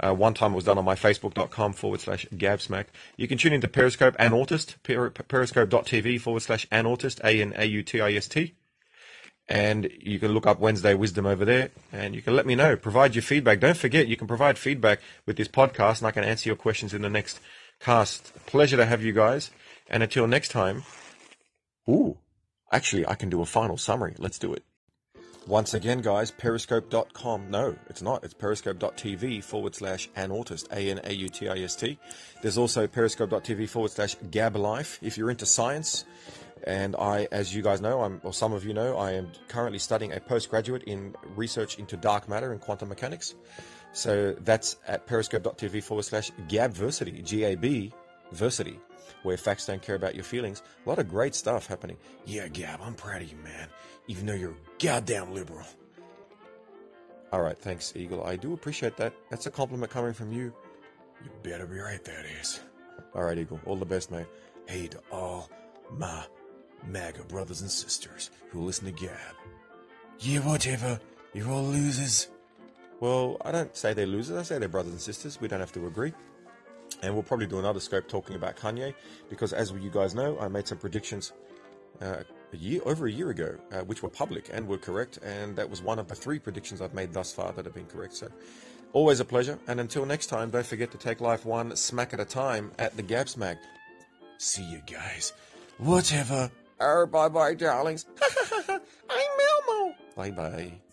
Uh, 0.00 0.12
one 0.12 0.34
time 0.34 0.52
it 0.52 0.56
was 0.56 0.64
done 0.64 0.76
on 0.76 0.84
my 0.84 0.96
facebook.com 0.96 1.72
forward 1.72 2.00
slash 2.00 2.26
gabsmack. 2.34 2.86
You 3.16 3.28
can 3.28 3.38
tune 3.38 3.52
into 3.52 3.68
Periscope 3.68 4.16
and 4.18 4.34
Autist, 4.34 4.74
per- 4.82 5.10
periscope.tv 5.10 6.20
forward 6.20 6.42
slash 6.42 6.66
anautist, 6.70 7.20
A-N-A-U-T-I-S-T. 7.22 8.54
And 9.48 9.88
you 10.00 10.18
can 10.18 10.32
look 10.32 10.48
up 10.48 10.58
Wednesday 10.58 10.94
Wisdom 10.94 11.26
over 11.26 11.44
there 11.44 11.70
and 11.92 12.14
you 12.14 12.22
can 12.22 12.34
let 12.34 12.46
me 12.46 12.56
know. 12.56 12.76
Provide 12.76 13.14
your 13.14 13.22
feedback. 13.22 13.60
Don't 13.60 13.76
forget, 13.76 14.08
you 14.08 14.16
can 14.16 14.26
provide 14.26 14.58
feedback 14.58 15.00
with 15.26 15.36
this 15.36 15.48
podcast 15.48 15.98
and 15.98 16.08
I 16.08 16.10
can 16.10 16.24
answer 16.24 16.48
your 16.48 16.56
questions 16.56 16.92
in 16.92 17.02
the 17.02 17.10
next 17.10 17.38
cast. 17.78 18.34
Pleasure 18.46 18.78
to 18.78 18.86
have 18.86 19.02
you 19.02 19.12
guys. 19.12 19.50
And 19.88 20.02
until 20.02 20.26
next 20.26 20.48
time, 20.48 20.82
ooh, 21.88 22.18
actually, 22.72 23.06
I 23.06 23.14
can 23.14 23.30
do 23.30 23.42
a 23.42 23.46
final 23.46 23.76
summary. 23.76 24.14
Let's 24.18 24.38
do 24.38 24.52
it. 24.54 24.64
Once 25.46 25.74
again, 25.74 26.00
guys, 26.00 26.30
periscope.com. 26.30 27.50
No, 27.50 27.76
it's 27.90 28.00
not. 28.00 28.24
It's 28.24 28.32
periscope.tv 28.32 29.44
forward 29.44 29.74
slash 29.74 30.08
anautist, 30.16 30.72
A 30.72 30.90
N 30.90 31.00
A 31.04 31.12
U 31.12 31.28
T 31.28 31.48
I 31.48 31.58
S 31.58 31.76
T. 31.76 31.98
There's 32.40 32.56
also 32.56 32.86
periscope.tv 32.86 33.68
forward 33.68 33.90
slash 33.90 34.16
gablife. 34.30 34.98
If 35.02 35.18
you're 35.18 35.30
into 35.30 35.44
science, 35.44 36.06
and 36.66 36.96
I, 36.96 37.28
as 37.30 37.54
you 37.54 37.60
guys 37.60 37.82
know, 37.82 38.00
I'm, 38.00 38.22
or 38.24 38.32
some 38.32 38.54
of 38.54 38.64
you 38.64 38.72
know, 38.72 38.96
I 38.96 39.12
am 39.12 39.32
currently 39.48 39.78
studying 39.78 40.14
a 40.14 40.20
postgraduate 40.20 40.84
in 40.84 41.14
research 41.36 41.78
into 41.78 41.98
dark 41.98 42.26
matter 42.26 42.52
and 42.52 42.60
quantum 42.60 42.88
mechanics. 42.88 43.34
So 43.92 44.34
that's 44.40 44.76
at 44.88 45.06
periscope.tv 45.06 45.82
forward 45.84 46.04
slash 46.04 46.30
gabversity, 46.48 47.22
G 47.22 47.44
A 47.44 47.54
B 47.54 47.92
versity, 48.34 48.78
where 49.22 49.36
facts 49.36 49.66
don't 49.66 49.82
care 49.82 49.94
about 49.94 50.14
your 50.14 50.24
feelings. 50.24 50.62
A 50.84 50.88
lot 50.88 50.98
of 50.98 51.08
great 51.08 51.34
stuff 51.34 51.66
happening. 51.66 51.96
Yeah, 52.24 52.48
Gab, 52.48 52.80
I'm 52.82 52.94
proud 52.94 53.22
of 53.22 53.30
you, 53.30 53.36
man. 53.38 53.68
Even 54.06 54.26
though 54.26 54.34
you're 54.34 54.54
goddamn 54.78 55.32
liberal. 55.32 55.66
All 57.32 57.40
right, 57.40 57.58
thanks, 57.58 57.92
Eagle. 57.96 58.24
I 58.24 58.36
do 58.36 58.52
appreciate 58.52 58.96
that. 58.98 59.12
That's 59.30 59.46
a 59.46 59.50
compliment 59.50 59.90
coming 59.90 60.12
from 60.12 60.32
you. 60.32 60.52
You 61.22 61.30
better 61.42 61.66
be 61.66 61.78
right, 61.78 62.04
that 62.04 62.24
is. 62.40 62.60
All 63.14 63.24
right, 63.24 63.38
Eagle. 63.38 63.60
All 63.66 63.76
the 63.76 63.84
best, 63.84 64.10
mate. 64.10 64.26
Hey 64.66 64.86
to 64.88 65.00
all 65.10 65.50
my 65.90 66.24
MAGA 66.86 67.24
brothers 67.24 67.60
and 67.60 67.70
sisters 67.70 68.30
who 68.50 68.62
listen 68.62 68.86
to 68.86 68.92
Gab. 68.92 69.10
Yeah, 70.20 70.40
whatever. 70.40 71.00
You're 71.32 71.50
all 71.50 71.64
losers. 71.64 72.28
Well, 73.00 73.36
I 73.44 73.52
don't 73.52 73.76
say 73.76 73.92
they're 73.92 74.06
losers. 74.06 74.36
I 74.36 74.42
say 74.42 74.58
they're 74.58 74.68
brothers 74.68 74.92
and 74.92 75.00
sisters. 75.00 75.40
We 75.40 75.48
don't 75.48 75.60
have 75.60 75.72
to 75.72 75.86
agree. 75.86 76.12
And 77.02 77.14
we'll 77.14 77.22
probably 77.22 77.46
do 77.46 77.58
another 77.58 77.80
scope 77.80 78.08
talking 78.08 78.36
about 78.36 78.56
Kanye 78.56 78.94
because, 79.28 79.52
as 79.52 79.72
you 79.72 79.90
guys 79.90 80.14
know, 80.14 80.38
I 80.38 80.48
made 80.48 80.66
some 80.66 80.78
predictions 80.78 81.32
uh, 82.00 82.22
a 82.52 82.56
year 82.56 82.80
over 82.84 83.06
a 83.06 83.12
year 83.12 83.30
ago, 83.30 83.56
uh, 83.72 83.80
which 83.80 84.02
were 84.02 84.08
public 84.08 84.50
and 84.52 84.66
were 84.66 84.78
correct. 84.78 85.18
And 85.22 85.56
that 85.56 85.68
was 85.68 85.82
one 85.82 85.98
of 85.98 86.08
the 86.08 86.14
three 86.14 86.38
predictions 86.38 86.80
I've 86.80 86.94
made 86.94 87.12
thus 87.12 87.32
far 87.32 87.52
that 87.52 87.64
have 87.64 87.74
been 87.74 87.86
correct. 87.86 88.14
So, 88.14 88.28
always 88.92 89.20
a 89.20 89.24
pleasure. 89.24 89.58
And 89.66 89.80
until 89.80 90.06
next 90.06 90.26
time, 90.26 90.50
don't 90.50 90.66
forget 90.66 90.90
to 90.92 90.98
take 90.98 91.20
life 91.20 91.44
one 91.44 91.76
smack 91.76 92.14
at 92.14 92.20
a 92.20 92.24
time 92.24 92.72
at 92.78 92.96
the 92.96 93.02
Gabsmack. 93.02 93.58
See 94.38 94.64
you 94.64 94.80
guys. 94.90 95.32
Whatever. 95.78 96.50
Oh, 96.80 97.06
bye 97.06 97.28
bye, 97.28 97.54
darlings. 97.54 98.06
I'm 98.68 98.80
Melmo. 99.10 99.94
Bye 100.16 100.30
bye. 100.30 100.83